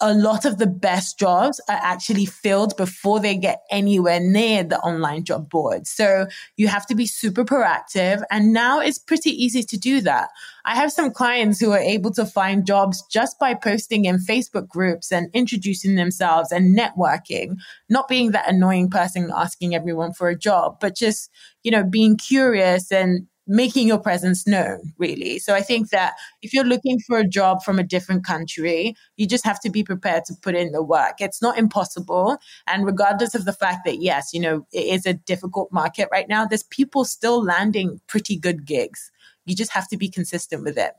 a 0.00 0.14
lot 0.14 0.44
of 0.44 0.58
the 0.58 0.66
best 0.66 1.18
jobs 1.18 1.60
are 1.68 1.78
actually 1.80 2.24
filled 2.24 2.76
before 2.76 3.20
they 3.20 3.36
get 3.36 3.62
anywhere 3.70 4.18
near 4.20 4.64
the 4.64 4.78
online 4.80 5.24
job 5.24 5.50
board. 5.50 5.86
So 5.86 6.26
you 6.56 6.68
have 6.68 6.86
to 6.86 6.94
be 6.94 7.06
super 7.06 7.44
proactive. 7.44 8.22
And 8.30 8.52
now 8.52 8.80
it's 8.80 8.98
pretty 8.98 9.30
easy 9.30 9.62
to 9.62 9.78
do 9.78 10.00
that. 10.02 10.30
I 10.64 10.74
have 10.74 10.92
some 10.92 11.10
clients 11.10 11.60
who 11.60 11.72
are 11.72 11.78
able 11.78 12.12
to 12.12 12.24
find 12.24 12.66
jobs 12.66 13.02
just 13.10 13.38
by 13.38 13.54
posting 13.54 14.04
in 14.04 14.18
Facebook 14.18 14.68
groups 14.68 15.12
and 15.12 15.28
introducing 15.34 15.96
themselves 15.96 16.52
and 16.52 16.78
networking, 16.78 17.56
not 17.88 18.08
being 18.08 18.30
that 18.32 18.48
annoying 18.48 18.90
person 18.90 19.30
asking 19.34 19.74
everyone 19.74 20.12
for 20.12 20.28
a 20.28 20.38
job, 20.38 20.78
but 20.80 20.94
just, 20.94 21.30
you 21.62 21.70
know, 21.70 21.84
being 21.84 22.16
curious 22.16 22.90
and 22.90 23.26
making 23.50 23.88
your 23.88 23.98
presence 23.98 24.46
known, 24.46 24.92
really. 24.96 25.40
So 25.40 25.56
I 25.56 25.60
think 25.60 25.90
that 25.90 26.14
if 26.40 26.54
you're 26.54 26.64
looking 26.64 27.00
for 27.00 27.18
a 27.18 27.26
job 27.26 27.64
from 27.64 27.80
a 27.80 27.82
different 27.82 28.24
country, 28.24 28.94
you 29.16 29.26
just 29.26 29.44
have 29.44 29.58
to 29.60 29.70
be 29.70 29.82
prepared 29.82 30.24
to 30.26 30.34
put 30.40 30.54
in 30.54 30.70
the 30.70 30.84
work. 30.84 31.14
It's 31.18 31.42
not 31.42 31.58
impossible. 31.58 32.38
And 32.68 32.86
regardless 32.86 33.34
of 33.34 33.46
the 33.46 33.52
fact 33.52 33.80
that, 33.86 34.00
yes, 34.00 34.32
you 34.32 34.38
know, 34.38 34.66
it 34.72 34.84
is 34.84 35.04
a 35.04 35.14
difficult 35.14 35.72
market 35.72 36.08
right 36.12 36.28
now, 36.28 36.46
there's 36.46 36.62
people 36.62 37.04
still 37.04 37.42
landing 37.42 38.00
pretty 38.06 38.36
good 38.36 38.64
gigs. 38.64 39.10
You 39.46 39.56
just 39.56 39.72
have 39.72 39.88
to 39.88 39.96
be 39.96 40.08
consistent 40.08 40.62
with 40.62 40.78
it. 40.78 40.92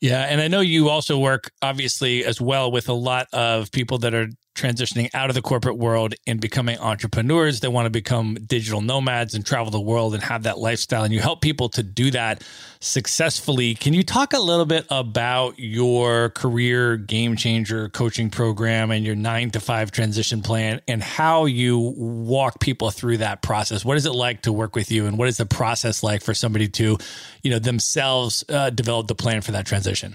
Yeah. 0.00 0.24
And 0.24 0.42
I 0.42 0.48
know 0.48 0.60
you 0.60 0.90
also 0.90 1.18
work, 1.18 1.52
obviously, 1.62 2.22
as 2.22 2.38
well 2.38 2.70
with 2.70 2.90
a 2.90 2.92
lot 2.92 3.28
of 3.32 3.72
people 3.72 3.96
that 3.98 4.12
are 4.12 4.28
transitioning 4.54 5.10
out 5.14 5.30
of 5.30 5.34
the 5.34 5.42
corporate 5.42 5.76
world 5.76 6.14
and 6.26 6.40
becoming 6.40 6.78
entrepreneurs. 6.78 7.60
They 7.60 7.68
want 7.68 7.86
to 7.86 7.90
become 7.90 8.34
digital 8.34 8.80
nomads 8.80 9.34
and 9.34 9.44
travel 9.44 9.70
the 9.70 9.80
world 9.80 10.14
and 10.14 10.22
have 10.22 10.44
that 10.44 10.58
lifestyle. 10.58 11.04
And 11.04 11.12
you 11.12 11.20
help 11.20 11.40
people 11.40 11.68
to 11.70 11.82
do 11.82 12.10
that 12.12 12.42
successfully. 12.80 13.74
Can 13.74 13.94
you 13.94 14.02
talk 14.02 14.32
a 14.32 14.38
little 14.38 14.66
bit 14.66 14.86
about 14.90 15.58
your 15.58 16.30
career 16.30 16.96
game 16.96 17.36
changer 17.36 17.88
coaching 17.88 18.30
program 18.30 18.90
and 18.90 19.04
your 19.04 19.16
nine 19.16 19.50
to 19.50 19.60
five 19.60 19.90
transition 19.90 20.42
plan 20.42 20.80
and 20.86 21.02
how 21.02 21.46
you 21.46 21.78
walk 21.96 22.60
people 22.60 22.90
through 22.90 23.18
that 23.18 23.42
process? 23.42 23.84
What 23.84 23.96
is 23.96 24.06
it 24.06 24.14
like 24.14 24.42
to 24.42 24.52
work 24.52 24.76
with 24.76 24.90
you? 24.92 25.06
And 25.06 25.18
what 25.18 25.28
is 25.28 25.36
the 25.36 25.46
process 25.46 26.02
like 26.02 26.22
for 26.22 26.34
somebody 26.34 26.68
to, 26.68 26.96
you 27.42 27.50
know, 27.50 27.58
themselves 27.58 28.44
uh, 28.48 28.70
develop 28.70 29.08
the 29.08 29.14
plan 29.14 29.40
for 29.40 29.52
that 29.52 29.66
transition? 29.66 30.14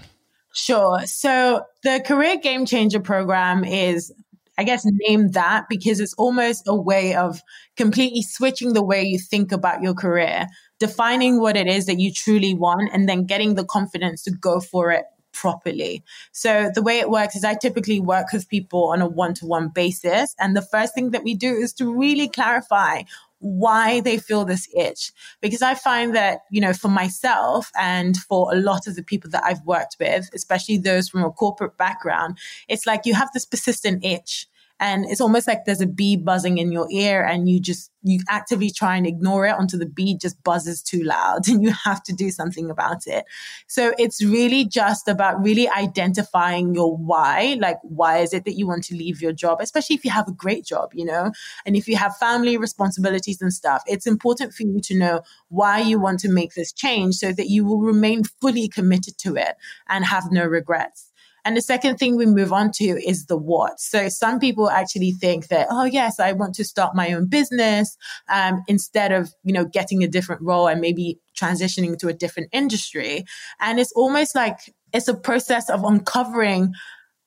Sure. 0.52 1.00
So 1.06 1.64
the 1.82 2.02
Career 2.04 2.36
Game 2.38 2.66
Changer 2.66 3.00
program 3.00 3.64
is 3.64 4.12
I 4.58 4.64
guess, 4.64 4.84
name 4.84 5.30
that 5.30 5.66
because 5.68 6.00
it's 6.00 6.14
almost 6.14 6.64
a 6.66 6.74
way 6.74 7.14
of 7.14 7.40
completely 7.76 8.22
switching 8.22 8.72
the 8.72 8.84
way 8.84 9.02
you 9.02 9.18
think 9.18 9.52
about 9.52 9.82
your 9.82 9.94
career, 9.94 10.46
defining 10.78 11.40
what 11.40 11.56
it 11.56 11.66
is 11.66 11.86
that 11.86 11.98
you 11.98 12.12
truly 12.12 12.54
want, 12.54 12.90
and 12.92 13.08
then 13.08 13.24
getting 13.24 13.54
the 13.54 13.64
confidence 13.64 14.22
to 14.24 14.30
go 14.30 14.60
for 14.60 14.90
it 14.90 15.04
properly. 15.32 16.02
So 16.32 16.70
the 16.74 16.82
way 16.82 16.98
it 16.98 17.10
works 17.10 17.36
is 17.36 17.44
I 17.44 17.54
typically 17.54 18.00
work 18.00 18.32
with 18.32 18.48
people 18.48 18.90
on 18.90 19.00
a 19.00 19.08
one-to-one 19.08 19.68
basis 19.68 20.34
and 20.38 20.56
the 20.56 20.62
first 20.62 20.94
thing 20.94 21.10
that 21.10 21.24
we 21.24 21.34
do 21.34 21.54
is 21.54 21.72
to 21.74 21.92
really 21.92 22.28
clarify 22.28 23.02
why 23.40 24.00
they 24.00 24.18
feel 24.18 24.44
this 24.44 24.68
itch. 24.76 25.12
Because 25.40 25.62
I 25.62 25.74
find 25.74 26.14
that, 26.14 26.40
you 26.50 26.60
know, 26.60 26.72
for 26.72 26.88
myself 26.88 27.70
and 27.78 28.16
for 28.16 28.52
a 28.52 28.56
lot 28.56 28.86
of 28.86 28.96
the 28.96 29.02
people 29.02 29.30
that 29.30 29.44
I've 29.44 29.64
worked 29.64 29.96
with, 29.98 30.30
especially 30.34 30.78
those 30.78 31.08
from 31.08 31.24
a 31.24 31.30
corporate 31.30 31.76
background, 31.76 32.38
it's 32.68 32.86
like 32.86 33.04
you 33.04 33.14
have 33.14 33.30
this 33.34 33.46
persistent 33.46 34.04
itch 34.04 34.46
and 34.80 35.04
it's 35.08 35.20
almost 35.20 35.46
like 35.46 35.64
there's 35.64 35.80
a 35.80 35.86
bee 35.86 36.16
buzzing 36.16 36.58
in 36.58 36.72
your 36.72 36.88
ear 36.90 37.22
and 37.22 37.48
you 37.48 37.60
just 37.60 37.90
you 38.02 38.18
actively 38.30 38.70
try 38.70 38.96
and 38.96 39.06
ignore 39.06 39.46
it 39.46 39.54
until 39.58 39.78
the 39.78 39.86
bee 39.86 40.16
just 40.16 40.42
buzzes 40.42 40.82
too 40.82 41.02
loud 41.04 41.46
and 41.48 41.62
you 41.62 41.70
have 41.84 42.02
to 42.02 42.14
do 42.14 42.30
something 42.30 42.70
about 42.70 43.06
it. 43.06 43.26
So 43.66 43.92
it's 43.98 44.24
really 44.24 44.64
just 44.64 45.06
about 45.06 45.42
really 45.42 45.68
identifying 45.68 46.74
your 46.74 46.96
why 46.96 47.56
like 47.60 47.78
why 47.82 48.18
is 48.18 48.32
it 48.32 48.44
that 48.46 48.56
you 48.56 48.66
want 48.66 48.84
to 48.84 48.96
leave 48.96 49.20
your 49.20 49.32
job 49.32 49.58
especially 49.60 49.96
if 49.96 50.04
you 50.04 50.10
have 50.10 50.28
a 50.28 50.32
great 50.32 50.64
job 50.64 50.90
you 50.94 51.04
know 51.04 51.30
and 51.66 51.76
if 51.76 51.86
you 51.86 51.96
have 51.96 52.16
family 52.16 52.56
responsibilities 52.56 53.40
and 53.40 53.52
stuff. 53.52 53.82
It's 53.86 54.06
important 54.06 54.54
for 54.54 54.62
you 54.62 54.80
to 54.82 54.96
know 54.96 55.22
why 55.48 55.80
you 55.80 56.00
want 56.00 56.20
to 56.20 56.28
make 56.30 56.54
this 56.54 56.72
change 56.72 57.16
so 57.16 57.32
that 57.32 57.48
you 57.48 57.64
will 57.64 57.80
remain 57.80 58.22
fully 58.40 58.68
committed 58.68 59.18
to 59.18 59.36
it 59.36 59.56
and 59.88 60.04
have 60.04 60.30
no 60.30 60.44
regrets 60.46 61.09
And 61.44 61.56
the 61.56 61.62
second 61.62 61.96
thing 61.96 62.16
we 62.16 62.26
move 62.26 62.52
on 62.52 62.70
to 62.74 62.84
is 62.84 63.26
the 63.26 63.36
what. 63.36 63.80
So 63.80 64.08
some 64.08 64.38
people 64.38 64.70
actually 64.70 65.12
think 65.12 65.48
that, 65.48 65.68
oh, 65.70 65.84
yes, 65.84 66.20
I 66.20 66.32
want 66.32 66.54
to 66.56 66.64
start 66.64 66.94
my 66.94 67.12
own 67.12 67.26
business 67.26 67.96
um, 68.28 68.62
instead 68.68 69.12
of, 69.12 69.32
you 69.44 69.52
know, 69.52 69.64
getting 69.64 70.02
a 70.02 70.08
different 70.08 70.42
role 70.42 70.68
and 70.68 70.80
maybe 70.80 71.18
transitioning 71.38 71.98
to 71.98 72.08
a 72.08 72.12
different 72.12 72.48
industry. 72.52 73.24
And 73.60 73.80
it's 73.80 73.92
almost 73.92 74.34
like 74.34 74.58
it's 74.92 75.08
a 75.08 75.14
process 75.14 75.70
of 75.70 75.84
uncovering 75.84 76.72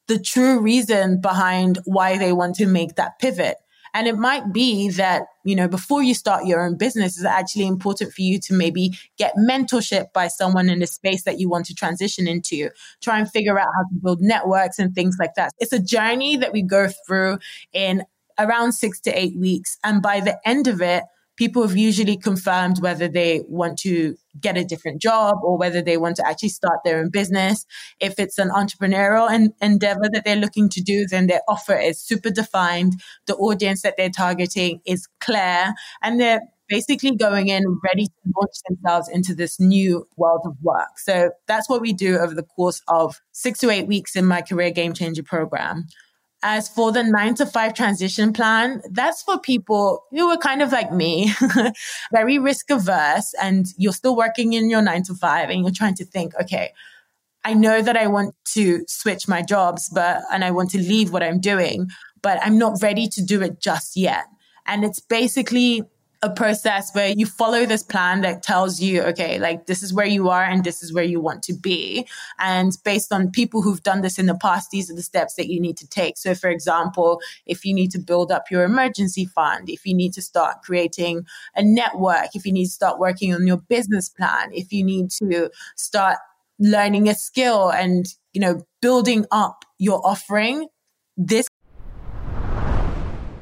the 0.08 0.20
true 0.20 0.60
reason 0.60 1.22
behind 1.22 1.80
why 1.86 2.18
they 2.18 2.34
want 2.34 2.56
to 2.56 2.68
make 2.68 2.96
that 2.96 3.20
pivot. 3.20 3.58
And 3.94 4.08
it 4.08 4.18
might 4.18 4.52
be 4.52 4.90
that, 4.90 5.24
you 5.44 5.56
know, 5.56 5.68
before 5.68 6.02
you 6.02 6.14
start 6.14 6.46
your 6.46 6.66
own 6.66 6.78
business, 6.78 7.18
it's 7.18 7.26
actually 7.26 7.68
important 7.68 8.14
for 8.14 8.22
you 8.22 8.40
to 8.40 8.54
maybe 8.54 8.98
get 9.18 9.34
mentorship 9.38 10.12
by 10.14 10.28
someone 10.28 10.70
in 10.70 10.80
the 10.80 10.88
space 10.88 11.24
that 11.24 11.40
you 11.40 11.50
want 11.50 11.66
to 11.68 11.76
transition 11.76 12.28
into. 12.28 12.70
Try 13.02 13.20
and 13.20 13.30
figure 13.30 13.60
out 13.60 13.68
how 13.76 13.84
to 13.84 13.96
build 14.02 14.22
networks 14.22 14.80
and 14.80 14.96
things 14.96 15.18
like 15.20 15.36
that. 15.36 15.52
It's 15.60 15.74
a 15.74 15.80
journey 15.80 16.38
that 16.38 16.54
we 16.54 16.64
go 16.64 16.90
through 17.06 17.38
in 17.72 18.04
around 18.40 18.72
six 18.72 19.00
to 19.02 19.12
eight 19.12 19.38
weeks. 19.38 19.78
And 19.84 20.02
by 20.02 20.20
the 20.20 20.40
end 20.48 20.68
of 20.68 20.82
it, 20.82 21.04
people 21.36 21.62
have 21.64 21.76
usually 21.76 22.18
confirmed 22.18 22.78
whether 22.82 23.08
they 23.08 23.42
want 23.48 23.78
to 23.80 24.16
get 24.40 24.58
a 24.58 24.64
different 24.64 25.02
job 25.02 25.38
or 25.44 25.58
whether 25.58 25.82
they 25.82 25.98
want 25.98 26.16
to 26.18 26.28
actually 26.28 26.50
start 26.50 26.80
their 26.84 27.00
own 27.00 27.10
business. 27.10 27.66
If 28.00 28.20
it's 28.20 28.38
an 28.38 28.50
entrepreneurial 28.50 29.30
en- 29.32 29.54
endeavor 29.62 30.10
that 30.12 30.24
they're 30.26 30.36
looking 30.36 30.70
to 30.70 30.82
do, 30.82 31.06
then 31.08 31.28
their 31.28 31.42
offer 31.48 31.76
is 31.76 32.00
super 32.00 32.30
defined. 32.30 32.94
The 33.26 33.36
audience 33.36 33.82
that 33.82 33.96
they're 33.98 34.10
targeting 34.10 34.82
is 34.86 35.08
clear 35.20 35.74
and 36.02 36.20
they're 36.20 36.42
basically 36.70 37.16
going 37.16 37.50
in 37.50 37.64
ready 37.84 38.06
to 38.06 38.32
launch 38.36 38.56
themselves 38.68 39.10
into 39.10 39.36
this 39.36 39.60
new 39.60 40.08
world 40.16 40.42
of 40.46 40.56
work. 40.62 40.98
So 40.98 41.32
that's 41.48 41.70
what 41.70 41.82
we 41.82 41.94
do 41.94 42.18
over 42.18 42.34
the 42.34 42.44
course 42.44 42.82
of 42.88 43.22
six 43.32 43.60
to 43.60 43.70
eight 43.70 43.88
weeks 43.88 44.16
in 44.16 44.26
my 44.26 44.42
career 44.42 44.72
game 44.72 44.94
changer 44.94 45.24
program. 45.24 45.88
As 46.46 46.68
for 46.68 46.92
the 46.92 47.04
nine 47.04 47.36
to 47.36 47.46
five 47.46 47.74
transition 47.74 48.34
plan, 48.34 48.82
that's 48.92 49.24
for 49.24 49.40
people 49.40 50.04
who 50.12 50.30
are 50.30 50.38
kind 50.38 50.62
of 50.62 50.74
like 50.74 50.92
me, 50.92 51.32
very 52.12 52.38
risk 52.38 52.70
averse, 52.70 53.34
and 53.42 53.68
you're 53.78 53.94
still 53.94 54.16
working 54.16 54.52
in 54.52 54.70
your 54.70 54.82
nine 54.82 55.04
to 55.04 55.16
five 55.16 55.50
and 55.50 55.62
you're 55.62 55.72
trying 55.72 55.96
to 55.96 56.06
think, 56.06 56.34
okay, 56.42 56.74
I 57.46 57.54
know 57.54 57.82
that 57.82 57.98
I 57.98 58.08
want 58.08 58.36
to 58.54 58.84
switch 58.88 59.28
my 59.28 59.42
jobs, 59.42 59.90
but, 59.90 60.22
and 60.32 60.44
I 60.44 60.52
want 60.52 60.70
to 60.72 60.78
leave 60.78 61.12
what 61.12 61.24
I'm 61.24 61.40
doing, 61.40 61.90
but 62.22 62.40
I'm 62.42 62.58
not 62.58 62.82
ready 62.82 63.08
to 63.08 63.24
do 63.24 63.42
it 63.42 63.62
just 63.62 63.96
yet. 63.96 64.26
And 64.66 64.84
it's 64.84 65.00
basically 65.00 65.84
a 66.24 66.30
process 66.30 66.90
where 66.94 67.14
you 67.16 67.26
follow 67.26 67.66
this 67.66 67.84
plan 67.84 68.22
that 68.22 68.42
tells 68.42 68.80
you, 68.80 69.02
okay, 69.02 69.38
like 69.40 69.66
this 69.66 69.84
is 69.84 69.94
where 69.94 70.06
you 70.06 70.30
are 70.30 70.44
and 70.44 70.64
this 70.64 70.82
is 70.82 70.94
where 70.94 71.04
you 71.04 71.20
want 71.20 71.44
to 71.44 71.54
be. 71.54 72.08
And 72.40 72.72
based 72.86 73.12
on 73.12 73.30
people 73.30 73.62
who've 73.62 73.84
done 73.84 74.02
this 74.02 74.18
in 74.18 74.26
the 74.26 74.36
past, 74.36 74.72
these 74.72 74.90
are 74.90 74.96
the 74.96 75.04
steps 75.04 75.36
that 75.36 75.50
you 75.50 75.60
need 75.60 75.76
to 75.78 75.88
take. 75.88 76.18
So, 76.18 76.34
for 76.34 76.50
example, 76.50 77.20
if 77.46 77.66
you 77.66 77.74
need 77.74 77.92
to 77.92 78.00
build 78.00 78.32
up 78.32 78.50
your 78.50 78.64
emergency 78.64 79.26
fund, 79.26 79.70
if 79.70 79.86
you 79.86 79.94
need 79.94 80.14
to 80.14 80.22
start 80.22 80.62
creating 80.64 81.26
a 81.56 81.62
network, 81.62 82.36
if 82.36 82.46
you 82.46 82.54
need 82.54 82.66
to 82.66 82.72
start 82.72 83.00
working 83.00 83.34
on 83.34 83.46
your 83.46 83.58
business 83.58 84.08
plan, 84.08 84.50
if 84.54 84.72
you 84.72 84.84
need 84.84 85.12
to 85.12 85.50
start 85.76 86.20
learning 86.58 87.10
a 87.10 87.16
skill 87.16 87.70
and, 87.70 88.06
you 88.32 88.40
know, 88.40 88.62
building 88.82 89.26
up 89.30 89.66
your 89.78 90.06
offering, 90.08 90.68
this 91.18 91.48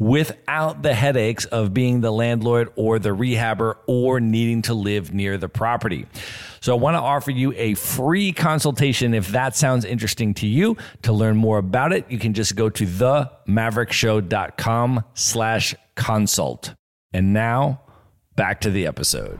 without 0.00 0.82
the 0.82 0.94
headaches 0.94 1.44
of 1.44 1.72
being 1.72 2.00
the 2.00 2.10
landlord 2.10 2.72
or 2.74 2.98
the 2.98 3.10
rehabber 3.10 3.76
or 3.86 4.18
needing 4.18 4.62
to 4.62 4.74
live 4.74 5.14
near 5.14 5.38
the 5.38 5.48
property. 5.48 6.06
So 6.60 6.74
I 6.74 6.80
want 6.80 6.96
to 6.96 7.00
offer 7.00 7.30
you 7.30 7.54
a 7.56 7.74
free 7.74 8.32
consultation 8.32 9.14
if 9.14 9.28
that 9.28 9.54
sounds 9.54 9.84
interesting 9.84 10.34
to 10.34 10.48
you. 10.48 10.76
To 11.02 11.12
learn 11.12 11.36
more 11.36 11.58
about 11.58 11.92
it, 11.92 12.10
you 12.10 12.18
can 12.18 12.34
just 12.34 12.56
go 12.56 12.68
to 12.70 12.84
themaverickshow.com 12.84 15.04
slash 15.14 15.76
consult. 15.94 16.74
And 17.12 17.32
now 17.32 17.82
back 18.34 18.60
to 18.62 18.70
the 18.70 18.86
episode 18.86 19.38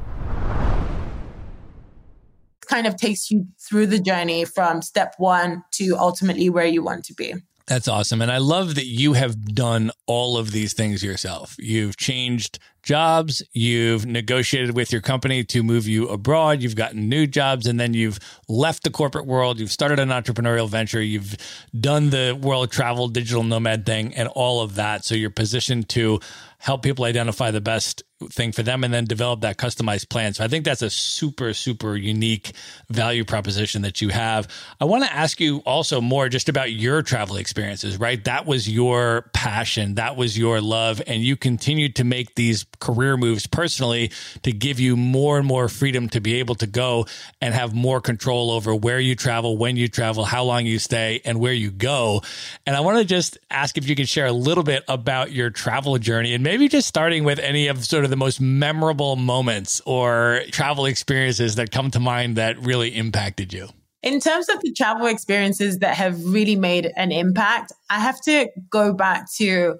kind 2.71 2.87
of 2.87 2.97
takes 2.97 3.33
you 3.33 3.47
through 3.59 3.87
the 3.87 3.99
journey 3.99 4.45
from 4.45 4.81
step 4.81 5.15
one 5.19 5.65
to 5.73 5.97
ultimately 5.99 6.49
where 6.49 6.67
you 6.67 6.83
want 6.83 7.05
to 7.05 7.15
be. 7.15 7.35
That's 7.71 7.87
awesome. 7.87 8.21
And 8.21 8.33
I 8.33 8.39
love 8.39 8.75
that 8.75 8.87
you 8.87 9.12
have 9.12 9.55
done 9.55 9.93
all 10.07 10.37
of 10.37 10.51
these 10.51 10.73
things 10.73 11.05
yourself. 11.05 11.55
You've 11.57 11.97
changed 11.97 12.59
jobs, 12.83 13.45
you've 13.53 14.05
negotiated 14.07 14.75
with 14.75 14.91
your 14.91 15.01
company 15.01 15.45
to 15.45 15.62
move 15.62 15.87
you 15.87 16.09
abroad, 16.09 16.62
you've 16.62 16.75
gotten 16.75 17.09
new 17.09 17.29
jobs, 17.29 17.68
and 17.68 17.79
then 17.79 17.95
you've 17.95 18.18
left 18.49 18.83
the 18.83 18.91
corporate 18.91 19.25
world, 19.25 19.61
you've 19.61 19.71
started 19.71 20.01
an 20.01 20.09
entrepreneurial 20.09 20.68
venture, 20.68 21.01
you've 21.01 21.37
done 21.79 22.11
the 22.11 22.37
world 22.43 22.73
travel 22.73 23.07
digital 23.07 23.45
nomad 23.45 23.87
thing, 23.87 24.16
and 24.16 24.27
all 24.27 24.62
of 24.62 24.75
that. 24.75 25.05
So 25.05 25.14
you're 25.14 25.31
positioned 25.31 25.89
to 25.91 26.18
help 26.59 26.83
people 26.83 27.05
identify 27.05 27.53
the 27.53 27.61
best 27.61 28.03
thing 28.29 28.53
for 28.53 28.62
them 28.62 28.85
and 28.85 28.93
then 28.93 29.05
develop 29.05 29.41
that 29.41 29.57
customized 29.57 30.09
plan. 30.09 30.35
So 30.35 30.45
I 30.45 30.49
think 30.49 30.64
that's 30.64 30.83
a 30.83 30.91
super, 30.91 31.55
super 31.55 31.97
unique 31.97 32.53
value 32.91 33.25
proposition 33.25 33.83
that 33.83 34.01
you 34.01 34.11
have. 34.11 34.47
I 34.81 34.85
want 34.85 35.05
to 35.05 35.12
ask 35.12 35.41
you 35.41 35.59
also 35.59 36.01
more 36.01 36.29
just 36.29 36.49
about 36.49 36.73
your 36.73 37.03
travel 37.03 37.37
experiences, 37.37 37.99
right? 37.99 38.23
That 38.25 38.47
was 38.47 38.68
your 38.68 39.31
passion, 39.33 39.95
that 39.95 40.16
was 40.16 40.37
your 40.37 40.61
love, 40.61 41.01
and 41.07 41.23
you 41.23 41.37
continued 41.37 41.97
to 41.97 42.05
make 42.05 42.35
these 42.35 42.66
career 42.81 43.16
moves 43.16 43.47
personally 43.47 44.12
to 44.43 44.53
give 44.53 44.79
you 44.79 44.97
more 44.97 45.39
and 45.39 45.47
more 45.47 45.68
freedom 45.68 46.09
to 46.11 46.21
be 46.21 46.35
able 46.35 46.55
to 46.57 46.66
go 46.66 47.07
and 47.41 47.55
have 47.55 47.75
more 47.75 48.01
control 48.01 48.51
over 48.51 48.75
where 48.75 49.01
you 49.01 49.14
travel, 49.14 49.57
when 49.57 49.77
you 49.77 49.89
travel, 49.89 50.25
how 50.25 50.45
long 50.45 50.66
you 50.66 50.79
stay, 50.79 51.21
and 51.25 51.41
where 51.41 51.53
you 51.53 51.71
go. 51.71 52.21
And 52.66 52.77
I 52.77 52.81
want 52.81 52.99
to 52.99 53.05
just 53.05 53.39
ask 53.51 53.79
if 53.79 53.89
you 53.89 53.97
could 53.97 54.09
share 54.09 54.27
a 54.27 54.33
little 54.33 54.64
bit 54.64 54.85
about 54.89 55.33
your 55.33 55.49
travel 55.49 55.97
journey 55.99 56.35
and 56.35 56.45
maybe 56.45 56.68
just 56.68 56.87
starting 56.87 57.25
with 57.25 57.39
any 57.39 57.68
of 57.68 57.85
sort 57.85 58.05
of 58.05 58.10
the 58.11 58.17
most 58.17 58.41
memorable 58.41 59.17
moments 59.17 59.81
or 59.87 60.43
travel 60.51 60.85
experiences 60.85 61.55
that 61.55 61.71
come 61.71 61.91
to 61.93 62.01
mind 62.01 62.37
that 62.37 62.59
really 62.59 62.91
impacted 62.97 63.53
you? 63.53 63.69
In 64.03 64.21
terms 64.21 64.49
of 64.49 64.61
the 64.61 64.73
travel 64.73 65.07
experiences 65.07 65.79
that 65.79 65.95
have 65.95 66.25
really 66.25 66.57
made 66.57 66.91
an 66.97 67.13
impact, 67.13 67.73
I 67.91 68.01
have 68.01 68.21
to 68.23 68.49
go 68.71 68.93
back 68.93 69.31
to 69.37 69.77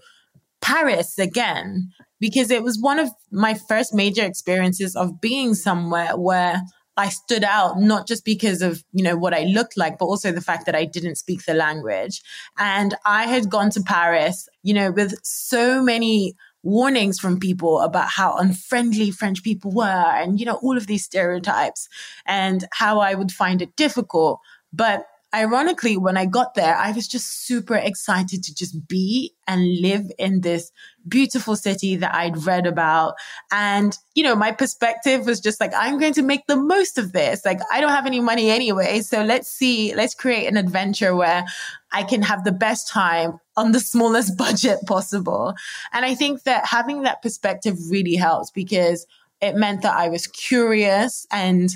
Paris 0.61 1.19
again, 1.19 1.91
because 2.19 2.51
it 2.51 2.63
was 2.63 2.79
one 2.79 2.99
of 2.99 3.09
my 3.33 3.55
first 3.55 3.95
major 3.95 4.25
experiences 4.25 4.95
of 4.95 5.21
being 5.23 5.55
somewhere 5.55 6.19
where 6.19 6.61
I 6.99 7.09
stood 7.09 7.45
out, 7.45 7.81
not 7.81 8.07
just 8.07 8.27
because 8.27 8.61
of, 8.61 8.85
you 8.93 9.03
know, 9.03 9.17
what 9.17 9.33
I 9.33 9.45
looked 9.45 9.79
like, 9.79 9.97
but 9.99 10.05
also 10.05 10.33
the 10.33 10.43
fact 10.43 10.67
that 10.67 10.75
I 10.75 10.85
didn't 10.85 11.15
speak 11.15 11.47
the 11.47 11.55
language. 11.55 12.21
And 12.59 12.95
I 13.07 13.25
had 13.25 13.49
gone 13.49 13.71
to 13.71 13.81
Paris, 13.81 14.47
you 14.63 14.75
know, 14.75 14.91
with 14.91 15.15
so 15.23 15.83
many 15.83 16.35
warnings 16.63 17.19
from 17.19 17.41
people 17.41 17.81
about 17.81 18.09
how 18.09 18.37
unfriendly 18.37 19.11
French 19.11 19.43
people 19.43 19.71
were 19.71 19.85
and, 19.85 20.39
you 20.39 20.47
know, 20.47 20.59
all 20.63 20.77
of 20.77 20.87
these 20.87 21.05
stereotypes 21.05 21.89
and 22.27 22.65
how 22.73 23.01
I 23.01 23.15
would 23.15 23.33
find 23.33 23.63
it 23.63 23.77
difficult. 23.77 24.41
But 24.73 25.07
ironically, 25.35 25.97
when 25.97 26.17
I 26.17 26.27
got 26.27 26.55
there, 26.55 26.77
I 26.77 26.93
was 26.93 27.09
just 27.09 27.47
super 27.47 27.77
excited 27.77 28.43
to 28.45 28.55
just 28.55 28.89
be 28.89 29.35
and 29.47 29.81
live 29.81 30.11
in 30.19 30.43
this 30.43 30.71
beautiful 31.09 31.57
city 31.57 31.97
that 31.97 32.15
I'd 32.15 32.45
read 32.45 32.67
about. 32.67 33.15
And, 33.51 33.97
you 34.15 34.23
know, 34.23 34.35
my 34.35 34.53
perspective 34.53 35.27
was 35.27 35.41
just 35.41 35.61
like, 35.61 35.73
I'm 35.75 35.99
going 35.99 36.13
to 36.15 36.23
make 36.23 36.47
the 36.47 36.57
most 36.57 36.99
of 36.99 37.13
this. 37.13 37.45
Like, 37.45 37.61
I 37.73 37.81
don't 37.81 37.91
have 37.91 38.07
any 38.07 38.21
money 38.21 38.51
anyway. 38.51 39.01
So 39.01 39.23
let's 39.23 39.49
see, 39.49 39.95
let's 39.95 40.15
create 40.15 40.47
an 40.47 40.57
adventure 40.57 41.15
where 41.15 41.45
I 41.93 42.03
can 42.03 42.23
have 42.23 42.45
the 42.45 42.53
best 42.53 42.89
time 42.89 43.39
on 43.57 43.73
the 43.73 43.81
smallest 43.81 44.37
budget 44.39 44.79
possible. 44.87 45.55
And 45.93 46.05
I 46.05 46.15
think 46.15 46.45
that 46.45 46.67
having 46.67 47.03
that 47.03 47.23
perspective 47.23 47.77
really 47.91 48.17
helps 48.17 48.51
because 48.51 49.07
it 49.41 49.57
meant 49.57 49.83
that 49.83 49.97
I 49.97 50.09
was 50.09 50.27
curious 50.27 51.27
and 51.31 51.71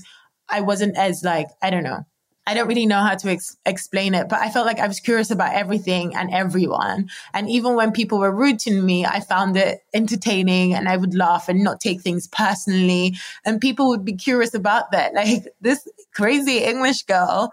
I 0.49 0.61
wasn't 0.61 0.97
as 0.97 1.23
like, 1.25 1.49
I 1.63 1.71
don't 1.71 1.85
know, 1.85 2.05
I 2.47 2.55
don't 2.55 2.69
really 2.69 2.87
know 2.87 3.01
how 3.01 3.15
to 3.15 3.31
ex- 3.31 3.57
explain 3.65 4.15
it, 4.15 4.29
but 4.29 4.41
I 4.41 4.51
felt 4.51 4.67
like 4.67 4.79
I 4.79 4.87
was 4.87 5.01
curious 5.01 5.31
about 5.31 5.55
everything 5.55 6.15
and 6.15 6.31
everyone. 6.31 7.09
And 7.33 7.49
even 7.49 7.75
when 7.75 7.91
people 7.91 8.19
were 8.19 8.31
rude 8.35 8.59
to 8.61 8.83
me, 8.83 9.07
I 9.07 9.21
found 9.21 9.57
it 9.57 9.83
entertaining 9.95 10.75
and 10.75 10.89
I 10.89 10.97
would 10.99 11.15
laugh 11.15 11.49
and 11.49 11.65
not 11.65 11.81
take 11.81 12.03
things 12.03 12.27
personally. 12.29 13.17
And 13.47 13.61
people 13.61 13.89
would 13.89 14.05
be 14.05 14.15
curious 14.15 14.55
about 14.55 14.93
that. 14.93 15.13
Like 15.15 15.49
this 15.61 15.89
crazy 16.13 16.59
English 16.59 17.03
girl 17.05 17.51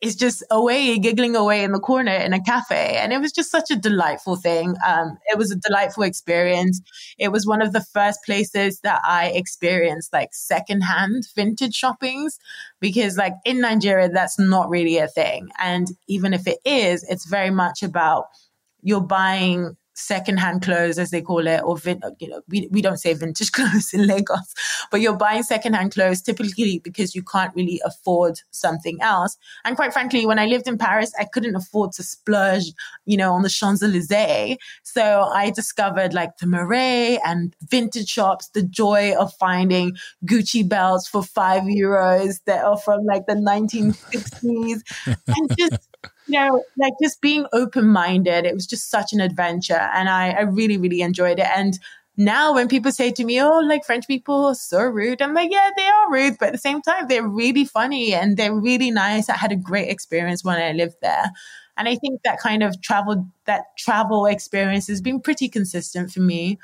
is 0.00 0.14
just 0.14 0.44
away, 0.50 0.98
giggling 0.98 1.34
away 1.34 1.64
in 1.64 1.72
the 1.72 1.80
corner 1.80 2.12
in 2.12 2.32
a 2.32 2.42
cafe. 2.42 2.96
And 3.00 3.12
it 3.12 3.20
was 3.20 3.32
just 3.32 3.50
such 3.50 3.70
a 3.70 3.76
delightful 3.76 4.36
thing. 4.36 4.76
Um, 4.86 5.18
it 5.26 5.38
was 5.38 5.50
a 5.50 5.56
delightful 5.56 6.04
experience. 6.04 6.80
It 7.18 7.32
was 7.32 7.46
one 7.46 7.62
of 7.62 7.72
the 7.72 7.80
first 7.80 8.20
places 8.24 8.80
that 8.80 9.00
I 9.04 9.28
experienced 9.30 10.12
like 10.12 10.30
secondhand 10.32 11.26
vintage 11.34 11.74
shoppings 11.74 12.38
because 12.80 13.16
like 13.16 13.34
in 13.44 13.60
Nigeria, 13.60 14.08
that's 14.08 14.38
not 14.38 14.68
really 14.68 14.98
a 14.98 15.08
thing. 15.08 15.48
And 15.58 15.88
even 16.06 16.32
if 16.32 16.46
it 16.46 16.58
is, 16.64 17.04
it's 17.08 17.26
very 17.26 17.50
much 17.50 17.82
about 17.82 18.26
you're 18.82 19.00
buying 19.00 19.76
secondhand 19.98 20.62
clothes, 20.62 20.98
as 20.98 21.10
they 21.10 21.20
call 21.20 21.46
it, 21.46 21.60
or 21.64 21.76
vin- 21.76 22.00
you 22.20 22.28
know, 22.28 22.40
we, 22.48 22.68
we 22.70 22.80
don't 22.80 22.98
say 22.98 23.12
vintage 23.14 23.52
clothes 23.58 23.92
in 23.92 24.06
Lagos, 24.06 24.54
but 24.90 25.00
you're 25.00 25.16
buying 25.16 25.42
secondhand 25.42 25.92
clothes 25.92 26.22
typically 26.22 26.78
because 26.78 27.14
you 27.14 27.22
can't 27.22 27.54
really 27.54 27.80
afford 27.84 28.40
something 28.50 28.98
else. 29.02 29.36
And 29.64 29.76
quite 29.76 29.92
frankly, 29.92 30.24
when 30.24 30.38
I 30.38 30.46
lived 30.46 30.68
in 30.68 30.78
Paris, 30.78 31.12
I 31.18 31.24
couldn't 31.24 31.56
afford 31.56 31.92
to 31.92 32.02
splurge, 32.02 32.72
you 33.06 33.16
know, 33.16 33.32
on 33.32 33.42
the 33.42 33.48
Champs 33.48 33.82
Elysees. 33.82 34.56
So 34.84 35.22
I 35.34 35.50
discovered 35.50 36.14
like 36.14 36.38
the 36.38 36.46
Marais 36.46 37.18
and 37.24 37.54
vintage 37.68 38.08
shops, 38.08 38.48
the 38.48 38.62
joy 38.62 39.14
of 39.18 39.34
finding 39.34 39.96
Gucci 40.24 40.66
belts 40.66 41.08
for 41.08 41.22
five 41.22 41.64
euros 41.64 42.40
that 42.46 42.64
are 42.64 42.78
from 42.78 43.04
like 43.04 43.26
the 43.26 43.34
1960s, 43.34 44.82
and 45.26 45.56
just 45.58 45.88
you 46.28 46.38
know, 46.38 46.62
like 46.78 46.92
just 47.02 47.20
being 47.20 47.46
open 47.52 47.86
minded. 47.88 48.44
It 48.44 48.54
was 48.54 48.66
just 48.66 48.90
such 48.90 49.12
an 49.12 49.20
adventure. 49.20 49.88
And 49.94 50.08
I, 50.08 50.30
I 50.30 50.40
really, 50.42 50.76
really 50.76 51.00
enjoyed 51.00 51.38
it. 51.38 51.46
And 51.56 51.78
now 52.16 52.52
when 52.52 52.68
people 52.68 52.92
say 52.92 53.10
to 53.12 53.24
me, 53.24 53.40
oh, 53.40 53.60
like 53.60 53.84
French 53.84 54.06
people 54.06 54.46
are 54.46 54.54
so 54.54 54.82
rude, 54.82 55.22
I'm 55.22 55.34
like, 55.34 55.50
yeah, 55.50 55.70
they 55.76 55.86
are 55.86 56.12
rude. 56.12 56.36
But 56.38 56.48
at 56.48 56.52
the 56.52 56.58
same 56.58 56.82
time, 56.82 57.06
they're 57.08 57.26
really 57.26 57.64
funny 57.64 58.12
and 58.12 58.36
they're 58.36 58.54
really 58.54 58.90
nice. 58.90 59.28
I 59.28 59.36
had 59.36 59.52
a 59.52 59.56
great 59.56 59.88
experience 59.88 60.44
when 60.44 60.60
I 60.60 60.72
lived 60.72 60.96
there. 61.00 61.30
And 61.76 61.88
I 61.88 61.94
think 61.94 62.20
that 62.24 62.40
kind 62.40 62.64
of 62.64 62.80
travel, 62.82 63.26
that 63.44 63.66
travel 63.78 64.26
experience 64.26 64.88
has 64.88 65.00
been 65.00 65.20
pretty 65.20 65.48
consistent 65.48 66.10
for 66.10 66.20
me 66.20 66.58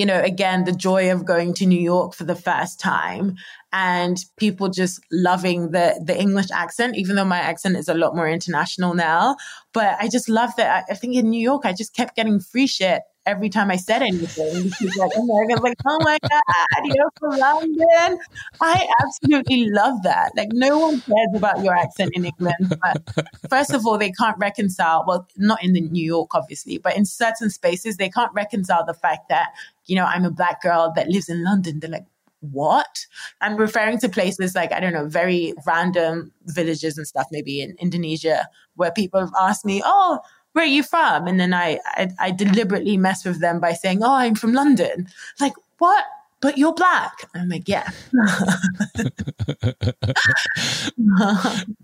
you 0.00 0.06
know, 0.06 0.18
again, 0.18 0.64
the 0.64 0.72
joy 0.72 1.12
of 1.12 1.26
going 1.26 1.52
to 1.52 1.66
New 1.66 1.78
York 1.78 2.14
for 2.14 2.24
the 2.24 2.34
first 2.34 2.80
time 2.80 3.36
and 3.70 4.24
people 4.38 4.70
just 4.70 4.98
loving 5.12 5.72
the 5.72 6.02
the 6.02 6.18
English 6.18 6.50
accent, 6.50 6.96
even 6.96 7.16
though 7.16 7.26
my 7.26 7.36
accent 7.36 7.76
is 7.76 7.86
a 7.86 7.92
lot 7.92 8.16
more 8.16 8.26
international 8.26 8.94
now. 8.94 9.36
But 9.74 9.98
I 10.00 10.08
just 10.08 10.30
love 10.30 10.56
that. 10.56 10.86
I 10.88 10.94
think 10.94 11.16
in 11.16 11.28
New 11.28 11.42
York, 11.42 11.66
I 11.66 11.74
just 11.74 11.94
kept 11.94 12.16
getting 12.16 12.40
free 12.40 12.66
shit 12.66 13.02
every 13.26 13.48
time 13.48 13.70
I 13.70 13.76
said 13.76 14.02
anything 14.02 14.64
because 14.64 14.96
like 14.96 15.12
oh 15.16 15.22
Americans 15.22 15.60
like, 15.60 15.76
oh 15.86 15.98
my 16.00 16.18
God, 16.22 16.84
you're 16.84 17.10
from 17.18 17.38
London. 17.38 18.18
I 18.60 18.88
absolutely 19.02 19.68
love 19.70 20.02
that. 20.02 20.32
Like 20.36 20.48
no 20.52 20.78
one 20.78 21.00
cares 21.00 21.28
about 21.34 21.62
your 21.62 21.76
accent 21.76 22.12
in 22.14 22.24
England. 22.24 22.78
But 22.82 23.26
first 23.48 23.72
of 23.72 23.86
all, 23.86 23.98
they 23.98 24.12
can't 24.12 24.38
reconcile, 24.38 25.04
well, 25.06 25.28
not 25.36 25.62
in 25.62 25.72
the 25.74 25.80
New 25.80 26.04
York, 26.04 26.34
obviously, 26.34 26.78
but 26.78 26.96
in 26.96 27.04
certain 27.04 27.50
spaces, 27.50 27.96
they 27.96 28.08
can't 28.08 28.32
reconcile 28.32 28.84
the 28.84 28.94
fact 28.94 29.28
that, 29.28 29.48
you 29.86 29.96
know, 29.96 30.04
I'm 30.04 30.24
a 30.24 30.30
black 30.30 30.62
girl 30.62 30.92
that 30.96 31.08
lives 31.08 31.28
in 31.28 31.44
London. 31.44 31.80
They're 31.80 31.90
like, 31.90 32.06
what? 32.40 33.06
I'm 33.42 33.56
referring 33.56 33.98
to 33.98 34.08
places 34.08 34.54
like, 34.54 34.72
I 34.72 34.80
don't 34.80 34.94
know, 34.94 35.06
very 35.06 35.52
random 35.66 36.32
villages 36.46 36.96
and 36.96 37.06
stuff, 37.06 37.26
maybe 37.30 37.60
in 37.60 37.76
Indonesia, 37.78 38.48
where 38.76 38.90
people 38.90 39.20
have 39.20 39.32
asked 39.38 39.64
me, 39.64 39.82
oh, 39.84 40.20
where 40.52 40.64
are 40.64 40.68
you 40.68 40.82
from? 40.82 41.26
And 41.26 41.38
then 41.38 41.54
I, 41.54 41.78
I, 41.86 42.10
I 42.18 42.30
deliberately 42.30 42.96
mess 42.96 43.24
with 43.24 43.40
them 43.40 43.60
by 43.60 43.72
saying, 43.72 44.02
oh, 44.02 44.14
I'm 44.14 44.34
from 44.34 44.52
London. 44.52 45.08
Like, 45.38 45.54
what? 45.78 46.04
But 46.40 46.56
you're 46.56 46.72
black. 46.72 47.28
I'm 47.34 47.50
like, 47.50 47.68
yeah. 47.68 47.90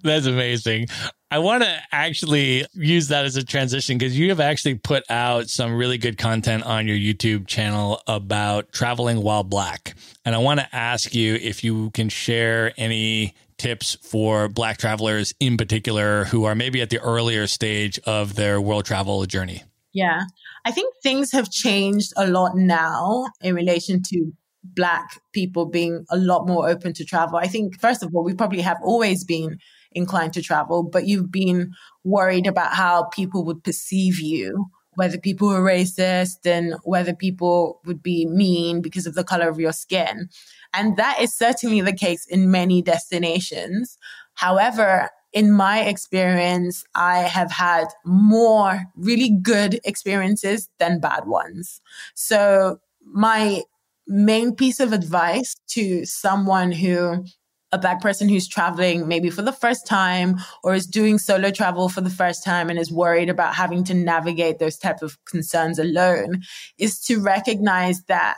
That's 0.03 0.25
amazing. 0.25 0.87
I 1.31 1.41
want 1.41 1.63
to 1.63 1.79
actually 1.93 2.65
use 2.73 3.09
that 3.09 3.27
as 3.27 3.37
a 3.37 3.45
transition 3.45 3.99
because 3.99 4.19
you 4.19 4.31
have 4.31 4.41
actually 4.41 4.77
put 4.77 5.05
out 5.11 5.51
some 5.51 5.75
really 5.75 5.99
good 5.99 6.17
content 6.17 6.63
on 6.63 6.89
your 6.89 6.97
YouTube 6.97 7.47
channel 7.47 8.01
about 8.07 8.73
traveling 8.73 9.23
while 9.23 9.45
black. 9.45 9.95
And 10.25 10.35
I 10.35 10.39
want 10.39 10.61
to 10.61 10.75
ask 10.75 11.15
you 11.15 11.35
if 11.35 11.63
you 11.63 11.91
can 11.91 12.09
share 12.09 12.73
any 12.79 13.35
tips 13.59 13.97
for 14.03 14.49
Black 14.49 14.79
travelers 14.79 15.35
in 15.41 15.57
particular 15.57 16.25
who 16.25 16.45
are 16.45 16.55
maybe 16.55 16.81
at 16.81 16.91
the 16.91 17.01
earlier 17.01 17.47
stage 17.47 17.99
of 18.01 18.35
their 18.35 18.61
world 18.61 18.85
travel 18.85 19.25
journey? 19.27 19.63
Yeah, 19.93 20.25
I 20.65 20.73
think 20.73 20.95
things 21.03 21.33
have 21.33 21.51
changed 21.51 22.13
a 22.17 22.27
lot 22.27 22.57
now 22.57 23.27
in 23.41 23.55
relation 23.55 24.03
to 24.09 24.33
Black 24.63 25.21
people 25.33 25.67
being 25.67 26.05
a 26.11 26.17
lot 26.17 26.47
more 26.47 26.69
open 26.69 26.93
to 26.95 27.05
travel. 27.05 27.39
I 27.39 27.47
think, 27.47 27.81
first 27.81 28.03
of 28.03 28.15
all, 28.15 28.25
we 28.25 28.35
probably 28.35 28.61
have 28.63 28.79
always 28.83 29.25
been 29.25 29.59
inclined 29.93 30.35
to 30.35 30.43
travel, 30.43 30.83
but 30.83 31.07
you've 31.07 31.31
been 31.31 31.73
worried 32.05 32.47
about 32.47 32.75
how 32.75 33.05
people 33.05 33.45
would 33.45 33.65
perceive 33.65 34.19
you 34.19 34.67
whether 34.97 35.19
people 35.19 35.49
were 35.49 35.61
racist 35.61 36.45
and 36.45 36.75
whether 36.83 37.15
people 37.15 37.81
would 37.85 38.03
be 38.03 38.27
mean 38.27 38.81
because 38.81 39.07
of 39.07 39.15
the 39.15 39.25
color 39.25 39.49
of 39.49 39.61
your 39.61 39.73
skin. 39.73 40.29
And 40.77 40.97
that 40.99 41.21
is 41.21 41.35
certainly 41.35 41.81
the 41.81 41.93
case 41.93 42.27
in 42.27 42.51
many 42.51 42.83
destinations. 42.83 43.99
However, 44.35 45.09
in 45.33 45.51
my 45.51 45.81
experience, 45.81 46.85
I 46.95 47.19
have 47.21 47.51
had 47.51 47.87
more 48.05 48.85
really 48.95 49.31
good 49.31 49.81
experiences 49.85 50.69
than 50.79 51.01
bad 51.01 51.27
ones. 51.27 51.81
So 52.15 52.79
my 53.05 53.63
main 54.07 54.55
piece 54.55 54.81
of 54.81 54.93
advice 54.93 55.57
to 55.69 56.05
someone 56.05 56.73
who 56.73 57.25
a 57.73 57.79
black 57.79 58.01
person 58.01 58.29
who's 58.29 58.47
traveling 58.47 59.09
maybe 59.09 59.29
for 59.29 59.43
the 59.43 59.53
first 59.53 59.87
time 59.87 60.37
or 60.63 60.75
is 60.75 60.87
doing 60.87 61.19
solo 61.19 61.51
travel 61.51 61.89
for 61.89 62.01
the 62.01 62.11
first 62.11 62.45
time 62.45 62.71
and 62.71 62.79
is 62.79 62.93
worried 62.93 63.29
about 63.29 63.55
having 63.55 63.83
to 63.85 63.93
navigate 63.93 64.59
those 64.59 64.79
type 64.79 65.03
of 65.03 65.23
concerns 65.25 65.79
alone 65.79 66.43
is 66.79 67.01
to 67.01 67.21
recognize 67.21 68.03
that 68.05 68.37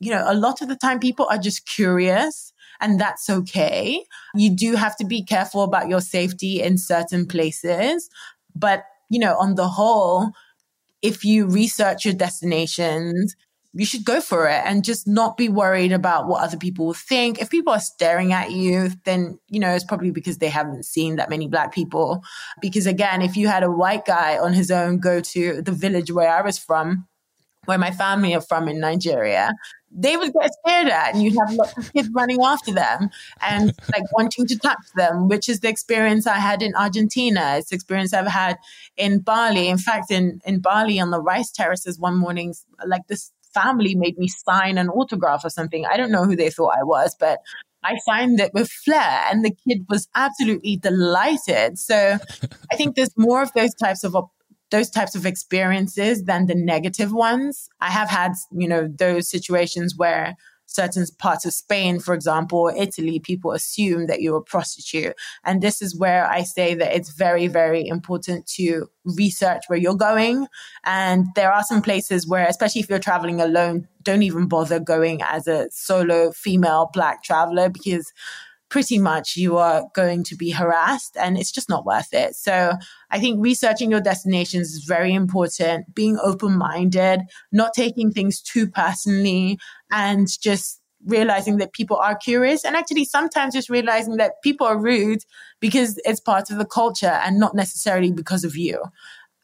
you 0.00 0.10
know, 0.10 0.24
a 0.26 0.34
lot 0.34 0.62
of 0.62 0.68
the 0.68 0.76
time 0.76 1.00
people 1.00 1.26
are 1.30 1.38
just 1.38 1.66
curious 1.66 2.52
and 2.80 3.00
that's 3.00 3.28
okay. 3.28 4.04
You 4.34 4.50
do 4.50 4.76
have 4.76 4.96
to 4.96 5.04
be 5.04 5.24
careful 5.24 5.62
about 5.62 5.88
your 5.88 6.00
safety 6.00 6.62
in 6.62 6.78
certain 6.78 7.26
places. 7.26 8.08
But, 8.54 8.84
you 9.10 9.18
know, 9.18 9.36
on 9.36 9.56
the 9.56 9.68
whole, 9.68 10.30
if 11.02 11.24
you 11.24 11.46
research 11.46 12.04
your 12.04 12.14
destinations, 12.14 13.34
you 13.74 13.84
should 13.84 14.04
go 14.04 14.20
for 14.20 14.48
it 14.48 14.62
and 14.64 14.84
just 14.84 15.06
not 15.06 15.36
be 15.36 15.48
worried 15.48 15.92
about 15.92 16.26
what 16.26 16.42
other 16.42 16.56
people 16.56 16.86
will 16.86 16.94
think. 16.94 17.40
If 17.40 17.50
people 17.50 17.72
are 17.72 17.80
staring 17.80 18.32
at 18.32 18.50
you, 18.50 18.90
then, 19.04 19.38
you 19.48 19.60
know, 19.60 19.74
it's 19.74 19.84
probably 19.84 20.10
because 20.10 20.38
they 20.38 20.48
haven't 20.48 20.84
seen 20.84 21.16
that 21.16 21.30
many 21.30 21.48
black 21.48 21.72
people. 21.72 22.22
Because 22.60 22.86
again, 22.86 23.22
if 23.22 23.36
you 23.36 23.46
had 23.46 23.62
a 23.62 23.70
white 23.70 24.06
guy 24.06 24.38
on 24.38 24.52
his 24.52 24.70
own 24.70 24.98
go 24.98 25.20
to 25.20 25.60
the 25.60 25.72
village 25.72 26.10
where 26.10 26.30
I 26.30 26.40
was 26.40 26.58
from, 26.58 27.06
where 27.66 27.78
my 27.78 27.90
family 27.90 28.34
are 28.34 28.40
from 28.40 28.68
in 28.68 28.80
Nigeria, 28.80 29.52
they 29.90 30.16
would 30.16 30.32
get 30.32 30.50
scared 30.64 30.88
at 30.88 31.14
and 31.14 31.22
you'd 31.22 31.36
have 31.38 31.54
lots 31.54 31.76
of 31.76 31.92
kids 31.92 32.08
running 32.12 32.42
after 32.42 32.72
them 32.72 33.10
and 33.40 33.72
like 33.92 34.04
wanting 34.12 34.46
to 34.46 34.58
touch 34.58 34.78
them, 34.96 35.28
which 35.28 35.48
is 35.48 35.60
the 35.60 35.68
experience 35.68 36.26
I 36.26 36.38
had 36.38 36.62
in 36.62 36.74
Argentina. 36.74 37.56
It's 37.56 37.70
the 37.70 37.76
experience 37.76 38.12
I've 38.12 38.26
had 38.26 38.58
in 38.96 39.20
Bali. 39.20 39.68
In 39.68 39.78
fact, 39.78 40.10
in, 40.10 40.40
in 40.44 40.60
Bali 40.60 41.00
on 41.00 41.10
the 41.10 41.20
rice 41.20 41.50
terraces 41.50 41.98
one 41.98 42.16
morning, 42.16 42.54
like 42.86 43.06
this 43.08 43.32
family 43.54 43.94
made 43.94 44.18
me 44.18 44.28
sign 44.28 44.78
an 44.78 44.88
autograph 44.88 45.44
or 45.44 45.50
something. 45.50 45.86
I 45.86 45.96
don't 45.96 46.12
know 46.12 46.24
who 46.24 46.36
they 46.36 46.50
thought 46.50 46.74
I 46.78 46.84
was, 46.84 47.16
but 47.18 47.38
I 47.82 47.96
signed 48.04 48.40
it 48.40 48.52
with 48.52 48.70
flair 48.70 49.24
and 49.30 49.44
the 49.44 49.54
kid 49.66 49.86
was 49.88 50.08
absolutely 50.14 50.76
delighted. 50.76 51.78
So 51.78 52.18
I 52.72 52.76
think 52.76 52.96
there's 52.96 53.16
more 53.16 53.42
of 53.42 53.52
those 53.54 53.74
types 53.74 54.04
of 54.04 54.16
those 54.70 54.90
types 54.90 55.14
of 55.14 55.26
experiences 55.26 56.24
than 56.24 56.46
the 56.46 56.54
negative 56.54 57.12
ones. 57.12 57.68
I 57.80 57.90
have 57.90 58.08
had, 58.08 58.32
you 58.52 58.68
know, 58.68 58.88
those 58.88 59.30
situations 59.30 59.94
where 59.96 60.36
certain 60.68 61.04
parts 61.18 61.46
of 61.46 61.52
Spain, 61.52 61.98
for 61.98 62.14
example, 62.14 62.70
Italy, 62.76 63.18
people 63.18 63.52
assume 63.52 64.06
that 64.06 64.20
you're 64.20 64.36
a 64.36 64.42
prostitute. 64.42 65.14
And 65.44 65.62
this 65.62 65.80
is 65.80 65.98
where 65.98 66.30
I 66.30 66.42
say 66.42 66.74
that 66.74 66.94
it's 66.94 67.10
very, 67.10 67.46
very 67.46 67.86
important 67.86 68.46
to 68.56 68.86
research 69.04 69.62
where 69.66 69.78
you're 69.78 69.94
going. 69.94 70.46
And 70.84 71.26
there 71.34 71.52
are 71.52 71.62
some 71.64 71.82
places 71.82 72.28
where, 72.28 72.46
especially 72.46 72.82
if 72.82 72.90
you're 72.90 72.98
traveling 72.98 73.40
alone, 73.40 73.88
don't 74.02 74.22
even 74.22 74.46
bother 74.46 74.78
going 74.78 75.22
as 75.22 75.48
a 75.48 75.68
solo 75.70 76.32
female 76.32 76.90
black 76.92 77.22
traveler 77.22 77.70
because 77.70 78.12
pretty 78.70 78.98
much 78.98 79.36
you 79.36 79.56
are 79.56 79.84
going 79.94 80.22
to 80.24 80.36
be 80.36 80.50
harassed 80.50 81.16
and 81.16 81.38
it's 81.38 81.52
just 81.52 81.68
not 81.68 81.86
worth 81.86 82.12
it. 82.12 82.34
So 82.34 82.74
I 83.10 83.18
think 83.18 83.42
researching 83.42 83.90
your 83.90 84.00
destinations 84.00 84.72
is 84.72 84.84
very 84.84 85.14
important, 85.14 85.94
being 85.94 86.18
open 86.22 86.56
minded, 86.56 87.20
not 87.50 87.72
taking 87.74 88.10
things 88.10 88.40
too 88.40 88.68
personally 88.68 89.58
and 89.90 90.28
just 90.40 90.80
realizing 91.06 91.58
that 91.58 91.72
people 91.72 91.96
are 91.96 92.16
curious 92.16 92.64
and 92.64 92.76
actually 92.76 93.04
sometimes 93.04 93.54
just 93.54 93.70
realizing 93.70 94.16
that 94.16 94.42
people 94.42 94.66
are 94.66 94.78
rude 94.78 95.20
because 95.60 95.98
it's 96.04 96.20
part 96.20 96.50
of 96.50 96.58
the 96.58 96.66
culture 96.66 97.20
and 97.24 97.38
not 97.38 97.54
necessarily 97.54 98.12
because 98.12 98.44
of 98.44 98.56
you. 98.56 98.82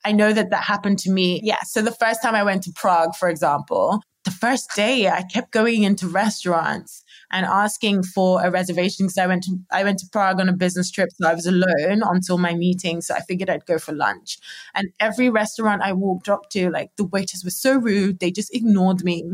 I 0.04 0.12
know 0.12 0.32
that 0.32 0.50
that 0.50 0.64
happened 0.64 0.98
to 1.00 1.10
me. 1.10 1.40
Yeah. 1.42 1.62
So 1.62 1.80
the 1.80 1.92
first 1.92 2.20
time 2.22 2.34
I 2.34 2.42
went 2.42 2.64
to 2.64 2.72
Prague, 2.74 3.14
for 3.14 3.28
example, 3.28 4.02
the 4.24 4.30
first 4.30 4.70
day 4.74 5.08
I 5.08 5.22
kept 5.22 5.52
going 5.52 5.84
into 5.84 6.08
restaurants 6.08 7.03
and 7.34 7.44
asking 7.44 8.04
for 8.04 8.40
a 8.44 8.50
reservation 8.50 9.06
because 9.06 9.18
I 9.18 9.26
went 9.26 9.42
to 9.42 9.58
I 9.72 9.82
went 9.82 9.98
to 9.98 10.06
Prague 10.10 10.40
on 10.40 10.48
a 10.48 10.52
business 10.52 10.88
trip, 10.90 11.08
so 11.12 11.28
I 11.28 11.34
was 11.34 11.46
alone 11.46 12.02
until 12.04 12.38
my 12.38 12.54
meeting. 12.54 13.00
So 13.02 13.12
I 13.12 13.20
figured 13.20 13.50
I'd 13.50 13.66
go 13.66 13.76
for 13.76 13.92
lunch. 13.92 14.38
And 14.72 14.90
every 15.00 15.28
restaurant 15.30 15.82
I 15.82 15.92
walked 15.92 16.28
up 16.28 16.48
to, 16.50 16.70
like 16.70 16.92
the 16.96 17.04
waiters 17.04 17.42
were 17.44 17.50
so 17.50 17.76
rude, 17.76 18.20
they 18.20 18.30
just 18.30 18.54
ignored 18.54 19.02
me. 19.02 19.24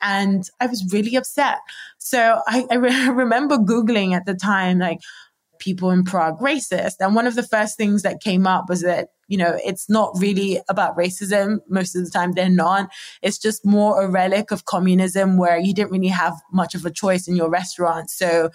And 0.00 0.48
I 0.60 0.66
was 0.66 0.92
really 0.92 1.16
upset. 1.16 1.58
So 1.98 2.40
I, 2.46 2.66
I 2.70 2.76
re- 2.76 3.08
remember 3.10 3.58
Googling 3.58 4.14
at 4.14 4.26
the 4.26 4.34
time, 4.34 4.78
like, 4.78 5.00
people 5.60 5.90
in 5.90 6.04
Prague 6.04 6.40
racist. 6.40 6.96
And 6.98 7.14
one 7.14 7.26
of 7.26 7.36
the 7.36 7.42
first 7.42 7.76
things 7.76 8.02
that 8.02 8.20
came 8.20 8.46
up 8.46 8.68
was 8.68 8.82
that 8.82 9.10
you 9.30 9.38
know, 9.38 9.56
it's 9.64 9.88
not 9.88 10.10
really 10.18 10.60
about 10.68 10.98
racism. 10.98 11.60
Most 11.68 11.94
of 11.94 12.04
the 12.04 12.10
time 12.10 12.32
they're 12.32 12.50
not. 12.50 12.90
It's 13.22 13.38
just 13.38 13.64
more 13.64 14.02
a 14.02 14.10
relic 14.10 14.50
of 14.50 14.64
communism 14.64 15.38
where 15.38 15.56
you 15.56 15.72
didn't 15.72 15.92
really 15.92 16.08
have 16.08 16.34
much 16.52 16.74
of 16.74 16.84
a 16.84 16.90
choice 16.90 17.28
in 17.28 17.36
your 17.36 17.48
restaurant. 17.48 18.10
So 18.10 18.50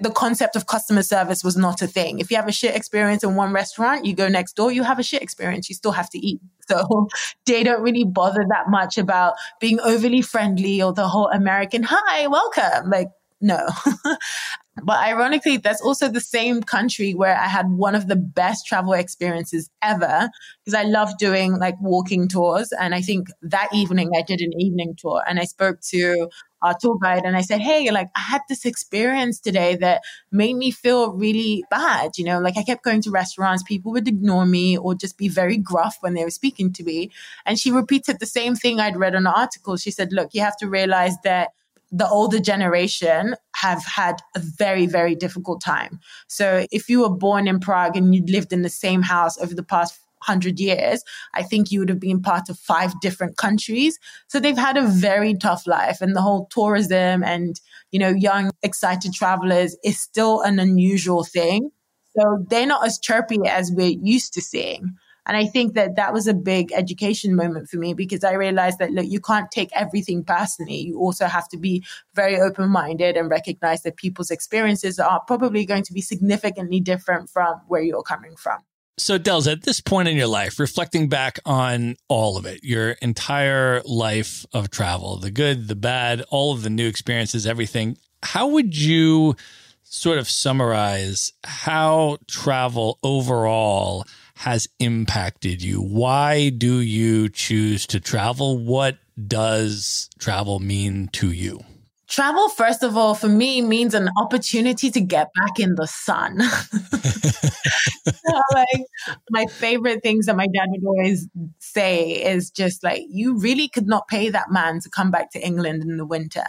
the 0.00 0.10
concept 0.10 0.54
of 0.54 0.66
customer 0.66 1.02
service 1.02 1.42
was 1.42 1.56
not 1.56 1.80
a 1.80 1.86
thing. 1.86 2.18
If 2.18 2.30
you 2.30 2.36
have 2.36 2.46
a 2.46 2.52
shit 2.52 2.76
experience 2.76 3.24
in 3.24 3.36
one 3.36 3.52
restaurant, 3.52 4.04
you 4.04 4.14
go 4.14 4.28
next 4.28 4.54
door, 4.54 4.70
you 4.70 4.82
have 4.82 4.98
a 4.98 5.02
shit 5.02 5.22
experience. 5.22 5.68
You 5.70 5.74
still 5.74 5.92
have 5.92 6.10
to 6.10 6.18
eat. 6.18 6.40
So 6.68 7.08
they 7.46 7.64
don't 7.64 7.82
really 7.82 8.04
bother 8.04 8.44
that 8.50 8.68
much 8.68 8.98
about 8.98 9.34
being 9.60 9.80
overly 9.80 10.20
friendly 10.20 10.82
or 10.82 10.92
the 10.92 11.08
whole 11.08 11.28
American, 11.28 11.82
hi, 11.84 12.26
welcome. 12.26 12.90
Like, 12.90 13.08
no. 13.40 13.66
But 14.82 14.98
ironically, 14.98 15.56
that's 15.56 15.80
also 15.80 16.08
the 16.08 16.20
same 16.20 16.62
country 16.62 17.14
where 17.14 17.36
I 17.36 17.46
had 17.48 17.70
one 17.70 17.94
of 17.94 18.06
the 18.06 18.16
best 18.16 18.66
travel 18.66 18.92
experiences 18.92 19.70
ever 19.82 20.30
because 20.64 20.74
I 20.78 20.84
love 20.84 21.16
doing 21.18 21.58
like 21.58 21.76
walking 21.80 22.28
tours. 22.28 22.72
And 22.72 22.94
I 22.94 23.00
think 23.00 23.28
that 23.42 23.68
evening 23.72 24.12
I 24.16 24.22
did 24.22 24.40
an 24.40 24.52
evening 24.58 24.94
tour 24.96 25.22
and 25.26 25.38
I 25.38 25.44
spoke 25.44 25.80
to 25.90 26.28
our 26.62 26.74
tour 26.80 26.98
guide 27.00 27.24
and 27.24 27.36
I 27.36 27.40
said, 27.42 27.60
Hey, 27.60 27.90
like 27.90 28.08
I 28.16 28.20
had 28.20 28.42
this 28.48 28.64
experience 28.64 29.40
today 29.40 29.76
that 29.76 30.02
made 30.32 30.54
me 30.54 30.70
feel 30.70 31.12
really 31.12 31.64
bad. 31.70 32.12
You 32.16 32.24
know, 32.24 32.40
like 32.40 32.56
I 32.56 32.62
kept 32.64 32.84
going 32.84 33.00
to 33.02 33.10
restaurants, 33.10 33.62
people 33.62 33.92
would 33.92 34.08
ignore 34.08 34.46
me 34.46 34.76
or 34.76 34.94
just 34.94 35.18
be 35.18 35.28
very 35.28 35.56
gruff 35.56 35.96
when 36.00 36.14
they 36.14 36.24
were 36.24 36.30
speaking 36.30 36.72
to 36.74 36.84
me. 36.84 37.10
And 37.46 37.58
she 37.58 37.70
repeated 37.70 38.18
the 38.18 38.26
same 38.26 38.54
thing 38.56 38.80
I'd 38.80 38.96
read 38.96 39.14
on 39.14 39.26
an 39.26 39.32
article. 39.34 39.76
She 39.76 39.90
said, 39.90 40.12
Look, 40.12 40.34
you 40.34 40.40
have 40.40 40.56
to 40.58 40.68
realize 40.68 41.14
that 41.24 41.50
the 41.90 42.08
older 42.08 42.38
generation 42.38 43.34
have 43.56 43.84
had 43.84 44.20
a 44.36 44.40
very, 44.40 44.86
very 44.86 45.14
difficult 45.14 45.60
time. 45.60 46.00
So 46.26 46.66
if 46.70 46.88
you 46.88 47.00
were 47.00 47.16
born 47.16 47.48
in 47.48 47.60
Prague 47.60 47.96
and 47.96 48.14
you 48.14 48.24
lived 48.26 48.52
in 48.52 48.62
the 48.62 48.68
same 48.68 49.02
house 49.02 49.38
over 49.38 49.54
the 49.54 49.62
past 49.62 49.98
hundred 50.20 50.58
years, 50.58 51.02
I 51.34 51.42
think 51.42 51.70
you 51.70 51.80
would 51.80 51.88
have 51.88 52.00
been 52.00 52.20
part 52.20 52.48
of 52.48 52.58
five 52.58 52.98
different 53.00 53.36
countries. 53.36 53.98
So 54.26 54.40
they've 54.40 54.58
had 54.58 54.76
a 54.76 54.86
very 54.86 55.34
tough 55.34 55.66
life 55.66 56.00
and 56.00 56.14
the 56.14 56.20
whole 56.20 56.46
tourism 56.50 57.22
and, 57.22 57.58
you 57.92 57.98
know, 57.98 58.10
young, 58.10 58.50
excited 58.62 59.12
travelers 59.14 59.76
is 59.84 59.98
still 59.98 60.42
an 60.42 60.58
unusual 60.58 61.24
thing. 61.24 61.70
So 62.18 62.44
they're 62.50 62.66
not 62.66 62.84
as 62.84 62.98
chirpy 62.98 63.38
as 63.46 63.70
we're 63.72 63.96
used 64.02 64.34
to 64.34 64.40
seeing. 64.40 64.96
And 65.28 65.36
I 65.36 65.44
think 65.44 65.74
that 65.74 65.96
that 65.96 66.14
was 66.14 66.26
a 66.26 66.32
big 66.34 66.72
education 66.72 67.36
moment 67.36 67.68
for 67.68 67.76
me 67.76 67.92
because 67.92 68.24
I 68.24 68.32
realized 68.32 68.78
that, 68.78 68.92
look, 68.92 69.06
you 69.06 69.20
can't 69.20 69.50
take 69.50 69.68
everything 69.74 70.24
personally. 70.24 70.78
You 70.78 70.98
also 70.98 71.26
have 71.26 71.48
to 71.50 71.58
be 71.58 71.84
very 72.14 72.40
open 72.40 72.70
minded 72.70 73.16
and 73.16 73.30
recognize 73.30 73.82
that 73.82 73.96
people's 73.96 74.30
experiences 74.30 74.98
are 74.98 75.20
probably 75.20 75.66
going 75.66 75.82
to 75.84 75.92
be 75.92 76.00
significantly 76.00 76.80
different 76.80 77.28
from 77.28 77.60
where 77.68 77.82
you're 77.82 78.02
coming 78.02 78.36
from. 78.36 78.60
So, 78.96 79.16
Dels, 79.16 79.46
at 79.46 79.62
this 79.62 79.80
point 79.80 80.08
in 80.08 80.16
your 80.16 80.26
life, 80.26 80.58
reflecting 80.58 81.08
back 81.08 81.38
on 81.46 81.96
all 82.08 82.36
of 82.36 82.46
it, 82.46 82.64
your 82.64 82.92
entire 83.02 83.80
life 83.84 84.44
of 84.52 84.70
travel, 84.70 85.18
the 85.18 85.30
good, 85.30 85.68
the 85.68 85.76
bad, 85.76 86.24
all 86.30 86.52
of 86.52 86.62
the 86.62 86.70
new 86.70 86.88
experiences, 86.88 87.46
everything, 87.46 87.96
how 88.24 88.48
would 88.48 88.76
you 88.76 89.36
sort 89.84 90.18
of 90.18 90.28
summarize 90.28 91.32
how 91.44 92.18
travel 92.26 92.98
overall 93.02 94.04
has 94.38 94.68
impacted 94.78 95.62
you. 95.62 95.82
Why 95.82 96.50
do 96.50 96.78
you 96.78 97.28
choose 97.28 97.88
to 97.88 97.98
travel? 97.98 98.56
What 98.56 98.98
does 99.26 100.08
travel 100.20 100.60
mean 100.60 101.08
to 101.14 101.32
you? 101.32 101.58
Travel, 102.06 102.48
first 102.48 102.84
of 102.84 102.96
all, 102.96 103.16
for 103.16 103.28
me 103.28 103.60
means 103.60 103.94
an 103.94 104.08
opportunity 104.16 104.92
to 104.92 105.00
get 105.00 105.30
back 105.34 105.58
in 105.58 105.74
the 105.74 105.88
sun. 105.88 106.40
so, 106.40 108.40
like 108.54 108.84
my 109.28 109.46
favorite 109.46 110.04
things 110.04 110.26
that 110.26 110.36
my 110.36 110.46
dad 110.46 110.68
would 110.68 110.84
always 110.86 111.26
say 111.58 112.12
is 112.12 112.50
just 112.50 112.84
like, 112.84 113.02
you 113.10 113.36
really 113.38 113.68
could 113.68 113.88
not 113.88 114.06
pay 114.06 114.30
that 114.30 114.52
man 114.52 114.78
to 114.80 114.88
come 114.88 115.10
back 115.10 115.32
to 115.32 115.44
England 115.44 115.82
in 115.82 115.96
the 115.96 116.06
winter 116.06 116.44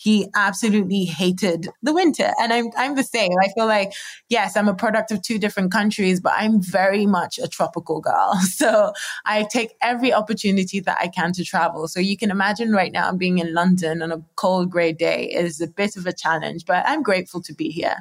he 0.00 0.26
absolutely 0.34 1.04
hated 1.04 1.68
the 1.82 1.92
winter. 1.92 2.32
And 2.40 2.54
I'm, 2.54 2.70
I'm 2.74 2.94
the 2.94 3.02
same. 3.02 3.32
I 3.42 3.48
feel 3.48 3.66
like, 3.66 3.92
yes, 4.30 4.56
I'm 4.56 4.66
a 4.66 4.74
product 4.74 5.10
of 5.10 5.20
two 5.20 5.38
different 5.38 5.72
countries, 5.72 6.20
but 6.20 6.32
I'm 6.34 6.58
very 6.58 7.04
much 7.04 7.38
a 7.38 7.46
tropical 7.46 8.00
girl. 8.00 8.32
So 8.60 8.92
I 9.24 9.46
take 9.50 9.74
every 9.80 10.12
opportunity 10.12 10.80
that 10.80 10.98
I 11.00 11.08
can 11.08 11.32
to 11.32 11.44
travel. 11.44 11.86
So 11.88 11.98
you 11.98 12.16
can 12.16 12.30
imagine 12.30 12.72
right 12.72 12.92
now 12.92 13.12
being 13.12 13.38
in 13.38 13.54
London 13.54 14.02
on 14.02 14.12
a 14.12 14.22
cold 14.36 14.70
gray 14.70 14.92
day 14.92 15.30
is 15.30 15.60
a 15.60 15.66
bit 15.66 15.96
of 15.96 16.06
a 16.06 16.12
challenge, 16.12 16.64
but 16.66 16.84
I'm 16.86 17.02
grateful 17.02 17.42
to 17.42 17.54
be 17.54 17.70
here. 17.70 17.96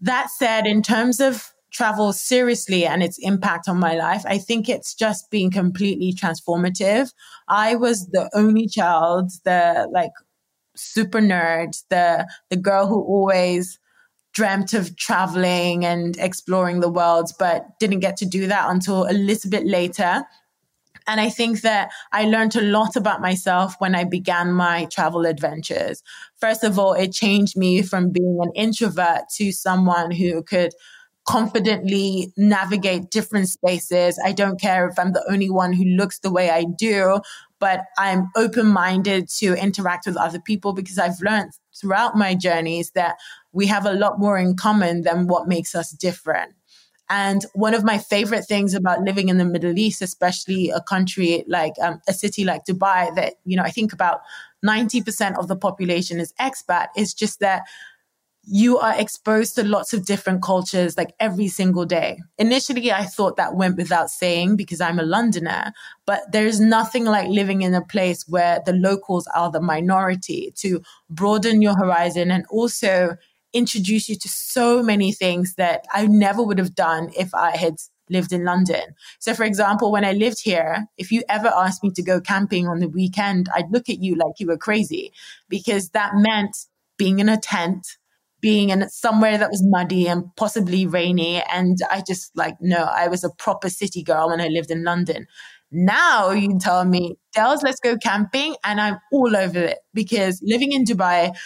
That 0.00 0.30
said, 0.30 0.66
in 0.66 0.82
terms 0.82 1.20
of 1.20 1.52
travel 1.70 2.12
seriously 2.12 2.86
and 2.86 3.02
its 3.02 3.18
impact 3.18 3.68
on 3.68 3.78
my 3.78 3.94
life, 3.94 4.22
I 4.26 4.38
think 4.38 4.68
it's 4.68 4.94
just 4.94 5.30
been 5.30 5.50
completely 5.50 6.12
transformative. 6.12 7.12
I 7.48 7.74
was 7.74 8.08
the 8.08 8.30
only 8.34 8.68
child, 8.68 9.30
the 9.44 9.88
like 9.92 10.12
super 10.78 11.20
nerd, 11.20 11.82
the 11.90 12.28
the 12.50 12.56
girl 12.56 12.86
who 12.86 13.02
always 13.02 13.78
dreamt 14.32 14.72
of 14.72 14.96
traveling 14.96 15.84
and 15.84 16.16
exploring 16.18 16.80
the 16.80 16.88
world, 16.88 17.30
but 17.38 17.78
didn't 17.80 18.00
get 18.00 18.16
to 18.18 18.26
do 18.26 18.46
that 18.46 18.70
until 18.70 19.04
a 19.04 19.12
little 19.12 19.50
bit 19.50 19.66
later. 19.66 20.24
And 21.08 21.20
I 21.20 21.30
think 21.30 21.62
that 21.62 21.90
I 22.12 22.26
learned 22.26 22.54
a 22.54 22.60
lot 22.60 22.94
about 22.94 23.22
myself 23.22 23.74
when 23.78 23.94
I 23.94 24.04
began 24.04 24.52
my 24.52 24.84
travel 24.92 25.24
adventures. 25.24 26.02
First 26.36 26.62
of 26.62 26.78
all, 26.78 26.92
it 26.92 27.12
changed 27.12 27.56
me 27.56 27.82
from 27.82 28.10
being 28.10 28.38
an 28.42 28.52
introvert 28.54 29.22
to 29.36 29.50
someone 29.50 30.10
who 30.10 30.42
could 30.42 30.72
confidently 31.26 32.32
navigate 32.36 33.10
different 33.10 33.48
spaces. 33.48 34.20
I 34.24 34.32
don't 34.32 34.60
care 34.60 34.86
if 34.88 34.98
I'm 34.98 35.12
the 35.12 35.26
only 35.30 35.50
one 35.50 35.72
who 35.72 35.84
looks 35.84 36.18
the 36.20 36.32
way 36.32 36.50
I 36.50 36.64
do 36.64 37.20
but 37.60 37.82
I'm 37.96 38.30
open 38.36 38.66
minded 38.66 39.28
to 39.38 39.54
interact 39.54 40.06
with 40.06 40.16
other 40.16 40.40
people 40.40 40.72
because 40.72 40.98
I've 40.98 41.20
learned 41.20 41.52
throughout 41.78 42.16
my 42.16 42.34
journeys 42.34 42.90
that 42.92 43.16
we 43.52 43.66
have 43.66 43.86
a 43.86 43.92
lot 43.92 44.18
more 44.18 44.38
in 44.38 44.56
common 44.56 45.02
than 45.02 45.26
what 45.26 45.48
makes 45.48 45.74
us 45.74 45.90
different. 45.90 46.54
And 47.10 47.44
one 47.54 47.72
of 47.72 47.84
my 47.84 47.96
favorite 47.96 48.44
things 48.44 48.74
about 48.74 49.00
living 49.00 49.30
in 49.30 49.38
the 49.38 49.44
Middle 49.44 49.78
East, 49.78 50.02
especially 50.02 50.68
a 50.68 50.80
country 50.80 51.44
like 51.48 51.72
um, 51.80 52.00
a 52.06 52.12
city 52.12 52.44
like 52.44 52.66
Dubai, 52.66 53.14
that, 53.14 53.34
you 53.44 53.56
know, 53.56 53.62
I 53.62 53.70
think 53.70 53.94
about 53.94 54.20
90% 54.64 55.38
of 55.38 55.48
the 55.48 55.56
population 55.56 56.20
is 56.20 56.34
expat, 56.38 56.88
is 56.96 57.14
just 57.14 57.40
that 57.40 57.62
you 58.50 58.78
are 58.78 58.98
exposed 58.98 59.54
to 59.54 59.64
lots 59.64 59.92
of 59.92 60.06
different 60.06 60.42
cultures 60.42 60.96
like 60.96 61.14
every 61.20 61.48
single 61.48 61.84
day. 61.84 62.18
Initially, 62.38 62.90
I 62.90 63.04
thought 63.04 63.36
that 63.36 63.54
went 63.54 63.76
without 63.76 64.10
saying 64.10 64.56
because 64.56 64.80
I'm 64.80 64.98
a 64.98 65.02
Londoner, 65.02 65.72
but 66.06 66.32
there's 66.32 66.58
nothing 66.58 67.04
like 67.04 67.28
living 67.28 67.60
in 67.60 67.74
a 67.74 67.84
place 67.84 68.24
where 68.26 68.62
the 68.64 68.72
locals 68.72 69.26
are 69.34 69.50
the 69.50 69.60
minority 69.60 70.52
to 70.56 70.80
broaden 71.10 71.60
your 71.60 71.76
horizon 71.76 72.30
and 72.30 72.46
also 72.48 73.16
introduce 73.52 74.08
you 74.08 74.16
to 74.16 74.28
so 74.28 74.82
many 74.82 75.12
things 75.12 75.54
that 75.56 75.84
I 75.92 76.06
never 76.06 76.42
would 76.42 76.58
have 76.58 76.74
done 76.74 77.10
if 77.18 77.34
I 77.34 77.56
had 77.56 77.74
lived 78.08 78.32
in 78.32 78.44
London. 78.44 78.94
So, 79.18 79.34
for 79.34 79.44
example, 79.44 79.92
when 79.92 80.04
I 80.04 80.12
lived 80.12 80.42
here, 80.42 80.86
if 80.96 81.12
you 81.12 81.22
ever 81.28 81.48
asked 81.48 81.82
me 81.82 81.90
to 81.90 82.02
go 82.02 82.20
camping 82.20 82.66
on 82.66 82.78
the 82.78 82.88
weekend, 82.88 83.50
I'd 83.54 83.70
look 83.70 83.90
at 83.90 84.02
you 84.02 84.14
like 84.14 84.38
you 84.38 84.46
were 84.46 84.56
crazy 84.56 85.12
because 85.50 85.90
that 85.90 86.12
meant 86.14 86.56
being 86.96 87.18
in 87.18 87.28
a 87.28 87.36
tent 87.36 87.98
being 88.40 88.70
in 88.70 88.88
somewhere 88.88 89.38
that 89.38 89.50
was 89.50 89.62
muddy 89.64 90.08
and 90.08 90.24
possibly 90.36 90.86
rainy. 90.86 91.42
And 91.52 91.78
I 91.90 92.02
just 92.06 92.30
like, 92.36 92.56
no, 92.60 92.84
I 92.84 93.08
was 93.08 93.24
a 93.24 93.30
proper 93.30 93.68
city 93.68 94.02
girl 94.02 94.28
when 94.28 94.40
I 94.40 94.48
lived 94.48 94.70
in 94.70 94.84
London. 94.84 95.26
Now 95.70 96.30
you 96.30 96.58
tell 96.58 96.84
me, 96.84 97.16
Dels, 97.34 97.62
let's 97.62 97.80
go 97.80 97.96
camping. 97.96 98.56
And 98.64 98.80
I'm 98.80 98.98
all 99.12 99.36
over 99.36 99.58
it 99.58 99.78
because 99.92 100.40
living 100.42 100.72
in 100.72 100.84
Dubai 100.84 101.36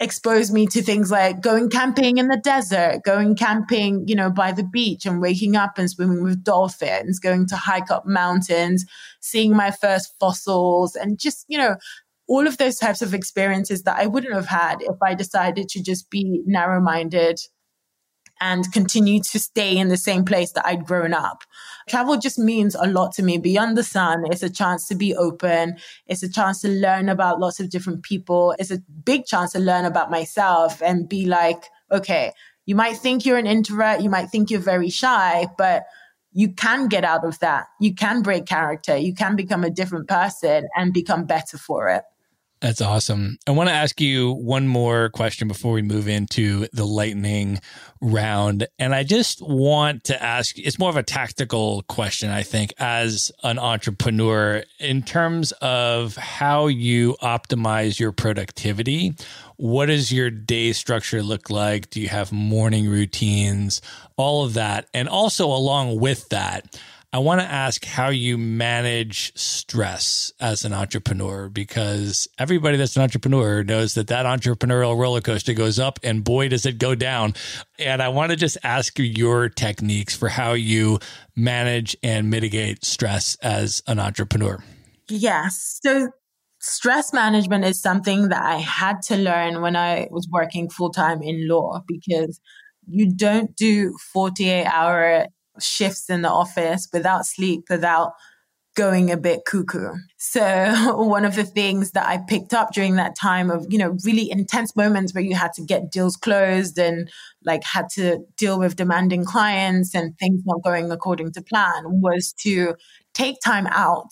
exposed 0.00 0.52
me 0.52 0.66
to 0.66 0.82
things 0.82 1.10
like 1.10 1.42
going 1.42 1.68
camping 1.68 2.16
in 2.16 2.28
the 2.28 2.40
desert, 2.42 3.02
going 3.04 3.36
camping, 3.36 4.08
you 4.08 4.14
know, 4.14 4.30
by 4.30 4.50
the 4.50 4.64
beach 4.64 5.04
and 5.04 5.20
waking 5.20 5.56
up 5.56 5.76
and 5.76 5.90
swimming 5.90 6.22
with 6.22 6.42
dolphins, 6.42 7.18
going 7.18 7.46
to 7.46 7.56
hike 7.56 7.90
up 7.90 8.06
mountains, 8.06 8.86
seeing 9.20 9.54
my 9.54 9.70
first 9.70 10.14
fossils 10.18 10.96
and 10.96 11.18
just, 11.18 11.44
you 11.48 11.58
know, 11.58 11.76
all 12.30 12.46
of 12.46 12.58
those 12.58 12.76
types 12.76 13.02
of 13.02 13.12
experiences 13.12 13.82
that 13.82 13.98
I 13.98 14.06
wouldn't 14.06 14.32
have 14.32 14.46
had 14.46 14.82
if 14.82 15.02
I 15.02 15.14
decided 15.14 15.68
to 15.70 15.82
just 15.82 16.10
be 16.10 16.42
narrow 16.46 16.80
minded 16.80 17.40
and 18.40 18.72
continue 18.72 19.20
to 19.20 19.38
stay 19.40 19.76
in 19.76 19.88
the 19.88 19.96
same 19.96 20.24
place 20.24 20.52
that 20.52 20.64
I'd 20.64 20.86
grown 20.86 21.12
up. 21.12 21.42
Travel 21.88 22.18
just 22.18 22.38
means 22.38 22.76
a 22.76 22.86
lot 22.86 23.12
to 23.14 23.24
me 23.24 23.36
beyond 23.38 23.76
the 23.76 23.82
sun. 23.82 24.22
It's 24.30 24.44
a 24.44 24.48
chance 24.48 24.86
to 24.86 24.94
be 24.94 25.12
open. 25.12 25.76
It's 26.06 26.22
a 26.22 26.30
chance 26.30 26.60
to 26.60 26.68
learn 26.68 27.08
about 27.08 27.40
lots 27.40 27.58
of 27.58 27.68
different 27.68 28.04
people. 28.04 28.54
It's 28.60 28.70
a 28.70 28.78
big 29.04 29.26
chance 29.26 29.50
to 29.52 29.58
learn 29.58 29.84
about 29.84 30.08
myself 30.08 30.80
and 30.80 31.08
be 31.08 31.26
like, 31.26 31.64
okay, 31.90 32.30
you 32.64 32.76
might 32.76 32.96
think 32.96 33.26
you're 33.26 33.38
an 33.38 33.48
introvert. 33.48 34.02
You 34.02 34.08
might 34.08 34.30
think 34.30 34.52
you're 34.52 34.60
very 34.60 34.88
shy, 34.88 35.48
but 35.58 35.82
you 36.30 36.52
can 36.52 36.86
get 36.86 37.02
out 37.02 37.24
of 37.24 37.40
that. 37.40 37.66
You 37.80 37.92
can 37.92 38.22
break 38.22 38.46
character. 38.46 38.96
You 38.96 39.14
can 39.16 39.34
become 39.34 39.64
a 39.64 39.70
different 39.70 40.06
person 40.06 40.68
and 40.76 40.94
become 40.94 41.24
better 41.24 41.58
for 41.58 41.88
it. 41.88 42.04
That's 42.60 42.82
awesome. 42.82 43.38
I 43.46 43.52
want 43.52 43.70
to 43.70 43.74
ask 43.74 44.02
you 44.02 44.32
one 44.32 44.68
more 44.68 45.08
question 45.08 45.48
before 45.48 45.72
we 45.72 45.80
move 45.80 46.08
into 46.08 46.66
the 46.74 46.84
lightning 46.84 47.58
round. 48.02 48.68
And 48.78 48.94
I 48.94 49.02
just 49.02 49.40
want 49.40 50.04
to 50.04 50.22
ask 50.22 50.58
it's 50.58 50.78
more 50.78 50.90
of 50.90 50.96
a 50.96 51.02
tactical 51.02 51.82
question, 51.88 52.28
I 52.28 52.42
think, 52.42 52.74
as 52.78 53.32
an 53.42 53.58
entrepreneur 53.58 54.62
in 54.78 55.02
terms 55.02 55.52
of 55.62 56.16
how 56.16 56.66
you 56.66 57.16
optimize 57.22 57.98
your 57.98 58.12
productivity. 58.12 59.14
What 59.56 59.86
does 59.86 60.12
your 60.12 60.28
day 60.28 60.74
structure 60.74 61.22
look 61.22 61.48
like? 61.48 61.88
Do 61.88 61.98
you 61.98 62.08
have 62.08 62.30
morning 62.30 62.90
routines? 62.90 63.80
All 64.18 64.44
of 64.44 64.52
that. 64.54 64.86
And 64.92 65.08
also, 65.08 65.46
along 65.46 65.98
with 65.98 66.28
that, 66.28 66.78
I 67.12 67.18
want 67.18 67.40
to 67.40 67.46
ask 67.46 67.84
how 67.84 68.10
you 68.10 68.38
manage 68.38 69.36
stress 69.36 70.32
as 70.38 70.64
an 70.64 70.72
entrepreneur 70.72 71.48
because 71.48 72.28
everybody 72.38 72.76
that's 72.76 72.94
an 72.94 73.02
entrepreneur 73.02 73.64
knows 73.64 73.94
that 73.94 74.06
that 74.08 74.26
entrepreneurial 74.26 74.96
roller 74.96 75.20
coaster 75.20 75.52
goes 75.52 75.80
up 75.80 75.98
and 76.04 76.22
boy, 76.22 76.48
does 76.48 76.66
it 76.66 76.78
go 76.78 76.94
down. 76.94 77.34
And 77.80 78.00
I 78.00 78.10
want 78.10 78.30
to 78.30 78.36
just 78.36 78.58
ask 78.62 78.96
you 78.96 79.04
your 79.04 79.48
techniques 79.48 80.14
for 80.16 80.28
how 80.28 80.52
you 80.52 81.00
manage 81.34 81.96
and 82.04 82.30
mitigate 82.30 82.84
stress 82.84 83.36
as 83.42 83.82
an 83.88 83.98
entrepreneur. 83.98 84.62
Yes. 85.08 85.80
So, 85.82 86.10
stress 86.60 87.12
management 87.12 87.64
is 87.64 87.82
something 87.82 88.28
that 88.28 88.42
I 88.42 88.58
had 88.58 89.02
to 89.02 89.16
learn 89.16 89.62
when 89.62 89.74
I 89.74 90.06
was 90.12 90.28
working 90.30 90.70
full 90.70 90.90
time 90.90 91.22
in 91.22 91.48
law 91.48 91.82
because 91.88 92.40
you 92.86 93.12
don't 93.12 93.56
do 93.56 93.96
48 94.12 94.64
hour 94.66 95.26
shifts 95.62 96.10
in 96.10 96.22
the 96.22 96.30
office 96.30 96.88
without 96.92 97.26
sleep, 97.26 97.64
without 97.70 98.12
going 98.76 99.10
a 99.10 99.16
bit 99.16 99.44
cuckoo. 99.46 99.94
So 100.16 100.94
one 100.96 101.24
of 101.24 101.34
the 101.34 101.44
things 101.44 101.90
that 101.92 102.06
I 102.06 102.18
picked 102.18 102.54
up 102.54 102.72
during 102.72 102.96
that 102.96 103.16
time 103.16 103.50
of, 103.50 103.66
you 103.68 103.78
know, 103.78 103.96
really 104.04 104.30
intense 104.30 104.76
moments 104.76 105.12
where 105.12 105.24
you 105.24 105.34
had 105.34 105.52
to 105.54 105.62
get 105.62 105.90
deals 105.90 106.16
closed 106.16 106.78
and 106.78 107.10
like 107.44 107.64
had 107.64 107.88
to 107.94 108.20
deal 108.36 108.58
with 108.58 108.76
demanding 108.76 109.24
clients 109.24 109.94
and 109.94 110.16
things 110.18 110.42
not 110.46 110.62
going 110.62 110.90
according 110.90 111.32
to 111.32 111.42
plan 111.42 112.00
was 112.00 112.32
to 112.40 112.74
take 113.12 113.36
time 113.44 113.66
out 113.68 114.10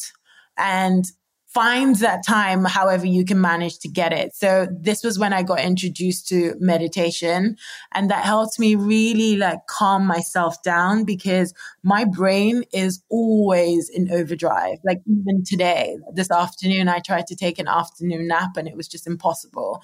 and 0.56 1.04
find 1.48 1.96
that 1.96 2.26
time 2.26 2.62
however 2.64 3.06
you 3.06 3.24
can 3.24 3.40
manage 3.40 3.78
to 3.78 3.88
get 3.88 4.12
it. 4.12 4.36
So 4.36 4.68
this 4.70 5.02
was 5.02 5.18
when 5.18 5.32
I 5.32 5.42
got 5.42 5.60
introduced 5.60 6.28
to 6.28 6.54
meditation 6.60 7.56
and 7.92 8.10
that 8.10 8.24
helped 8.24 8.58
me 8.58 8.74
really 8.74 9.36
like 9.36 9.60
calm 9.66 10.06
myself 10.06 10.62
down 10.62 11.04
because 11.04 11.54
my 11.82 12.04
brain 12.04 12.64
is 12.72 13.02
always 13.08 13.88
in 13.88 14.12
overdrive. 14.12 14.78
Like 14.84 15.00
even 15.06 15.42
today, 15.42 15.96
this 16.12 16.30
afternoon, 16.30 16.86
I 16.86 16.98
tried 16.98 17.26
to 17.28 17.36
take 17.36 17.58
an 17.58 17.66
afternoon 17.66 18.28
nap 18.28 18.58
and 18.58 18.68
it 18.68 18.76
was 18.76 18.86
just 18.86 19.06
impossible. 19.06 19.82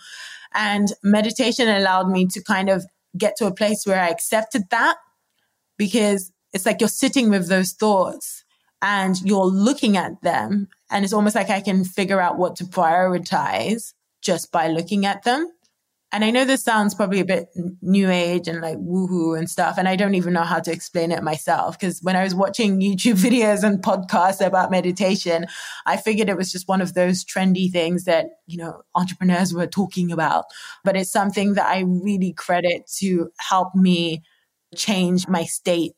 And 0.52 0.88
meditation 1.02 1.66
allowed 1.66 2.10
me 2.10 2.26
to 2.26 2.42
kind 2.42 2.68
of 2.68 2.84
get 3.16 3.36
to 3.36 3.46
a 3.46 3.54
place 3.54 3.86
where 3.86 4.00
I 4.00 4.08
accepted 4.08 4.64
that 4.70 4.98
because 5.78 6.30
it's 6.52 6.66
like 6.66 6.80
you're 6.80 6.88
sitting 6.88 7.30
with 7.30 7.48
those 7.48 7.72
thoughts 7.72 8.44
and 8.82 9.20
you're 9.22 9.46
looking 9.46 9.96
at 9.96 10.20
them 10.20 10.68
and 10.94 11.04
it's 11.04 11.12
almost 11.12 11.34
like 11.34 11.50
I 11.50 11.60
can 11.60 11.84
figure 11.84 12.20
out 12.20 12.38
what 12.38 12.54
to 12.56 12.64
prioritize 12.64 13.94
just 14.22 14.52
by 14.52 14.68
looking 14.68 15.04
at 15.04 15.24
them. 15.24 15.50
And 16.12 16.24
I 16.24 16.30
know 16.30 16.44
this 16.44 16.62
sounds 16.62 16.94
probably 16.94 17.18
a 17.18 17.24
bit 17.24 17.48
new 17.82 18.08
age 18.08 18.46
and 18.46 18.60
like 18.60 18.78
woohoo 18.78 19.36
and 19.36 19.50
stuff. 19.50 19.76
And 19.76 19.88
I 19.88 19.96
don't 19.96 20.14
even 20.14 20.32
know 20.32 20.44
how 20.44 20.60
to 20.60 20.70
explain 20.70 21.10
it 21.10 21.24
myself. 21.24 21.76
Because 21.76 22.00
when 22.00 22.14
I 22.14 22.22
was 22.22 22.36
watching 22.36 22.80
YouTube 22.80 23.14
videos 23.14 23.64
and 23.64 23.82
podcasts 23.82 24.46
about 24.46 24.70
meditation, 24.70 25.46
I 25.84 25.96
figured 25.96 26.28
it 26.28 26.36
was 26.36 26.52
just 26.52 26.68
one 26.68 26.80
of 26.80 26.94
those 26.94 27.24
trendy 27.24 27.68
things 27.72 28.04
that, 28.04 28.26
you 28.46 28.56
know, 28.56 28.82
entrepreneurs 28.94 29.52
were 29.52 29.66
talking 29.66 30.12
about. 30.12 30.44
But 30.84 30.96
it's 30.96 31.10
something 31.10 31.54
that 31.54 31.66
I 31.66 31.80
really 31.80 32.32
credit 32.32 32.88
to 32.98 33.32
help 33.40 33.74
me 33.74 34.22
change 34.76 35.26
my 35.26 35.42
state, 35.42 35.94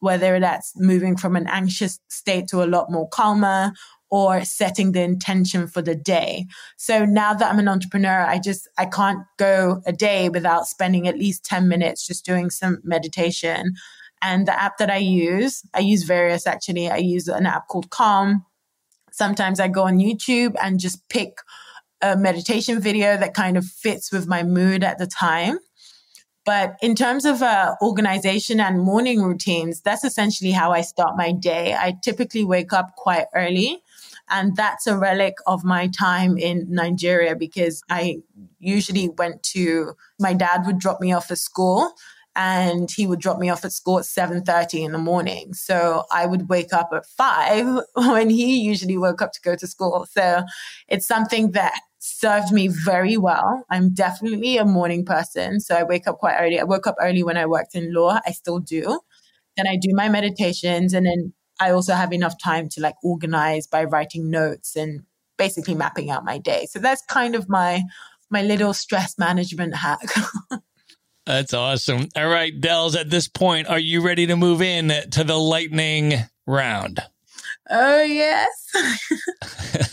whether 0.00 0.40
that's 0.40 0.72
moving 0.74 1.16
from 1.16 1.36
an 1.36 1.46
anxious 1.46 2.00
state 2.08 2.48
to 2.48 2.64
a 2.64 2.66
lot 2.66 2.90
more 2.90 3.08
calmer 3.08 3.72
or 4.10 4.44
setting 4.44 4.92
the 4.92 5.02
intention 5.02 5.68
for 5.68 5.82
the 5.82 5.94
day. 5.94 6.46
So 6.76 7.04
now 7.04 7.32
that 7.32 7.50
I'm 7.50 7.60
an 7.60 7.68
entrepreneur, 7.68 8.22
I 8.22 8.38
just, 8.38 8.68
I 8.76 8.86
can't 8.86 9.20
go 9.38 9.80
a 9.86 9.92
day 9.92 10.28
without 10.28 10.66
spending 10.66 11.06
at 11.06 11.16
least 11.16 11.44
10 11.44 11.68
minutes 11.68 12.06
just 12.06 12.24
doing 12.24 12.50
some 12.50 12.80
meditation. 12.82 13.74
And 14.20 14.46
the 14.46 14.60
app 14.60 14.78
that 14.78 14.90
I 14.90 14.98
use, 14.98 15.62
I 15.72 15.80
use 15.80 16.02
various 16.02 16.46
actually. 16.46 16.90
I 16.90 16.96
use 16.96 17.28
an 17.28 17.46
app 17.46 17.68
called 17.68 17.90
Calm. 17.90 18.44
Sometimes 19.12 19.60
I 19.60 19.68
go 19.68 19.84
on 19.84 19.98
YouTube 19.98 20.54
and 20.60 20.80
just 20.80 21.08
pick 21.08 21.38
a 22.02 22.16
meditation 22.16 22.80
video 22.80 23.16
that 23.16 23.34
kind 23.34 23.56
of 23.56 23.64
fits 23.64 24.10
with 24.10 24.26
my 24.26 24.42
mood 24.42 24.82
at 24.82 24.98
the 24.98 25.06
time. 25.06 25.58
But 26.46 26.76
in 26.82 26.94
terms 26.94 27.24
of 27.24 27.42
uh, 27.42 27.74
organization 27.82 28.60
and 28.60 28.80
morning 28.80 29.22
routines, 29.22 29.82
that's 29.82 30.04
essentially 30.04 30.50
how 30.50 30.72
I 30.72 30.80
start 30.80 31.16
my 31.16 31.32
day. 31.32 31.74
I 31.74 31.96
typically 32.02 32.44
wake 32.44 32.72
up 32.72 32.96
quite 32.96 33.26
early. 33.34 33.82
And 34.30 34.56
that's 34.56 34.86
a 34.86 34.96
relic 34.96 35.34
of 35.46 35.64
my 35.64 35.88
time 35.88 36.38
in 36.38 36.66
Nigeria 36.68 37.34
because 37.36 37.82
I 37.90 38.18
usually 38.58 39.08
went 39.08 39.42
to, 39.54 39.94
my 40.18 40.32
dad 40.34 40.64
would 40.66 40.78
drop 40.78 41.00
me 41.00 41.12
off 41.12 41.30
at 41.30 41.38
school 41.38 41.92
and 42.36 42.88
he 42.90 43.06
would 43.06 43.20
drop 43.20 43.38
me 43.38 43.50
off 43.50 43.64
at 43.64 43.72
school 43.72 43.98
at 43.98 44.04
7.30 44.04 44.84
in 44.84 44.92
the 44.92 44.98
morning. 44.98 45.52
So 45.52 46.04
i 46.12 46.26
would 46.26 46.48
wake 46.48 46.72
up 46.72 46.90
at 46.92 47.04
5 47.06 47.80
when 47.94 48.30
he 48.30 48.60
usually 48.60 48.96
woke 48.96 49.20
up 49.20 49.32
to 49.32 49.40
go 49.40 49.56
to 49.56 49.66
school. 49.66 50.06
So 50.10 50.42
it's 50.88 51.06
something 51.06 51.50
that 51.52 51.80
served 51.98 52.52
me 52.52 52.68
very 52.68 53.16
well. 53.16 53.64
I'm 53.68 53.92
definitely 53.92 54.56
a 54.56 54.64
morning 54.64 55.04
person. 55.04 55.60
So 55.60 55.74
i 55.76 55.82
wake 55.82 56.06
up 56.06 56.18
quite 56.18 56.36
early. 56.38 56.58
I 56.60 56.64
woke 56.64 56.86
up 56.86 56.96
early 57.00 57.22
when 57.22 57.36
i 57.36 57.46
worked 57.46 57.74
in 57.74 57.92
law. 57.92 58.20
I 58.26 58.30
still 58.32 58.60
do. 58.60 59.00
Then 59.56 59.66
i 59.66 59.76
do 59.76 59.90
my 59.92 60.08
meditations 60.08 60.94
and 60.94 61.04
then 61.06 61.32
I 61.60 61.70
also 61.70 61.94
have 61.94 62.12
enough 62.12 62.34
time 62.42 62.68
to 62.70 62.80
like 62.80 62.96
organize 63.04 63.66
by 63.66 63.84
writing 63.84 64.30
notes 64.30 64.76
and 64.76 65.04
basically 65.36 65.74
mapping 65.74 66.10
out 66.10 66.24
my 66.24 66.38
day. 66.38 66.66
So 66.70 66.78
that's 66.78 67.02
kind 67.02 67.34
of 67.34 67.48
my 67.48 67.82
my 68.30 68.42
little 68.42 68.72
stress 68.72 69.18
management 69.18 69.74
hack. 69.74 70.06
that's 71.26 71.52
awesome. 71.52 72.08
All 72.16 72.28
right, 72.28 72.58
Dels, 72.58 72.96
at 72.96 73.10
this 73.10 73.28
point, 73.28 73.68
are 73.68 73.78
you 73.78 74.02
ready 74.02 74.26
to 74.26 74.36
move 74.36 74.62
in 74.62 74.92
to 75.10 75.24
the 75.24 75.36
lightning 75.36 76.14
round? 76.46 77.00
Oh, 77.68 78.02
yes. 78.02 78.48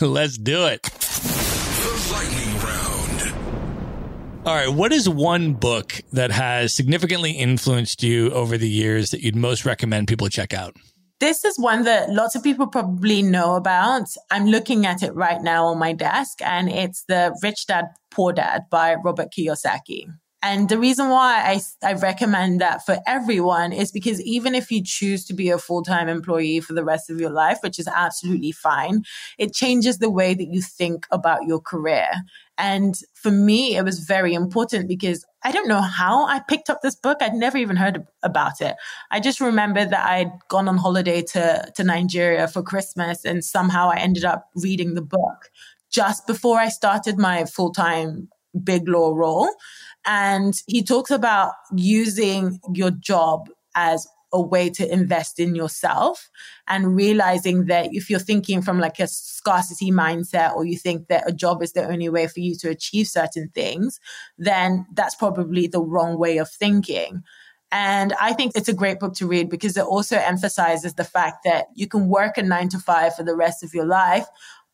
Let's 0.00 0.38
do 0.38 0.66
it. 0.66 0.82
The 0.82 2.08
lightning 2.12 2.58
round. 2.62 4.46
All 4.46 4.54
right, 4.54 4.68
what 4.68 4.92
is 4.92 5.08
one 5.08 5.54
book 5.54 6.00
that 6.12 6.30
has 6.30 6.72
significantly 6.72 7.32
influenced 7.32 8.02
you 8.02 8.30
over 8.30 8.56
the 8.56 8.68
years 8.68 9.10
that 9.10 9.20
you'd 9.20 9.36
most 9.36 9.64
recommend 9.64 10.08
people 10.08 10.28
check 10.28 10.54
out? 10.54 10.76
This 11.20 11.44
is 11.44 11.58
one 11.58 11.82
that 11.82 12.10
lots 12.10 12.36
of 12.36 12.44
people 12.44 12.68
probably 12.68 13.22
know 13.22 13.56
about. 13.56 14.06
I'm 14.30 14.46
looking 14.46 14.86
at 14.86 15.02
it 15.02 15.12
right 15.16 15.42
now 15.42 15.66
on 15.66 15.78
my 15.78 15.92
desk, 15.92 16.40
and 16.42 16.68
it's 16.68 17.02
the 17.08 17.36
Rich 17.42 17.66
Dad 17.66 17.86
Poor 18.12 18.32
Dad 18.32 18.66
by 18.70 18.94
Robert 18.94 19.28
Kiyosaki. 19.36 20.06
And 20.40 20.68
the 20.68 20.78
reason 20.78 21.08
why 21.08 21.42
I, 21.42 21.60
I 21.84 21.94
recommend 21.94 22.60
that 22.60 22.86
for 22.86 22.98
everyone 23.08 23.72
is 23.72 23.90
because 23.90 24.22
even 24.22 24.54
if 24.54 24.70
you 24.70 24.80
choose 24.84 25.24
to 25.24 25.34
be 25.34 25.50
a 25.50 25.58
full 25.58 25.82
time 25.82 26.08
employee 26.08 26.60
for 26.60 26.74
the 26.74 26.84
rest 26.84 27.10
of 27.10 27.20
your 27.20 27.30
life, 27.30 27.58
which 27.62 27.80
is 27.80 27.88
absolutely 27.88 28.52
fine, 28.52 29.02
it 29.38 29.52
changes 29.52 29.98
the 29.98 30.10
way 30.10 30.34
that 30.34 30.48
you 30.48 30.62
think 30.62 31.06
about 31.10 31.46
your 31.46 31.60
career. 31.60 32.08
And 32.58 32.96
for 33.14 33.30
me, 33.30 33.76
it 33.76 33.84
was 33.84 34.00
very 34.00 34.34
important 34.34 34.88
because 34.88 35.24
I 35.44 35.52
don't 35.52 35.68
know 35.68 35.80
how 35.80 36.26
I 36.26 36.40
picked 36.40 36.68
up 36.68 36.80
this 36.82 36.96
book. 36.96 37.18
I'd 37.20 37.34
never 37.34 37.56
even 37.56 37.76
heard 37.76 38.04
about 38.24 38.60
it. 38.60 38.74
I 39.12 39.20
just 39.20 39.40
remember 39.40 39.84
that 39.84 40.06
I'd 40.06 40.32
gone 40.48 40.68
on 40.68 40.76
holiday 40.76 41.22
to, 41.22 41.70
to 41.76 41.84
Nigeria 41.84 42.48
for 42.48 42.62
Christmas 42.62 43.24
and 43.24 43.44
somehow 43.44 43.90
I 43.90 43.98
ended 43.98 44.24
up 44.24 44.48
reading 44.56 44.94
the 44.94 45.02
book 45.02 45.50
just 45.90 46.26
before 46.26 46.58
I 46.58 46.68
started 46.68 47.16
my 47.16 47.44
full 47.44 47.72
time 47.72 48.28
big 48.64 48.88
law 48.88 49.14
role. 49.14 49.48
And 50.04 50.60
he 50.66 50.82
talks 50.82 51.12
about 51.12 51.52
using 51.74 52.58
your 52.74 52.90
job 52.90 53.48
as 53.76 54.08
a 54.32 54.40
way 54.40 54.68
to 54.70 54.92
invest 54.92 55.38
in 55.38 55.54
yourself 55.54 56.30
and 56.66 56.94
realizing 56.94 57.66
that 57.66 57.88
if 57.92 58.10
you're 58.10 58.18
thinking 58.18 58.60
from 58.62 58.78
like 58.78 58.98
a 58.98 59.06
scarcity 59.06 59.90
mindset 59.90 60.54
or 60.54 60.64
you 60.64 60.76
think 60.76 61.08
that 61.08 61.28
a 61.28 61.32
job 61.32 61.62
is 61.62 61.72
the 61.72 61.86
only 61.86 62.08
way 62.08 62.26
for 62.26 62.40
you 62.40 62.54
to 62.56 62.68
achieve 62.68 63.06
certain 63.06 63.48
things, 63.54 64.00
then 64.36 64.86
that's 64.94 65.14
probably 65.14 65.66
the 65.66 65.82
wrong 65.82 66.18
way 66.18 66.38
of 66.38 66.50
thinking. 66.50 67.22
And 67.70 68.14
I 68.20 68.32
think 68.32 68.52
it's 68.54 68.68
a 68.68 68.74
great 68.74 68.98
book 68.98 69.14
to 69.14 69.26
read 69.26 69.50
because 69.50 69.76
it 69.76 69.84
also 69.84 70.16
emphasizes 70.16 70.94
the 70.94 71.04
fact 71.04 71.44
that 71.44 71.66
you 71.74 71.86
can 71.86 72.08
work 72.08 72.38
a 72.38 72.42
nine 72.42 72.68
to 72.70 72.78
five 72.78 73.14
for 73.14 73.22
the 73.22 73.36
rest 73.36 73.62
of 73.62 73.74
your 73.74 73.84
life, 73.84 74.26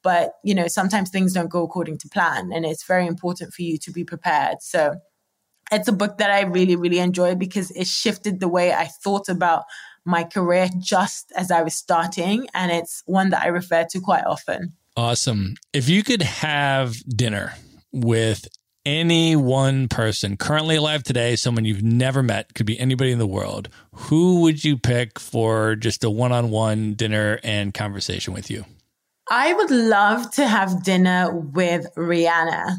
but 0.03 0.35
you 0.45 0.55
know, 0.55 0.69
sometimes 0.69 1.11
things 1.11 1.33
don't 1.33 1.49
go 1.49 1.65
according 1.65 1.99
to 1.99 2.09
plan. 2.09 2.53
And 2.53 2.65
it's 2.65 2.85
very 2.85 3.07
important 3.07 3.53
for 3.53 3.63
you 3.63 3.79
to 3.79 3.91
be 3.91 4.05
prepared. 4.05 4.59
So 4.61 4.97
it's 5.73 5.89
a 5.89 5.93
book 5.93 6.19
that 6.19 6.31
I 6.31 6.43
really, 6.43 6.77
really 6.77 6.99
enjoy 6.99 7.35
because 7.35 7.71
it 7.73 7.87
shifted 7.87 8.41
the 8.41 8.49
way 8.49 8.73
I 8.73 8.87
thought 8.87 9.29
about 9.29 9.65
my 10.05 10.25
career 10.25 10.69
just 10.79 11.33
as 11.37 11.51
I 11.51 11.63
was 11.63 11.75
starting. 11.75 12.47
And 12.55 12.71
it's 12.71 13.03
one 13.07 13.31
that 13.31 13.43
I 13.43 13.49
refer 13.49 13.87
to 13.91 14.01
quite 14.01 14.25
often. 14.25 14.75
Awesome. 14.97 15.55
If 15.73 15.89
you 15.89 16.05
could 16.05 16.23
have 16.23 16.97
dinner 17.09 17.55
with 17.93 18.47
any 18.87 19.35
one 19.35 19.89
person 19.89 20.37
currently 20.37 20.77
alive 20.77 21.03
today, 21.03 21.37
someone 21.37 21.65
you've 21.65 21.83
never 21.83 22.23
met, 22.23 22.55
could 22.55 22.67
be 22.67 22.79
anybody 22.79 23.11
in 23.11 23.19
the 23.19 23.27
world, 23.27 23.69
who 23.93 24.43
would 24.43 24.63
you 24.63 24.77
pick 24.77 25.19
for 25.19 25.75
just 25.75 26.05
a 26.05 26.11
one 26.11 26.33
on 26.33 26.51
one 26.51 26.95
dinner 26.95 27.41
and 27.43 27.73
conversation 27.73 28.35
with 28.35 28.51
you? 28.51 28.65
I 29.31 29.55
would 29.55 29.71
love 29.71 30.31
to 30.33 30.47
have 30.47 30.83
dinner 30.83 31.35
with 31.35 31.87
Rihanna. 31.97 32.77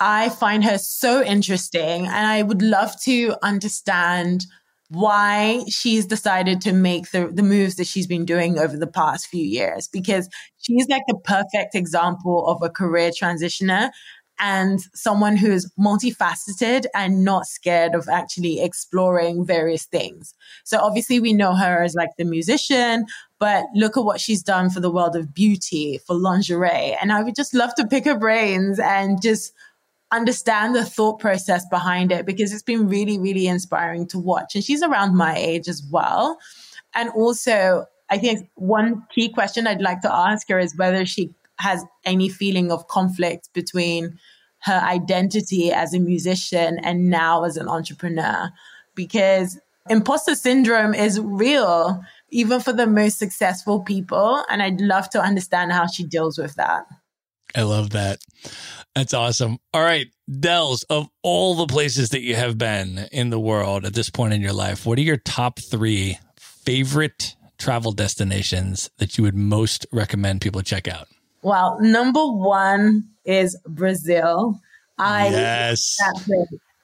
I 0.00 0.28
find 0.28 0.64
her 0.64 0.78
so 0.78 1.22
interesting 1.22 2.06
and 2.06 2.26
I 2.26 2.42
would 2.42 2.62
love 2.62 3.00
to 3.02 3.34
understand 3.42 4.46
why 4.90 5.64
she's 5.68 6.06
decided 6.06 6.60
to 6.62 6.72
make 6.72 7.10
the, 7.10 7.26
the 7.26 7.42
moves 7.42 7.76
that 7.76 7.86
she's 7.86 8.06
been 8.06 8.24
doing 8.24 8.58
over 8.58 8.76
the 8.76 8.86
past 8.86 9.26
few 9.26 9.44
years 9.44 9.86
because 9.86 10.28
she's 10.58 10.88
like 10.88 11.02
the 11.06 11.18
perfect 11.24 11.74
example 11.74 12.46
of 12.48 12.62
a 12.62 12.70
career 12.70 13.10
transitioner 13.10 13.90
and 14.40 14.80
someone 14.94 15.36
who's 15.36 15.70
multifaceted 15.78 16.86
and 16.94 17.24
not 17.24 17.46
scared 17.46 17.94
of 17.94 18.08
actually 18.08 18.60
exploring 18.60 19.44
various 19.44 19.84
things. 19.84 20.32
So 20.64 20.78
obviously 20.78 21.20
we 21.20 21.32
know 21.32 21.54
her 21.54 21.82
as 21.82 21.94
like 21.94 22.10
the 22.16 22.24
musician, 22.24 23.04
but 23.40 23.64
look 23.74 23.96
at 23.96 24.04
what 24.04 24.20
she's 24.20 24.42
done 24.42 24.70
for 24.70 24.80
the 24.80 24.90
world 24.90 25.16
of 25.16 25.34
beauty, 25.34 25.98
for 26.06 26.14
lingerie. 26.14 26.96
And 27.00 27.12
I 27.12 27.22
would 27.22 27.34
just 27.34 27.52
love 27.52 27.74
to 27.74 27.86
pick 27.86 28.04
her 28.04 28.18
brains 28.18 28.78
and 28.78 29.20
just 29.20 29.52
understand 30.10 30.74
the 30.74 30.84
thought 30.84 31.18
process 31.18 31.66
behind 31.68 32.12
it 32.12 32.24
because 32.24 32.52
it's 32.52 32.62
been 32.62 32.88
really, 32.88 33.18
really 33.18 33.46
inspiring 33.46 34.06
to 34.08 34.18
watch. 34.18 34.54
And 34.54 34.64
she's 34.64 34.82
around 34.82 35.16
my 35.16 35.36
age 35.36 35.68
as 35.68 35.82
well. 35.90 36.38
And 36.94 37.10
also, 37.10 37.86
I 38.10 38.18
think 38.18 38.48
one 38.54 39.04
key 39.14 39.28
question 39.28 39.66
I'd 39.66 39.82
like 39.82 40.00
to 40.02 40.14
ask 40.14 40.48
her 40.48 40.58
is 40.58 40.76
whether 40.76 41.04
she 41.04 41.34
has 41.58 41.84
any 42.04 42.28
feeling 42.28 42.72
of 42.72 42.88
conflict 42.88 43.50
between 43.52 44.18
her 44.60 44.80
identity 44.82 45.72
as 45.72 45.94
a 45.94 45.98
musician 45.98 46.78
and 46.82 47.10
now 47.10 47.44
as 47.44 47.56
an 47.56 47.68
entrepreneur 47.68 48.50
because 48.94 49.58
imposter 49.88 50.34
syndrome 50.34 50.94
is 50.94 51.20
real 51.20 52.02
even 52.30 52.60
for 52.60 52.72
the 52.72 52.86
most 52.86 53.18
successful 53.18 53.80
people 53.80 54.44
and 54.50 54.60
i'd 54.62 54.80
love 54.80 55.08
to 55.08 55.20
understand 55.20 55.72
how 55.72 55.86
she 55.86 56.04
deals 56.04 56.36
with 56.38 56.54
that 56.56 56.84
i 57.54 57.62
love 57.62 57.90
that 57.90 58.18
that's 58.94 59.14
awesome 59.14 59.58
all 59.72 59.82
right 59.82 60.06
Dels, 60.40 60.82
of 60.84 61.08
all 61.22 61.54
the 61.54 61.66
places 61.66 62.10
that 62.10 62.20
you 62.20 62.34
have 62.34 62.58
been 62.58 63.08
in 63.12 63.30
the 63.30 63.40
world 63.40 63.86
at 63.86 63.94
this 63.94 64.10
point 64.10 64.34
in 64.34 64.40
your 64.40 64.52
life 64.52 64.84
what 64.84 64.98
are 64.98 65.02
your 65.02 65.16
top 65.16 65.58
three 65.58 66.18
favorite 66.38 67.34
travel 67.58 67.92
destinations 67.92 68.90
that 68.98 69.16
you 69.16 69.24
would 69.24 69.34
most 69.34 69.86
recommend 69.90 70.40
people 70.40 70.62
check 70.62 70.86
out 70.86 71.08
well, 71.42 71.78
number 71.80 72.26
one 72.26 73.04
is 73.24 73.56
Brazil. 73.66 74.60
I 74.98 75.28
yes. 75.28 76.00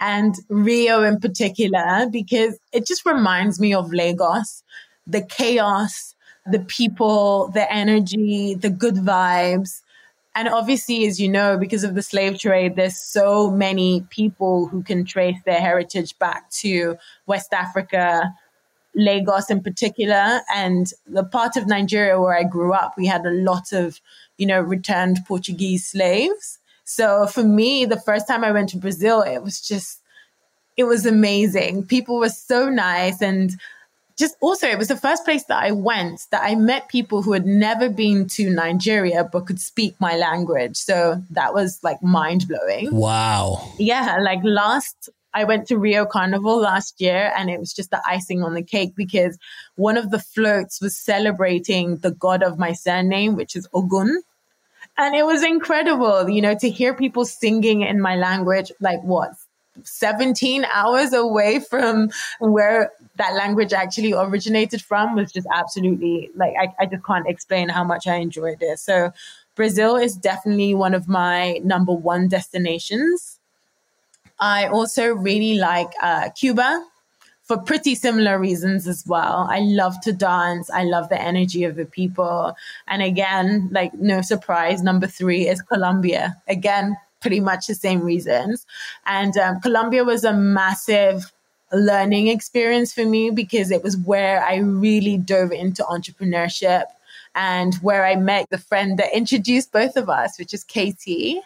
and 0.00 0.34
Rio 0.48 1.02
in 1.02 1.18
particular 1.18 2.06
because 2.10 2.58
it 2.72 2.86
just 2.86 3.04
reminds 3.04 3.58
me 3.58 3.74
of 3.74 3.92
Lagos, 3.92 4.62
the 5.06 5.22
chaos, 5.22 6.14
the 6.46 6.60
people, 6.60 7.48
the 7.48 7.70
energy, 7.72 8.54
the 8.54 8.70
good 8.70 8.94
vibes. 8.94 9.80
And 10.36 10.48
obviously, 10.48 11.06
as 11.06 11.20
you 11.20 11.28
know, 11.28 11.56
because 11.56 11.84
of 11.84 11.94
the 11.94 12.02
slave 12.02 12.40
trade, 12.40 12.74
there's 12.74 12.96
so 12.96 13.50
many 13.50 14.04
people 14.10 14.66
who 14.66 14.82
can 14.82 15.04
trace 15.04 15.38
their 15.44 15.60
heritage 15.60 16.18
back 16.18 16.50
to 16.50 16.96
West 17.26 17.52
Africa, 17.52 18.34
Lagos 18.96 19.48
in 19.48 19.62
particular, 19.62 20.40
and 20.52 20.92
the 21.06 21.24
part 21.24 21.56
of 21.56 21.66
Nigeria 21.66 22.20
where 22.20 22.36
I 22.36 22.42
grew 22.42 22.72
up, 22.72 22.94
we 22.96 23.06
had 23.06 23.24
a 23.24 23.30
lot 23.30 23.72
of, 23.72 24.00
you 24.36 24.46
know, 24.46 24.60
returned 24.60 25.18
Portuguese 25.26 25.86
slaves. 25.86 26.58
So 26.84 27.26
for 27.26 27.44
me, 27.44 27.84
the 27.84 28.00
first 28.00 28.26
time 28.26 28.44
I 28.44 28.52
went 28.52 28.70
to 28.70 28.76
Brazil, 28.76 29.22
it 29.22 29.42
was 29.42 29.60
just, 29.60 30.00
it 30.76 30.84
was 30.84 31.06
amazing. 31.06 31.86
People 31.86 32.18
were 32.18 32.28
so 32.28 32.68
nice. 32.68 33.22
And 33.22 33.52
just 34.16 34.36
also, 34.40 34.68
it 34.68 34.78
was 34.78 34.88
the 34.88 34.96
first 34.96 35.24
place 35.24 35.44
that 35.44 35.62
I 35.62 35.72
went 35.72 36.20
that 36.30 36.42
I 36.44 36.54
met 36.54 36.88
people 36.88 37.22
who 37.22 37.32
had 37.32 37.46
never 37.46 37.88
been 37.88 38.28
to 38.28 38.48
Nigeria 38.48 39.28
but 39.30 39.46
could 39.46 39.60
speak 39.60 39.96
my 39.98 40.16
language. 40.16 40.76
So 40.76 41.22
that 41.30 41.52
was 41.52 41.80
like 41.82 42.02
mind 42.02 42.46
blowing. 42.46 42.94
Wow. 42.94 43.72
Yeah. 43.78 44.18
Like 44.20 44.40
last 44.44 45.10
I 45.34 45.42
went 45.42 45.66
to 45.66 45.78
Rio 45.78 46.06
Carnival 46.06 46.60
last 46.60 47.00
year 47.00 47.32
and 47.36 47.50
it 47.50 47.58
was 47.58 47.72
just 47.72 47.90
the 47.90 48.00
icing 48.06 48.44
on 48.44 48.54
the 48.54 48.62
cake 48.62 48.94
because 48.94 49.36
one 49.74 49.96
of 49.96 50.12
the 50.12 50.20
floats 50.20 50.80
was 50.80 50.96
celebrating 50.96 51.96
the 51.96 52.12
god 52.12 52.44
of 52.44 52.56
my 52.56 52.72
surname, 52.72 53.34
which 53.34 53.56
is 53.56 53.66
Ogun. 53.74 54.22
And 54.96 55.16
it 55.16 55.26
was 55.26 55.42
incredible, 55.42 56.30
you 56.30 56.40
know, 56.40 56.54
to 56.54 56.70
hear 56.70 56.94
people 56.94 57.24
singing 57.24 57.82
in 57.82 58.00
my 58.00 58.14
language, 58.14 58.70
like 58.80 59.02
what, 59.02 59.32
17 59.82 60.64
hours 60.72 61.12
away 61.12 61.60
from 61.60 62.10
where 62.38 62.92
that 63.16 63.34
language 63.34 63.72
actually 63.72 64.12
originated 64.12 64.82
from 64.82 65.16
was 65.16 65.32
just 65.32 65.46
absolutely 65.52 66.30
like, 66.34 66.54
I, 66.58 66.72
I 66.80 66.86
just 66.86 67.04
can't 67.04 67.28
explain 67.28 67.68
how 67.68 67.84
much 67.84 68.06
I 68.06 68.16
enjoyed 68.16 68.58
it. 68.60 68.78
So 68.78 69.12
Brazil 69.54 69.96
is 69.96 70.16
definitely 70.16 70.74
one 70.74 70.94
of 70.94 71.08
my 71.08 71.60
number 71.64 71.92
one 71.92 72.28
destinations. 72.28 73.38
I 74.40 74.66
also 74.66 75.14
really 75.14 75.58
like 75.58 75.92
uh, 76.02 76.30
Cuba 76.30 76.84
for 77.44 77.58
pretty 77.58 77.94
similar 77.94 78.38
reasons 78.38 78.88
as 78.88 79.04
well. 79.06 79.46
I 79.50 79.60
love 79.60 80.00
to 80.02 80.12
dance. 80.12 80.70
I 80.70 80.84
love 80.84 81.08
the 81.08 81.20
energy 81.20 81.64
of 81.64 81.76
the 81.76 81.84
people. 81.84 82.56
And 82.88 83.02
again, 83.02 83.68
like 83.70 83.94
no 83.94 84.22
surprise, 84.22 84.82
number 84.82 85.06
three 85.06 85.46
is 85.46 85.60
Colombia. 85.62 86.36
Again, 86.48 86.96
pretty 87.24 87.40
much 87.40 87.66
the 87.66 87.74
same 87.74 88.02
reasons. 88.02 88.66
And 89.06 89.34
um, 89.38 89.58
Colombia 89.62 90.04
was 90.04 90.24
a 90.24 90.34
massive 90.34 91.32
learning 91.72 92.28
experience 92.28 92.92
for 92.92 93.06
me 93.06 93.30
because 93.30 93.70
it 93.70 93.82
was 93.82 93.96
where 93.96 94.44
I 94.44 94.56
really 94.56 95.16
dove 95.16 95.50
into 95.50 95.82
entrepreneurship 95.84 96.84
and 97.34 97.74
where 97.76 98.04
I 98.04 98.16
met 98.16 98.50
the 98.50 98.58
friend 98.58 98.98
that 98.98 99.16
introduced 99.16 99.72
both 99.72 99.96
of 99.96 100.10
us, 100.10 100.38
which 100.38 100.52
is 100.52 100.64
Katie 100.64 101.40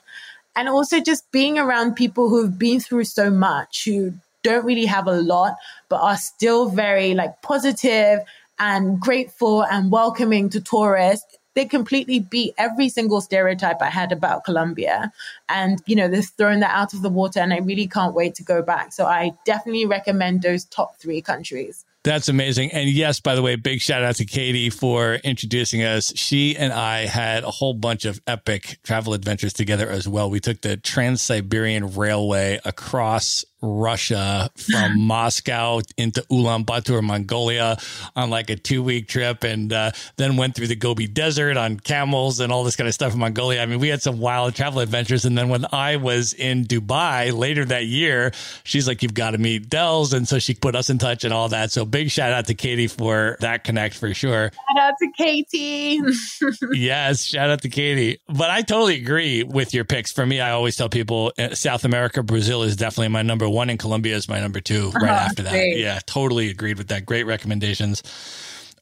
and 0.57 0.68
also 0.68 1.01
just 1.01 1.31
being 1.31 1.61
around 1.61 1.95
people 1.95 2.29
who've 2.29 2.59
been 2.59 2.81
through 2.81 3.05
so 3.05 3.31
much, 3.31 3.85
who 3.85 4.14
don't 4.43 4.64
really 4.64 4.87
have 4.87 5.07
a 5.07 5.12
lot, 5.12 5.55
but 5.89 6.01
are 6.01 6.16
still 6.16 6.68
very 6.68 7.14
like 7.14 7.41
positive 7.43 8.18
and 8.59 8.99
grateful 8.99 9.62
and 9.62 9.93
welcoming 9.93 10.51
to 10.51 10.61
tourists. 10.61 11.37
They 11.59 11.65
completely 11.65 12.21
beat 12.21 12.55
every 12.57 12.89
single 12.89 13.21
stereotype 13.21 13.83
I 13.83 13.91
had 13.91 14.13
about 14.13 14.45
Colombia. 14.45 15.13
And, 15.49 15.83
you 15.87 15.97
know, 15.97 16.07
they've 16.07 16.25
thrown 16.25 16.61
that 16.61 16.73
out 16.73 16.95
of 16.95 17.03
the 17.03 17.09
water 17.09 17.41
and 17.41 17.53
I 17.53 17.59
really 17.59 17.89
can't 17.89 18.15
wait 18.15 18.37
to 18.37 18.45
go 18.45 18.63
back. 18.63 18.93
So 18.93 19.07
I 19.07 19.33
definitely 19.45 19.85
recommend 19.85 20.43
those 20.43 20.67
top 20.67 20.99
three 20.99 21.21
countries. 21.21 21.85
That's 22.05 22.29
amazing. 22.29 22.71
And 22.71 22.89
yes, 22.89 23.19
by 23.19 23.35
the 23.35 23.43
way, 23.43 23.57
big 23.57 23.81
shout 23.81 24.05
out 24.05 24.15
to 24.17 24.25
Katie 24.25 24.71
for 24.71 25.15
introducing 25.17 25.83
us. 25.83 26.13
She 26.15 26.57
and 26.57 26.73
I 26.73 27.07
had 27.07 27.43
a 27.43 27.51
whole 27.51 27.75
bunch 27.75 28.05
of 28.05 28.21
epic 28.25 28.79
travel 28.85 29.13
adventures 29.13 29.53
together 29.53 29.91
as 29.91 30.07
well. 30.07 30.31
We 30.31 30.39
took 30.39 30.61
the 30.61 30.77
Trans 30.77 31.23
Siberian 31.23 31.97
Railway 31.97 32.61
across 32.65 33.45
Russia 33.61 34.51
from 34.57 35.01
Moscow 35.07 35.81
into 35.97 36.23
Ulaanbaatar, 36.31 37.03
Mongolia 37.03 37.77
on 38.15 38.31
like 38.31 38.51
a 38.51 38.57
two 38.57 38.83
week 38.83 39.09
trip 39.09 39.45
and 39.45 39.73
uh, 39.73 39.91
then 40.17 40.37
went 40.37 40.55
through 40.55 40.69
the 40.69 40.77
Gobi 40.77 41.07
Desert 41.07 41.57
on 41.57 41.79
camels 41.81 42.41
and 42.41 42.53
all 42.53 42.65
this 42.65 42.77
kind 42.77 42.89
of 42.89 42.95
stuff 42.95 43.15
in 43.15 43.19
Mongolia. 43.19 43.63
I 43.63 43.67
mean, 43.67 43.81
we 43.81 43.89
had 43.89 44.03
some 44.03 44.19
wild 44.21 44.55
travel 44.55 44.81
adventures. 44.81 45.25
And 45.25 45.37
then 45.37 45.49
when 45.49 45.67
I 45.73 45.97
was 45.97 46.33
in 46.33 46.65
Dubai 46.65 47.37
later 47.37 47.65
that 47.67 47.87
year, 47.87 48.33
she's 48.65 48.87
like, 48.87 49.03
You've 49.03 49.15
got 49.15 49.33
to 49.33 49.39
meet 49.39 49.69
Dels. 49.69 50.13
And 50.13 50.29
so 50.29 50.39
she 50.39 50.55
put 50.55 50.75
us 50.75 50.91
in 50.91 50.99
touch 50.99 51.25
and 51.25 51.33
all 51.33 51.49
that. 51.51 51.71
So 51.71 51.85
big 51.85 52.11
shout 52.11 52.33
out 52.33 52.47
to 52.47 52.55
Katie 52.55 52.87
for 52.87 53.37
that 53.41 53.65
connect 53.65 53.95
for 53.95 54.13
sure. 54.15 54.51
Shout 54.53 54.79
out 54.79 54.95
to 55.01 55.11
Katie. 55.17 56.01
yes, 56.73 57.25
shout 57.25 57.51
out 57.51 57.63
to 57.63 57.69
Katie. 57.69 58.21
But 58.29 58.51
I 58.51 58.63
totally 58.63 58.97
agree 58.97 59.43
with 59.43 59.75
your 59.75 59.85
picks. 59.85 60.13
For 60.13 60.25
me, 60.25 60.41
I 60.41 60.51
always 60.51 60.77
tell 60.77 60.89
people 60.89 61.33
uh, 61.39 61.55
South 61.55 61.85
America, 61.85 62.23
Brazil 62.23 62.63
is 62.63 62.77
definitely 62.77 63.09
my 63.09 63.23
number 63.23 63.47
number 63.49 63.57
one, 63.57 63.70
and 63.70 63.78
Colombia 63.78 64.14
is 64.14 64.28
my 64.28 64.40
number 64.40 64.61
two 64.61 64.90
right 64.90 65.05
uh-huh, 65.05 65.12
after 65.12 65.42
that. 65.42 65.51
Great. 65.51 65.78
Yeah, 65.78 65.99
totally 66.07 66.51
agreed 66.51 66.78
with 66.78 66.88
that. 66.88 67.07
Great 67.07 67.24
recommendations. 67.24 68.03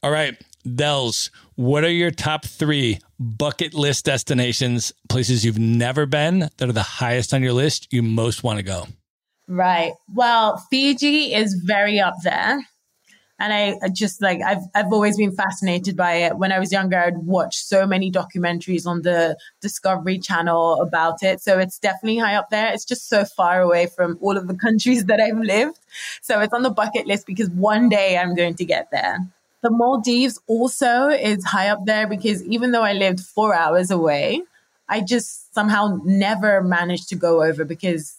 All 0.03 0.11
right, 0.11 0.37
Dels, 0.75 1.31
what 1.55 1.85
are 1.85 1.91
your 1.91 2.11
top 2.11 2.45
three 2.45 2.99
bucket 3.19 3.75
list 3.75 4.05
destinations, 4.05 4.93
places 5.09 5.45
you've 5.45 5.59
never 5.59 6.07
been 6.07 6.51
that 6.57 6.69
are 6.69 6.73
the 6.73 6.83
highest 6.83 7.33
on 7.33 7.43
your 7.43 7.53
list 7.53 7.89
you 7.93 8.03
most 8.03 8.43
want 8.43 8.59
to 8.59 8.63
go? 8.63 8.87
Right. 9.49 9.93
Well, 10.13 10.59
Fiji 10.71 11.33
is 11.33 11.63
very 11.65 12.01
up 12.01 12.15
there. 12.25 12.59
And 13.39 13.53
I 13.53 13.89
just 13.89 14.23
like 14.23 14.41
I've 14.41 14.63
I've 14.75 14.93
always 14.93 15.19
been 15.19 15.33
fascinated 15.33 15.97
by 15.97 16.15
it. 16.15 16.39
When 16.39 16.53
I 16.53 16.59
was 16.59 16.73
younger, 16.73 16.99
I'd 16.99 17.19
watch 17.19 17.59
so 17.59 17.87
many 17.87 18.11
documentaries 18.11 18.87
on 18.87 19.03
the 19.03 19.37
Discovery 19.61 20.19
Channel 20.19 20.81
about 20.81 21.23
it. 21.23 21.43
So 21.43 21.59
it's 21.59 21.79
definitely 21.79 22.19
high 22.19 22.35
up 22.35 22.49
there. 22.49 22.73
It's 22.73 22.85
just 22.85 23.09
so 23.09 23.25
far 23.27 23.61
away 23.61 23.87
from 23.87 24.19
all 24.23 24.37
of 24.39 24.49
the 24.49 24.55
countries 24.67 25.05
that 25.07 25.21
I've 25.21 25.39
lived. 25.39 25.79
So 26.23 26.41
it's 26.41 26.55
on 26.55 26.63
the 26.63 26.71
bucket 26.71 27.07
list 27.07 27.27
because 27.27 27.51
one 27.51 27.89
day 27.91 28.17
I'm 28.17 28.35
going 28.35 28.55
to 28.55 28.65
get 28.65 28.91
there. 28.91 29.19
The 29.63 29.71
Maldives 29.71 30.41
also 30.47 31.09
is 31.09 31.45
high 31.45 31.69
up 31.69 31.85
there 31.87 32.07
because 32.07 32.43
even 32.45 32.71
though 32.73 32.83
I 32.83 32.93
lived 32.93 33.21
four 33.21 33.55
hours 33.55 33.91
away, 33.91 34.43
I 34.89 35.01
just 35.01 35.53
somehow 35.55 35.99
never 36.05 36.63
managed 36.63 37.09
to 37.09 37.17
go 37.17 37.43
over 37.43 37.65
because 37.65 38.19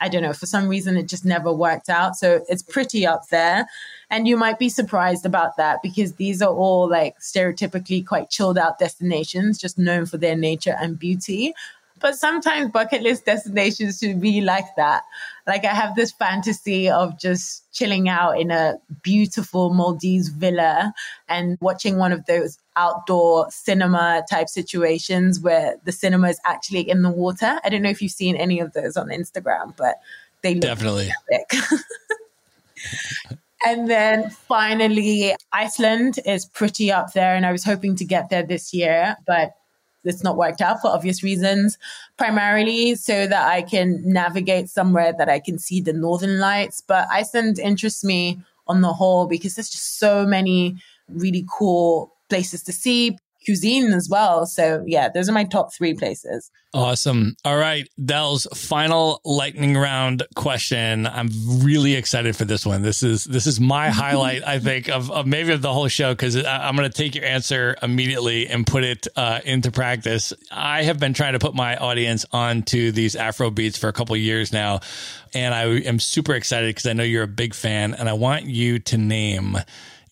I 0.00 0.08
don't 0.08 0.22
know, 0.22 0.32
for 0.32 0.46
some 0.46 0.68
reason 0.68 0.96
it 0.96 1.08
just 1.08 1.24
never 1.24 1.52
worked 1.52 1.88
out. 1.88 2.16
So 2.16 2.44
it's 2.48 2.62
pretty 2.62 3.06
up 3.06 3.28
there. 3.30 3.66
And 4.10 4.26
you 4.26 4.36
might 4.36 4.58
be 4.58 4.68
surprised 4.68 5.26
about 5.26 5.56
that 5.58 5.80
because 5.82 6.14
these 6.14 6.40
are 6.40 6.52
all 6.52 6.88
like 6.88 7.18
stereotypically 7.20 8.06
quite 8.06 8.30
chilled 8.30 8.56
out 8.56 8.78
destinations, 8.78 9.58
just 9.58 9.78
known 9.78 10.06
for 10.06 10.16
their 10.16 10.36
nature 10.36 10.76
and 10.80 10.98
beauty. 10.98 11.52
But 12.00 12.14
sometimes 12.14 12.70
bucket 12.70 13.02
list 13.02 13.26
destinations 13.26 13.98
should 13.98 14.20
be 14.20 14.40
like 14.40 14.76
that. 14.76 15.02
Like 15.46 15.64
I 15.64 15.74
have 15.74 15.96
this 15.96 16.12
fantasy 16.12 16.88
of 16.88 17.18
just 17.18 17.70
chilling 17.72 18.08
out 18.08 18.40
in 18.40 18.50
a 18.50 18.78
beautiful 19.02 19.74
Maldives 19.74 20.28
villa 20.28 20.92
and 21.28 21.58
watching 21.60 21.98
one 21.98 22.12
of 22.12 22.24
those 22.26 22.58
outdoor 22.76 23.50
cinema 23.50 24.22
type 24.30 24.48
situations 24.48 25.40
where 25.40 25.74
the 25.84 25.92
cinema 25.92 26.28
is 26.28 26.40
actually 26.44 26.88
in 26.88 27.02
the 27.02 27.10
water. 27.10 27.58
I 27.64 27.68
don't 27.68 27.82
know 27.82 27.90
if 27.90 28.00
you've 28.00 28.12
seen 28.12 28.36
any 28.36 28.60
of 28.60 28.72
those 28.72 28.96
on 28.96 29.08
Instagram, 29.08 29.76
but 29.76 29.96
they 30.42 30.54
look 30.54 30.62
definitely 30.62 31.10
And 33.64 33.90
then 33.90 34.30
finally, 34.30 35.34
Iceland 35.52 36.20
is 36.24 36.46
pretty 36.46 36.92
up 36.92 37.12
there. 37.12 37.34
And 37.34 37.44
I 37.44 37.52
was 37.52 37.64
hoping 37.64 37.96
to 37.96 38.04
get 38.04 38.30
there 38.30 38.44
this 38.44 38.72
year, 38.72 39.16
but 39.26 39.54
it's 40.04 40.22
not 40.22 40.36
worked 40.36 40.60
out 40.60 40.80
for 40.80 40.88
obvious 40.88 41.22
reasons, 41.22 41.76
primarily 42.16 42.94
so 42.94 43.26
that 43.26 43.48
I 43.48 43.62
can 43.62 44.00
navigate 44.04 44.70
somewhere 44.70 45.12
that 45.18 45.28
I 45.28 45.40
can 45.40 45.58
see 45.58 45.80
the 45.80 45.92
northern 45.92 46.38
lights. 46.38 46.80
But 46.80 47.08
Iceland 47.10 47.58
interests 47.58 48.04
me 48.04 48.40
on 48.68 48.80
the 48.80 48.92
whole 48.92 49.26
because 49.26 49.56
there's 49.56 49.70
just 49.70 49.98
so 49.98 50.24
many 50.24 50.76
really 51.08 51.44
cool 51.50 52.14
places 52.28 52.62
to 52.64 52.72
see, 52.72 53.18
cuisine 53.48 53.94
as 53.94 54.10
well. 54.10 54.44
So 54.44 54.84
yeah, 54.86 55.08
those 55.08 55.26
are 55.28 55.32
my 55.32 55.44
top 55.44 55.72
three 55.72 55.94
places. 55.94 56.50
Awesome. 56.74 57.34
All 57.46 57.56
right, 57.56 57.88
Dels' 58.04 58.46
final 58.54 59.22
lightning 59.24 59.74
round 59.74 60.22
question. 60.36 61.06
I'm 61.06 61.30
really 61.62 61.94
excited 61.94 62.36
for 62.36 62.44
this 62.44 62.66
one. 62.66 62.82
This 62.82 63.02
is 63.02 63.24
this 63.24 63.46
is 63.46 63.58
my 63.58 63.88
highlight, 64.04 64.46
I 64.46 64.58
think, 64.58 64.90
of, 64.90 65.10
of 65.10 65.26
maybe 65.26 65.52
of 65.52 65.62
the 65.62 65.72
whole 65.72 65.88
show 65.88 66.12
because 66.12 66.36
I'm 66.36 66.76
going 66.76 66.90
to 66.90 66.94
take 66.94 67.14
your 67.14 67.24
answer 67.24 67.74
immediately 67.82 68.46
and 68.48 68.66
put 68.66 68.84
it 68.84 69.08
uh, 69.16 69.40
into 69.46 69.70
practice. 69.70 70.34
I 70.50 70.82
have 70.82 70.98
been 70.98 71.14
trying 71.14 71.32
to 71.32 71.38
put 71.38 71.54
my 71.54 71.76
audience 71.76 72.26
onto 72.32 72.92
these 72.92 73.16
Afro 73.16 73.50
beats 73.50 73.78
for 73.78 73.88
a 73.88 73.92
couple 73.94 74.14
years 74.18 74.52
now, 74.52 74.80
and 75.32 75.54
I 75.54 75.64
am 75.64 75.98
super 75.98 76.34
excited 76.34 76.68
because 76.68 76.84
I 76.84 76.92
know 76.92 77.02
you're 77.02 77.22
a 77.22 77.26
big 77.26 77.54
fan, 77.54 77.94
and 77.94 78.10
I 78.10 78.12
want 78.12 78.44
you 78.44 78.78
to 78.80 78.98
name 78.98 79.56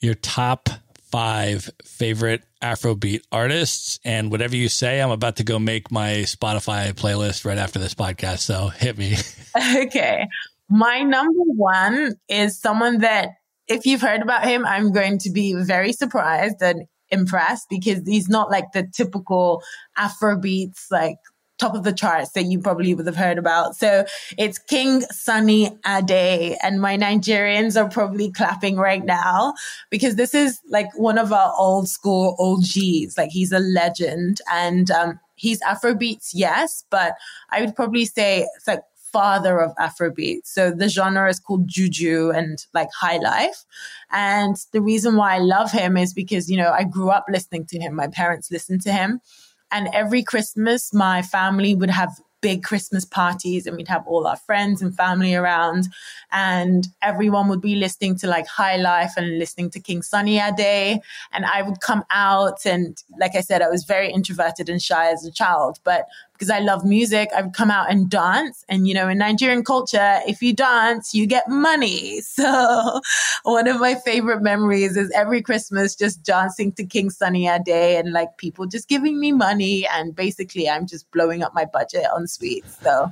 your 0.00 0.14
top 0.14 0.70
five 1.10 1.70
favorite 1.84 2.42
Afrobeat 2.62 3.22
artists. 3.30 4.00
And 4.04 4.30
whatever 4.30 4.56
you 4.56 4.68
say, 4.68 5.00
I'm 5.00 5.10
about 5.10 5.36
to 5.36 5.44
go 5.44 5.58
make 5.58 5.90
my 5.90 6.24
Spotify 6.24 6.92
playlist 6.92 7.44
right 7.44 7.58
after 7.58 7.78
this 7.78 7.94
podcast. 7.94 8.38
So 8.38 8.68
hit 8.68 8.98
me. 8.98 9.16
okay. 9.84 10.26
My 10.68 11.02
number 11.02 11.44
one 11.56 12.14
is 12.28 12.58
someone 12.58 12.98
that, 12.98 13.30
if 13.68 13.86
you've 13.86 14.00
heard 14.00 14.22
about 14.22 14.44
him, 14.44 14.64
I'm 14.64 14.92
going 14.92 15.18
to 15.18 15.30
be 15.30 15.54
very 15.54 15.92
surprised 15.92 16.56
and 16.60 16.86
impressed 17.10 17.66
because 17.70 18.02
he's 18.06 18.28
not 18.28 18.50
like 18.50 18.72
the 18.72 18.86
typical 18.94 19.62
Afrobeats, 19.98 20.86
like 20.90 21.16
top 21.58 21.74
of 21.74 21.84
the 21.84 21.92
charts 21.92 22.32
that 22.32 22.44
you 22.44 22.58
probably 22.58 22.94
would 22.94 23.06
have 23.06 23.16
heard 23.16 23.38
about. 23.38 23.76
So 23.76 24.04
it's 24.36 24.58
King 24.58 25.00
Sunny 25.02 25.66
Ade, 25.86 26.56
and 26.62 26.80
my 26.80 26.96
Nigerians 26.96 27.80
are 27.80 27.88
probably 27.88 28.30
clapping 28.30 28.76
right 28.76 29.04
now 29.04 29.54
because 29.90 30.16
this 30.16 30.34
is 30.34 30.60
like 30.68 30.88
one 30.96 31.18
of 31.18 31.32
our 31.32 31.52
old 31.56 31.88
school 31.88 32.36
OGs. 32.38 33.16
Like 33.16 33.30
he's 33.30 33.52
a 33.52 33.60
legend, 33.60 34.40
and 34.52 34.90
um, 34.90 35.20
he's 35.34 35.60
Afrobeats, 35.62 36.30
yes, 36.34 36.84
but 36.90 37.14
I 37.50 37.60
would 37.60 37.74
probably 37.74 38.04
say 38.04 38.46
it's 38.56 38.66
like 38.66 38.82
father 39.12 39.60
of 39.60 39.74
Afrobeat. 39.76 40.40
So 40.44 40.70
the 40.70 40.90
genre 40.90 41.30
is 41.30 41.40
called 41.40 41.68
Juju 41.68 42.32
and 42.34 42.58
like 42.74 42.88
high 42.92 43.16
life. 43.16 43.64
And 44.10 44.56
the 44.72 44.82
reason 44.82 45.16
why 45.16 45.36
I 45.36 45.38
love 45.38 45.72
him 45.72 45.96
is 45.96 46.12
because, 46.12 46.50
you 46.50 46.56
know, 46.58 46.70
I 46.70 46.84
grew 46.84 47.08
up 47.08 47.24
listening 47.30 47.64
to 47.66 47.78
him. 47.78 47.94
My 47.94 48.08
parents 48.08 48.50
listened 48.50 48.82
to 48.82 48.92
him. 48.92 49.20
And 49.70 49.88
every 49.92 50.22
Christmas, 50.22 50.94
my 50.94 51.22
family 51.22 51.74
would 51.74 51.90
have 51.90 52.10
big 52.40 52.62
Christmas 52.62 53.04
parties 53.04 53.66
and 53.66 53.76
we'd 53.76 53.88
have 53.88 54.06
all 54.06 54.26
our 54.26 54.36
friends 54.36 54.82
and 54.82 54.94
family 54.94 55.34
around 55.34 55.88
and 56.30 56.86
everyone 57.02 57.48
would 57.48 57.60
be 57.60 57.74
listening 57.74 58.16
to 58.16 58.26
like 58.28 58.46
High 58.46 58.76
Life 58.76 59.14
and 59.16 59.38
listening 59.38 59.70
to 59.70 59.80
King 59.80 60.02
Sunny 60.02 60.38
Ade. 60.38 61.00
And 61.32 61.44
I 61.44 61.62
would 61.62 61.80
come 61.80 62.04
out 62.12 62.64
and 62.64 63.02
like 63.18 63.34
I 63.34 63.40
said, 63.40 63.62
I 63.62 63.68
was 63.68 63.84
very 63.84 64.12
introverted 64.12 64.68
and 64.68 64.80
shy 64.80 65.10
as 65.10 65.24
a 65.24 65.32
child, 65.32 65.80
but 65.82 66.06
because 66.36 66.50
I 66.50 66.60
love 66.60 66.84
music, 66.84 67.30
I 67.34 67.42
would 67.42 67.54
come 67.54 67.70
out 67.70 67.90
and 67.90 68.10
dance. 68.10 68.64
And, 68.68 68.86
you 68.86 68.92
know, 68.92 69.08
in 69.08 69.18
Nigerian 69.18 69.64
culture, 69.64 70.20
if 70.26 70.42
you 70.42 70.52
dance, 70.52 71.14
you 71.14 71.26
get 71.26 71.48
money. 71.48 72.20
So 72.36 73.00
one 73.44 73.66
of 73.66 73.80
my 73.80 73.94
favorite 73.94 74.42
memories 74.42 74.96
is 74.96 75.10
every 75.12 75.40
Christmas 75.40 75.94
just 75.94 76.22
dancing 76.22 76.70
to 76.72 76.84
King 76.84 77.08
Sunny 77.08 77.48
Ade 77.48 77.68
and 77.68 78.12
like 78.12 78.36
people 78.36 78.66
just 78.66 78.88
giving 78.88 79.18
me 79.18 79.32
money. 79.32 79.86
And 79.86 80.14
basically, 80.14 80.68
I'm 80.68 80.86
just 80.86 81.10
blowing 81.12 81.42
up 81.42 81.54
my 81.54 81.64
budget 81.64 82.04
on 82.14 82.26
sweets. 82.26 82.76
So 82.82 83.10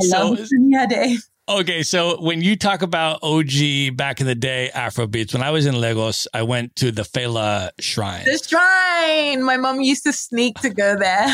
I 0.00 0.04
so, 0.04 0.30
love 0.30 0.46
Sunny 0.46 0.76
Ade. 0.76 1.20
Okay, 1.48 1.84
so 1.84 2.20
when 2.20 2.42
you 2.42 2.56
talk 2.56 2.82
about 2.82 3.20
OG 3.22 3.96
back 3.96 4.20
in 4.20 4.26
the 4.26 4.34
day 4.34 4.68
Afrobeats, 4.74 5.32
when 5.32 5.44
I 5.44 5.52
was 5.52 5.64
in 5.64 5.80
Lagos, 5.80 6.26
I 6.34 6.42
went 6.42 6.74
to 6.76 6.90
the 6.90 7.02
Fela 7.02 7.70
Shrine. 7.78 8.24
The 8.24 8.42
shrine! 8.44 9.44
My 9.44 9.56
mom 9.56 9.80
used 9.80 10.02
to 10.04 10.12
sneak 10.12 10.58
to 10.62 10.70
go 10.70 10.96
there. 10.96 11.28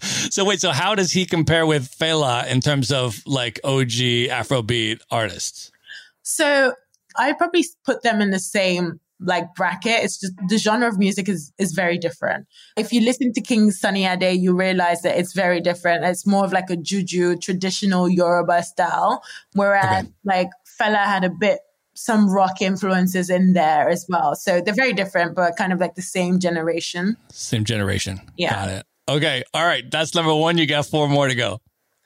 so 0.02 0.44
wait, 0.44 0.60
so 0.60 0.72
how 0.72 0.94
does 0.94 1.10
he 1.10 1.24
compare 1.24 1.64
with 1.64 1.90
Fela 1.90 2.46
in 2.46 2.60
terms 2.60 2.92
of 2.92 3.22
like 3.24 3.60
OG 3.64 4.28
Afrobeat 4.28 5.00
artists? 5.10 5.72
So 6.20 6.74
I 7.16 7.32
probably 7.32 7.64
put 7.86 8.02
them 8.02 8.20
in 8.20 8.30
the 8.30 8.38
same 8.38 9.00
like 9.20 9.54
bracket. 9.54 10.04
It's 10.04 10.18
just 10.18 10.32
the 10.48 10.58
genre 10.58 10.88
of 10.88 10.98
music 10.98 11.28
is 11.28 11.52
is 11.58 11.72
very 11.72 11.98
different. 11.98 12.46
If 12.76 12.92
you 12.92 13.00
listen 13.00 13.32
to 13.32 13.40
King 13.40 13.70
Sunny 13.70 14.04
Ade, 14.04 14.38
you 14.38 14.54
realize 14.54 15.02
that 15.02 15.18
it's 15.18 15.32
very 15.32 15.60
different. 15.60 16.04
It's 16.04 16.26
more 16.26 16.44
of 16.44 16.52
like 16.52 16.70
a 16.70 16.76
juju 16.76 17.36
traditional 17.36 18.08
Yoruba 18.08 18.62
style, 18.62 19.22
whereas 19.52 20.04
okay. 20.04 20.12
like 20.24 20.48
Fela 20.80 21.04
had 21.04 21.24
a 21.24 21.30
bit 21.30 21.60
some 21.94 22.28
rock 22.28 22.60
influences 22.60 23.30
in 23.30 23.52
there 23.52 23.88
as 23.88 24.04
well. 24.08 24.34
So 24.34 24.60
they're 24.60 24.74
very 24.74 24.92
different, 24.92 25.34
but 25.34 25.56
kind 25.56 25.72
of 25.72 25.80
like 25.80 25.94
the 25.94 26.02
same 26.02 26.40
generation. 26.40 27.16
Same 27.30 27.64
generation. 27.64 28.20
Yeah. 28.36 28.50
Got 28.50 28.68
it. 28.70 28.86
Okay. 29.08 29.44
All 29.54 29.64
right. 29.64 29.88
That's 29.90 30.14
number 30.14 30.34
one. 30.34 30.58
You 30.58 30.66
got 30.66 30.86
four 30.86 31.08
more 31.08 31.28
to 31.28 31.34
go. 31.34 31.60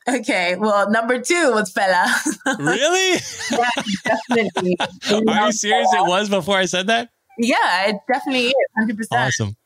Okay, 0.08 0.56
well, 0.56 0.90
number 0.90 1.20
two 1.20 1.52
was 1.52 1.72
Fela. 1.72 2.06
really? 2.58 3.20
yeah, 3.50 3.82
definitely. 4.04 4.76
Are 5.28 5.46
you 5.46 5.52
serious? 5.52 5.88
Fela. 5.94 6.06
It 6.06 6.08
was 6.08 6.28
before 6.28 6.56
I 6.56 6.64
said 6.64 6.86
that? 6.86 7.10
Yeah, 7.38 7.88
it 7.88 7.96
definitely 8.10 8.48
is. 8.48 8.54
100%. 8.80 9.06
Awesome. 9.12 9.56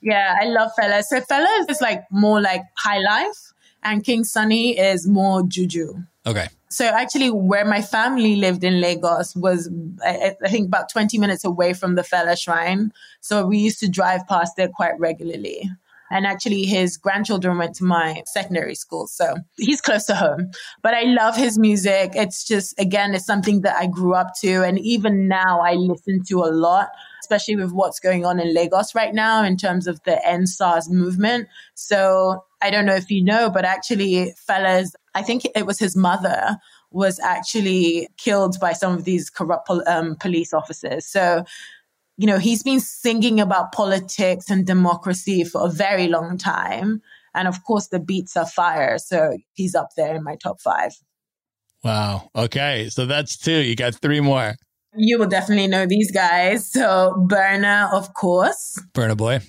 Yeah, 0.00 0.36
I 0.40 0.46
love 0.46 0.70
Fela. 0.78 1.02
So 1.02 1.20
Fela 1.20 1.68
is 1.68 1.80
like 1.80 2.04
more 2.10 2.40
like 2.40 2.62
high 2.76 2.98
life, 2.98 3.52
and 3.82 4.04
King 4.04 4.24
Sunny 4.24 4.78
is 4.78 5.06
more 5.06 5.42
juju. 5.42 5.94
Okay. 6.26 6.48
So 6.68 6.84
actually, 6.84 7.30
where 7.30 7.64
my 7.64 7.80
family 7.80 8.36
lived 8.36 8.64
in 8.64 8.80
Lagos 8.80 9.34
was, 9.36 9.70
I, 10.04 10.36
I 10.44 10.48
think, 10.48 10.66
about 10.66 10.90
20 10.90 11.16
minutes 11.18 11.44
away 11.44 11.72
from 11.72 11.94
the 11.94 12.02
Fela 12.02 12.38
Shrine. 12.38 12.92
So 13.20 13.46
we 13.46 13.58
used 13.58 13.78
to 13.80 13.88
drive 13.88 14.26
past 14.26 14.56
there 14.56 14.68
quite 14.68 14.98
regularly. 14.98 15.70
And 16.10 16.26
actually, 16.26 16.64
his 16.64 16.96
grandchildren 16.96 17.58
went 17.58 17.74
to 17.76 17.84
my 17.84 18.22
secondary 18.26 18.74
school. 18.74 19.06
So 19.06 19.36
he's 19.56 19.80
close 19.80 20.04
to 20.06 20.14
home. 20.14 20.50
But 20.82 20.94
I 20.94 21.02
love 21.02 21.36
his 21.36 21.58
music. 21.58 22.12
It's 22.14 22.46
just, 22.46 22.78
again, 22.78 23.14
it's 23.14 23.26
something 23.26 23.62
that 23.62 23.76
I 23.76 23.86
grew 23.86 24.14
up 24.14 24.32
to. 24.40 24.62
And 24.62 24.78
even 24.78 25.28
now, 25.28 25.60
I 25.60 25.74
listen 25.74 26.22
to 26.28 26.44
a 26.44 26.52
lot, 26.52 26.88
especially 27.20 27.56
with 27.56 27.72
what's 27.72 28.00
going 28.00 28.24
on 28.24 28.38
in 28.38 28.54
Lagos 28.54 28.94
right 28.94 29.14
now 29.14 29.42
in 29.44 29.56
terms 29.56 29.86
of 29.86 30.02
the 30.04 30.20
EndSARS 30.26 30.90
movement. 30.90 31.48
So 31.74 32.44
I 32.62 32.70
don't 32.70 32.86
know 32.86 32.94
if 32.94 33.10
you 33.10 33.22
know, 33.22 33.50
but 33.50 33.64
actually, 33.64 34.32
Fela's, 34.48 34.94
I 35.14 35.22
think 35.22 35.42
it 35.54 35.66
was 35.66 35.78
his 35.78 35.96
mother 35.96 36.56
was 36.90 37.20
actually 37.20 38.08
killed 38.16 38.56
by 38.60 38.72
some 38.72 38.94
of 38.94 39.04
these 39.04 39.28
corrupt 39.28 39.68
um, 39.86 40.16
police 40.16 40.54
officers. 40.54 41.06
So, 41.06 41.44
you 42.16 42.26
know, 42.26 42.38
he's 42.38 42.62
been 42.62 42.80
singing 42.80 43.40
about 43.40 43.72
politics 43.72 44.50
and 44.50 44.66
democracy 44.66 45.44
for 45.44 45.66
a 45.66 45.70
very 45.70 46.08
long 46.08 46.38
time. 46.38 47.02
And 47.34 47.46
of 47.46 47.62
course, 47.64 47.88
the 47.88 48.00
beats 48.00 48.36
are 48.36 48.46
fire. 48.46 48.98
So 48.98 49.36
he's 49.52 49.74
up 49.74 49.90
there 49.96 50.14
in 50.14 50.24
my 50.24 50.36
top 50.36 50.60
five. 50.60 50.92
Wow. 51.84 52.30
Okay. 52.34 52.88
So 52.88 53.04
that's 53.04 53.36
two. 53.36 53.60
You 53.60 53.76
got 53.76 53.94
three 53.94 54.20
more. 54.20 54.54
You 54.94 55.18
will 55.18 55.28
definitely 55.28 55.66
know 55.66 55.86
these 55.86 56.10
guys. 56.10 56.70
So 56.72 57.14
Burna, 57.30 57.92
of 57.92 58.14
course. 58.14 58.80
Burna 58.94 59.16
Boy. 59.16 59.40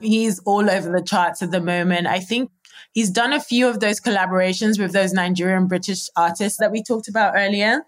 He's 0.00 0.38
all 0.40 0.68
over 0.68 0.90
the 0.90 1.02
charts 1.02 1.42
at 1.42 1.50
the 1.50 1.60
moment. 1.60 2.06
I 2.06 2.20
think 2.20 2.50
he's 2.92 3.10
done 3.10 3.34
a 3.34 3.40
few 3.40 3.68
of 3.68 3.80
those 3.80 4.00
collaborations 4.00 4.78
with 4.78 4.92
those 4.92 5.12
Nigerian 5.12 5.66
British 5.66 6.08
artists 6.16 6.58
that 6.58 6.72
we 6.72 6.82
talked 6.82 7.08
about 7.08 7.34
earlier. 7.36 7.82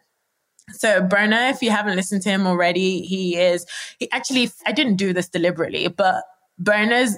So 0.73 1.01
Burna, 1.01 1.51
if 1.51 1.63
you 1.63 1.71
haven't 1.71 1.97
listened 1.97 2.23
to 2.23 2.29
him 2.29 2.47
already, 2.47 3.03
he 3.03 3.37
is 3.37 3.67
he 3.99 4.11
actually 4.13 4.51
I 4.67 4.73
didn't 4.73 4.97
do 4.97 5.13
this 5.13 5.29
deliberately, 5.29 5.89
but 5.89 6.25
Burna's 6.61 7.17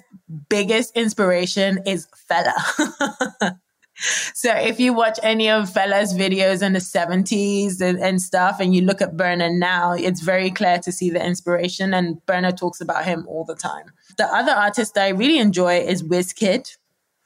biggest 0.49 0.97
inspiration 0.97 1.81
is 1.87 2.07
Fela. 2.31 3.57
So 4.35 4.53
if 4.55 4.79
you 4.79 4.93
watch 4.93 5.19
any 5.23 5.51
of 5.51 5.71
Fela's 5.71 6.15
videos 6.15 6.63
in 6.63 6.73
the 6.73 6.79
70s 6.79 7.81
and, 7.81 7.99
and, 7.99 8.23
stuff, 8.23 8.59
and 8.61 8.75
you 8.75 8.83
look 8.83 9.03
at 9.03 9.17
Burna 9.17 9.53
now, 9.53 9.93
it's 9.93 10.21
very 10.21 10.51
clear 10.51 10.79
to 10.79 10.93
see 10.93 11.11
the 11.11 11.25
inspiration. 11.25 11.93
And 11.93 12.21
Burna 12.27 12.57
talks 12.57 12.81
about 12.81 13.05
him 13.05 13.27
all 13.27 13.45
the 13.45 13.57
time. 13.57 13.87
The 14.17 14.27
other 14.27 14.53
artist 14.53 14.97
I 14.97 15.09
really 15.09 15.39
enjoy 15.39 15.81
is 15.81 16.05
Wizkid 16.05 16.77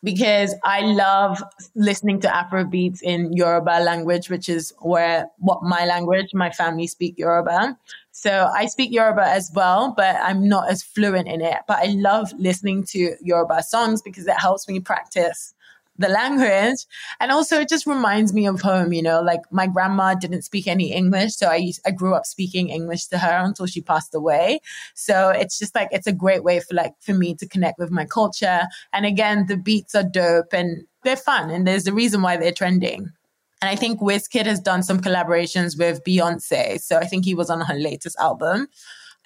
because 0.03 0.55
I 0.65 0.81
love 0.81 1.43
listening 1.75 2.21
to 2.21 2.35
Afro 2.35 2.65
beats 2.65 3.03
in 3.03 3.33
Yoruba 3.33 3.81
language, 3.83 4.29
which 4.29 4.49
is 4.49 4.73
where 4.81 5.29
what 5.39 5.63
my 5.63 5.85
language, 5.85 6.31
my 6.35 6.51
family 6.51 6.87
speak 6.87 7.19
Yoruba. 7.19 7.79
So 8.11 8.51
I 8.55 8.67
speak 8.67 8.93
Yoruba 8.93 9.27
as 9.27 9.51
well, 9.55 9.95
but 9.97 10.17
I'm 10.23 10.49
not 10.49 10.71
as 10.71 10.83
fluent 10.83 11.29
in 11.29 11.41
it. 11.41 11.59
But 11.69 11.79
I 11.79 11.87
love 11.97 12.33
listening 12.39 12.85
to 12.91 13.15
Yoruba 13.23 13.63
songs 13.63 14.03
because 14.03 14.27
it 14.27 14.39
helps 14.39 14.69
me 14.69 14.81
practice 14.81 15.55
the 16.03 16.09
language. 16.09 16.85
And 17.21 17.33
also 17.33 17.61
it 17.61 17.69
just 17.69 17.87
reminds 17.87 18.33
me 18.33 18.47
of 18.47 18.61
home, 18.61 18.93
you 18.93 19.03
know, 19.03 19.23
like 19.23 19.41
my 19.51 19.67
grandma 19.67 20.15
didn't 20.15 20.43
speak 20.43 20.67
any 20.67 20.93
English. 20.93 21.35
So 21.37 21.49
I 21.49 21.73
I 21.87 21.91
grew 21.91 22.15
up 22.15 22.27
speaking 22.27 22.69
English 22.69 23.07
to 23.07 23.19
her 23.19 23.43
until 23.43 23.67
she 23.67 23.81
passed 23.81 24.15
away. 24.15 24.61
So 24.95 25.31
it's 25.31 25.59
just 25.59 25.75
like, 25.75 25.89
it's 25.91 26.07
a 26.07 26.13
great 26.13 26.45
way 26.45 26.61
for 26.61 26.75
like, 26.75 26.95
for 27.01 27.15
me 27.15 27.35
to 27.37 27.49
connect 27.49 27.79
with 27.79 27.91
my 27.91 28.05
culture. 28.05 28.63
And 28.93 29.07
again, 29.07 29.47
the 29.47 29.57
beats 29.57 29.95
are 29.95 30.03
dope 30.03 30.53
and 30.53 30.85
they're 31.05 31.17
fun. 31.17 31.51
And 31.51 31.67
there's 31.67 31.87
a 31.87 31.95
reason 31.95 32.23
why 32.23 32.37
they're 32.37 32.53
trending. 32.53 33.11
And 33.61 33.69
I 33.69 33.77
think 33.77 34.01
Wizkid 34.01 34.47
has 34.47 34.61
done 34.61 34.83
some 34.83 35.01
collaborations 35.01 35.79
with 35.79 36.03
Beyonce. 36.05 36.81
So 36.81 36.99
I 36.99 37.07
think 37.07 37.25
he 37.25 37.35
was 37.35 37.49
on 37.49 37.61
her 37.61 37.75
latest 37.75 38.17
album. 38.19 38.67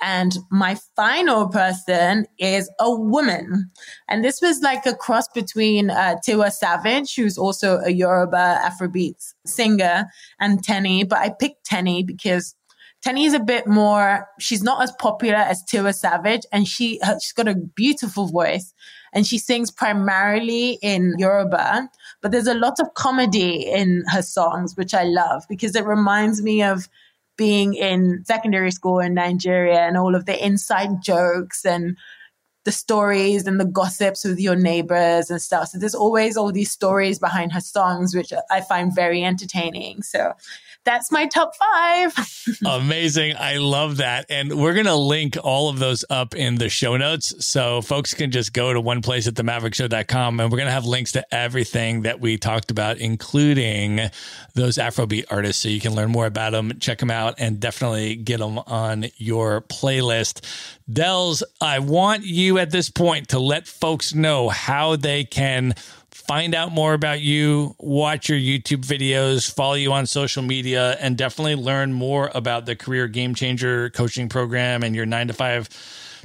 And 0.01 0.37
my 0.51 0.77
final 0.95 1.49
person 1.49 2.27
is 2.39 2.71
a 2.79 2.95
woman. 2.95 3.71
And 4.09 4.25
this 4.25 4.41
was 4.43 4.61
like 4.61 4.85
a 4.85 4.95
cross 4.95 5.27
between 5.29 5.91
uh, 5.91 6.17
Tiwa 6.27 6.53
Savage, 6.53 7.15
who's 7.15 7.39
also 7.39 7.79
a 7.79 7.91
Yoruba 7.91 8.61
Afrobeat 8.63 9.35
singer, 9.47 10.07
and 10.39 10.65
Teni. 10.65 11.09
But 11.09 11.21
I 11.21 11.31
picked 11.31 11.67
Teni 11.67 12.07
because 12.07 12.55
Teni 13.05 13.27
is 13.27 13.35
a 13.35 13.41
bit 13.41 13.67
more, 13.67 14.27
she's 14.41 14.63
not 14.63 14.83
as 14.83 14.93
popular 14.93 15.37
as 15.37 15.63
Tiwa 15.63 15.95
Savage, 15.95 16.43
and 16.53 16.67
she, 16.67 17.01
she's 17.21 17.33
got 17.33 17.49
a 17.49 17.55
beautiful 17.55 18.27
voice. 18.27 18.75
And 19.13 19.27
she 19.27 19.39
sings 19.39 19.71
primarily 19.71 20.79
in 20.83 21.15
Yoruba, 21.17 21.89
but 22.21 22.33
there's 22.33 22.49
a 22.49 22.55
lot 22.55 22.81
of 22.81 22.93
comedy 22.95 23.65
in 23.67 24.05
her 24.11 24.21
songs, 24.23 24.77
which 24.77 24.93
I 24.93 25.05
love 25.05 25.45
because 25.49 25.75
it 25.75 25.87
reminds 25.87 26.43
me 26.43 26.63
of 26.63 26.89
being 27.37 27.75
in 27.75 28.25
secondary 28.27 28.71
school 28.71 28.99
in 28.99 29.15
Nigeria 29.15 29.81
and 29.81 29.97
all 29.97 30.15
of 30.15 30.27
the 30.27 30.45
inside 30.45 31.03
jokes 31.03 31.65
and 31.65 31.97
the 32.65 32.73
stories 32.73 33.47
and 33.47 33.61
the 33.61 33.65
gossips 33.65 34.25
with 34.25 34.41
your 34.41 34.57
neighbors 34.57 35.31
and 35.31 35.41
stuff. 35.41 35.69
So 35.69 35.79
there's 35.79 35.95
always 35.95 36.37
all 36.37 36.51
these 36.51 36.71
stories 36.71 37.19
behind 37.19 37.53
her 37.53 37.61
songs, 37.61 38.15
which 38.15 38.33
I 38.51 38.61
find 38.61 38.95
very 38.95 39.25
entertaining. 39.25 40.03
So 40.03 40.33
that's 40.87 41.13
my 41.13 41.27
top 41.27 41.53
five. 41.57 42.15
Amazing. 42.65 43.35
I 43.37 43.57
love 43.57 43.99
that. 43.99 44.27
And 44.31 44.59
we're 44.59 44.73
going 44.73 44.87
to 44.87 44.95
link 44.95 45.37
all 45.43 45.69
of 45.69 45.79
those 45.79 46.05
up 46.09 46.35
in 46.35 46.55
the 46.55 46.69
show 46.69 46.97
notes. 46.97 47.45
So 47.45 47.83
folks 47.83 48.15
can 48.15 48.31
just 48.31 48.53
go 48.53 48.73
to 48.73 48.81
one 48.81 49.03
place 49.03 49.27
at 49.27 49.35
themaverickshow.com 49.35 50.41
and 50.41 50.51
we're 50.51 50.57
going 50.57 50.69
to 50.69 50.73
have 50.73 50.87
links 50.87 51.13
to 51.13 51.35
everything 51.35 52.03
that 52.03 52.21
we 52.21 52.39
talked 52.39 52.71
about, 52.71 52.99
including 52.99 54.01
those 54.55 54.79
Afrobeat 54.79 55.25
artists. 55.29 55.63
So 55.63 55.69
you 55.69 55.81
can 55.81 55.95
learn 55.95 56.11
more 56.11 56.27
about 56.27 56.53
them, 56.53 56.79
check 56.79 56.99
them 56.99 57.11
out, 57.11 57.35
and 57.39 57.59
definitely 57.59 58.15
get 58.15 58.39
them 58.39 58.59
on 58.59 59.07
your 59.17 59.63
playlist. 59.63 60.41
Dels, 60.91 61.43
I 61.61 61.81
want 61.81 62.25
you 62.25 62.59
at 62.59 62.71
this 62.71 62.91
point 62.91 63.29
to 63.31 63.41
let 63.41 63.67
folks 63.67 64.15
know 64.15 64.49
how 64.49 64.95
they 64.95 65.25
can 65.25 65.75
find 66.27 66.55
out 66.55 66.73
more 66.73 66.95
about 66.95 67.21
you, 67.21 67.75
watch 67.79 68.29
your 68.29 68.39
YouTube 68.39 68.85
videos, 68.85 69.51
follow 69.51 69.75
you 69.75 69.93
on 69.93 70.07
social 70.07 70.43
media, 70.43 70.97
and 71.01 71.17
definitely 71.17 71.55
learn 71.55 71.93
more 71.93 72.31
about 72.35 72.67
the 72.67 72.77
Career 72.77 73.09
Game 73.09 73.35
Changer 73.35 73.91
coaching 73.91 74.29
program 74.29 74.83
and 74.83 74.95
your 74.95 75.07
nine 75.07 75.29
to 75.29 75.35
five 75.35 75.69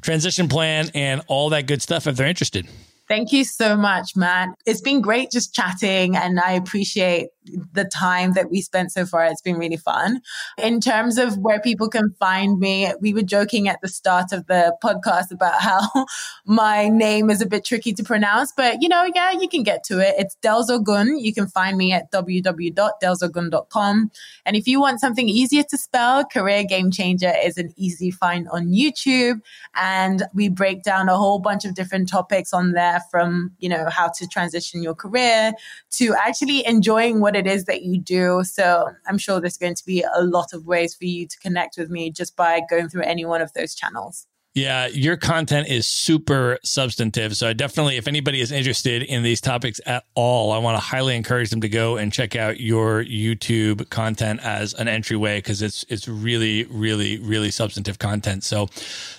transition 0.02 0.48
plan 0.48 0.90
and 0.96 1.22
all 1.28 1.50
that 1.50 1.68
good 1.68 1.82
stuff 1.82 2.08
if 2.08 2.16
they're 2.16 2.28
interested. 2.28 2.68
Thank 3.08 3.34
you 3.34 3.44
so 3.44 3.76
much, 3.76 4.16
Matt. 4.16 4.50
It's 4.66 4.80
been 4.80 5.02
great 5.02 5.32
just 5.32 5.54
chatting, 5.54 6.16
and 6.16 6.40
I 6.40 6.54
appreciate 6.54 7.28
the 7.74 7.86
time 7.86 8.34
that 8.34 8.52
we 8.52 8.62
spent 8.62 8.92
so 8.92 9.06
far. 9.06 9.26
It's 9.26 9.42
been 9.42 9.58
really 9.58 9.78
fun. 9.78 10.22
In 10.58 10.80
terms 10.80 11.18
of 11.18 11.38
where 11.38 11.60
people 11.60 11.90
can 11.90 12.14
find 12.20 12.60
me, 12.60 12.92
we 13.02 13.14
were 13.14 13.24
joking 13.24 13.68
at 13.68 13.82
the 13.82 13.88
start 13.88 14.32
of 14.32 14.46
the 14.48 14.76
podcast 14.84 15.32
about 15.32 15.62
how 15.62 16.06
my 16.46 16.88
name 16.88 17.30
is 17.30 17.42
a 17.42 17.46
bit 17.46 17.66
tricky 17.66 17.94
to 17.94 18.04
pronounce, 18.04 18.54
but 18.56 18.82
you 18.82 18.90
know, 18.90 19.08
yeah, 19.16 19.32
you 19.32 19.48
can 19.48 19.64
get 19.64 19.84
to 19.86 20.00
it. 20.00 20.16
It's 20.18 20.36
Dels 20.36 20.70
Ogun. 20.70 21.18
You 21.18 21.34
can 21.34 21.48
find 21.48 21.78
me 21.78 21.92
at 21.92 22.12
www.delsogun.com. 22.12 24.12
And 24.46 24.56
if 24.56 24.68
you 24.68 24.80
want 24.80 25.00
something 25.00 25.28
easier 25.28 25.64
to 25.64 25.78
spell, 25.78 26.26
Career 26.26 26.64
Game 26.64 26.92
Changer 26.92 27.34
is 27.44 27.58
an 27.58 27.74
easy 27.76 28.12
find 28.12 28.48
on 28.50 28.68
YouTube. 28.68 29.42
And 29.76 30.24
we 30.34 30.50
break 30.50 30.84
down 30.84 31.10
a 31.10 31.18
whole 31.18 31.40
bunch 31.40 31.66
of 31.66 31.74
different 31.74 32.10
topics 32.10 32.54
on 32.54 32.74
there 32.74 33.02
from, 33.10 33.52
you 33.60 33.70
know, 33.70 33.90
how 33.90 34.10
to 34.18 34.28
transition 34.28 34.84
your 34.84 34.96
career 34.96 35.54
to 35.92 36.16
actually 36.16 36.66
enjoying 36.66 37.20
what 37.20 37.31
it 37.36 37.48
is 37.48 37.66
that 37.66 37.84
you 37.84 38.00
do. 38.00 38.44
So 38.44 38.90
I'm 39.08 39.18
sure 39.18 39.40
there's 39.40 39.58
going 39.58 39.76
to 39.76 39.86
be 39.86 40.04
a 40.16 40.24
lot 40.24 40.54
of 40.54 40.66
ways 40.66 40.96
for 40.96 41.06
you 41.06 41.28
to 41.28 41.40
connect 41.40 41.78
with 41.78 41.90
me 41.90 42.12
just 42.12 42.36
by 42.36 42.62
going 42.70 42.90
through 42.90 43.04
any 43.04 43.26
one 43.26 43.42
of 43.42 43.54
those 43.54 43.76
channels. 43.76 44.28
Yeah, 44.54 44.88
your 44.88 45.16
content 45.16 45.70
is 45.70 45.88
super 45.88 46.60
substantive. 46.62 47.38
So 47.38 47.48
I 47.48 47.54
definitely, 47.54 47.96
if 47.96 48.06
anybody 48.06 48.42
is 48.42 48.52
interested 48.52 49.02
in 49.02 49.24
these 49.24 49.40
topics 49.40 49.80
at 49.86 50.04
all, 50.14 50.52
I 50.52 50.58
want 50.58 50.76
to 50.76 50.82
highly 50.82 51.16
encourage 51.16 51.52
them 51.52 51.62
to 51.62 51.70
go 51.70 51.96
and 51.96 52.12
check 52.12 52.36
out 52.36 52.60
your 52.60 53.02
YouTube 53.02 53.90
content 53.90 54.42
as 54.44 54.74
an 54.74 54.90
entryway 54.90 55.38
because 55.38 55.62
it's 55.62 55.86
it's 55.88 56.06
really, 56.06 56.66
really, 56.66 57.18
really 57.18 57.50
substantive 57.50 57.98
content. 57.98 58.44
So 58.44 58.68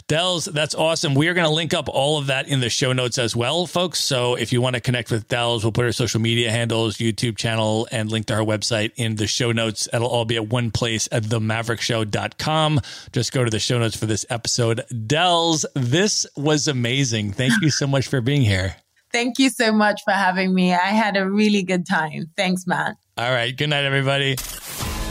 Dels, 0.07 0.45
that's 0.45 0.74
awesome. 0.74 1.14
We 1.14 1.28
are 1.28 1.35
going 1.35 1.47
to 1.47 1.55
link 1.55 1.72
up 1.72 1.89
all 1.89 2.18
of 2.18 2.26
that 2.26 2.47
in 2.47 2.61
the 2.61 2.68
show 2.68 2.93
notes 2.93 3.16
as 3.16 3.35
well, 3.35 3.66
folks. 3.66 3.99
So 3.99 4.35
if 4.35 4.53
you 4.53 4.61
want 4.61 4.74
to 4.74 4.80
connect 4.80 5.11
with 5.11 5.28
Dels, 5.28 5.64
we'll 5.64 5.72
put 5.72 5.87
her 5.87 5.93
social 5.93 6.20
media 6.20 6.51
handles, 6.51 6.99
YouTube 6.99 7.39
channel, 7.39 7.89
and 7.91 8.11
link 8.11 8.26
to 8.26 8.35
her 8.35 8.43
website 8.43 8.93
in 8.97 9.16
the 9.16 9.26
show 9.26 9.53
notes. 9.53 9.89
It'll 9.91 10.09
all 10.09 10.26
be 10.26 10.37
at 10.37 10.49
one 10.49 10.70
place 10.70 11.09
at 11.11 11.22
themaverickshow.com. 11.22 12.80
Just 13.12 13.33
go 13.33 13.45
to 13.45 13.51
the 13.51 13.59
show 13.59 13.78
notes 13.78 13.97
for 13.97 14.05
this 14.05 14.26
episode. 14.28 14.83
Dels, 15.23 15.64
this 15.77 16.27
was 16.37 16.66
amazing. 16.66 17.31
Thank 17.33 17.53
you 17.62 17.70
so 17.70 17.87
much 17.87 18.09
for 18.09 18.20
being 18.20 18.43
here. 18.43 18.75
Thank 19.12 19.39
you 19.39 19.51
so 19.51 19.70
much 19.70 20.01
for 20.05 20.11
having 20.11 20.53
me. 20.53 20.73
I 20.73 20.91
had 21.03 21.16
a 21.16 21.31
really 21.31 21.62
good 21.62 21.87
time. 21.87 22.29
Thanks, 22.37 22.66
Matt. 22.66 22.97
All 23.16 23.31
right. 23.31 23.57
Good 23.57 23.70
night, 23.70 23.85
everybody. 23.85 24.35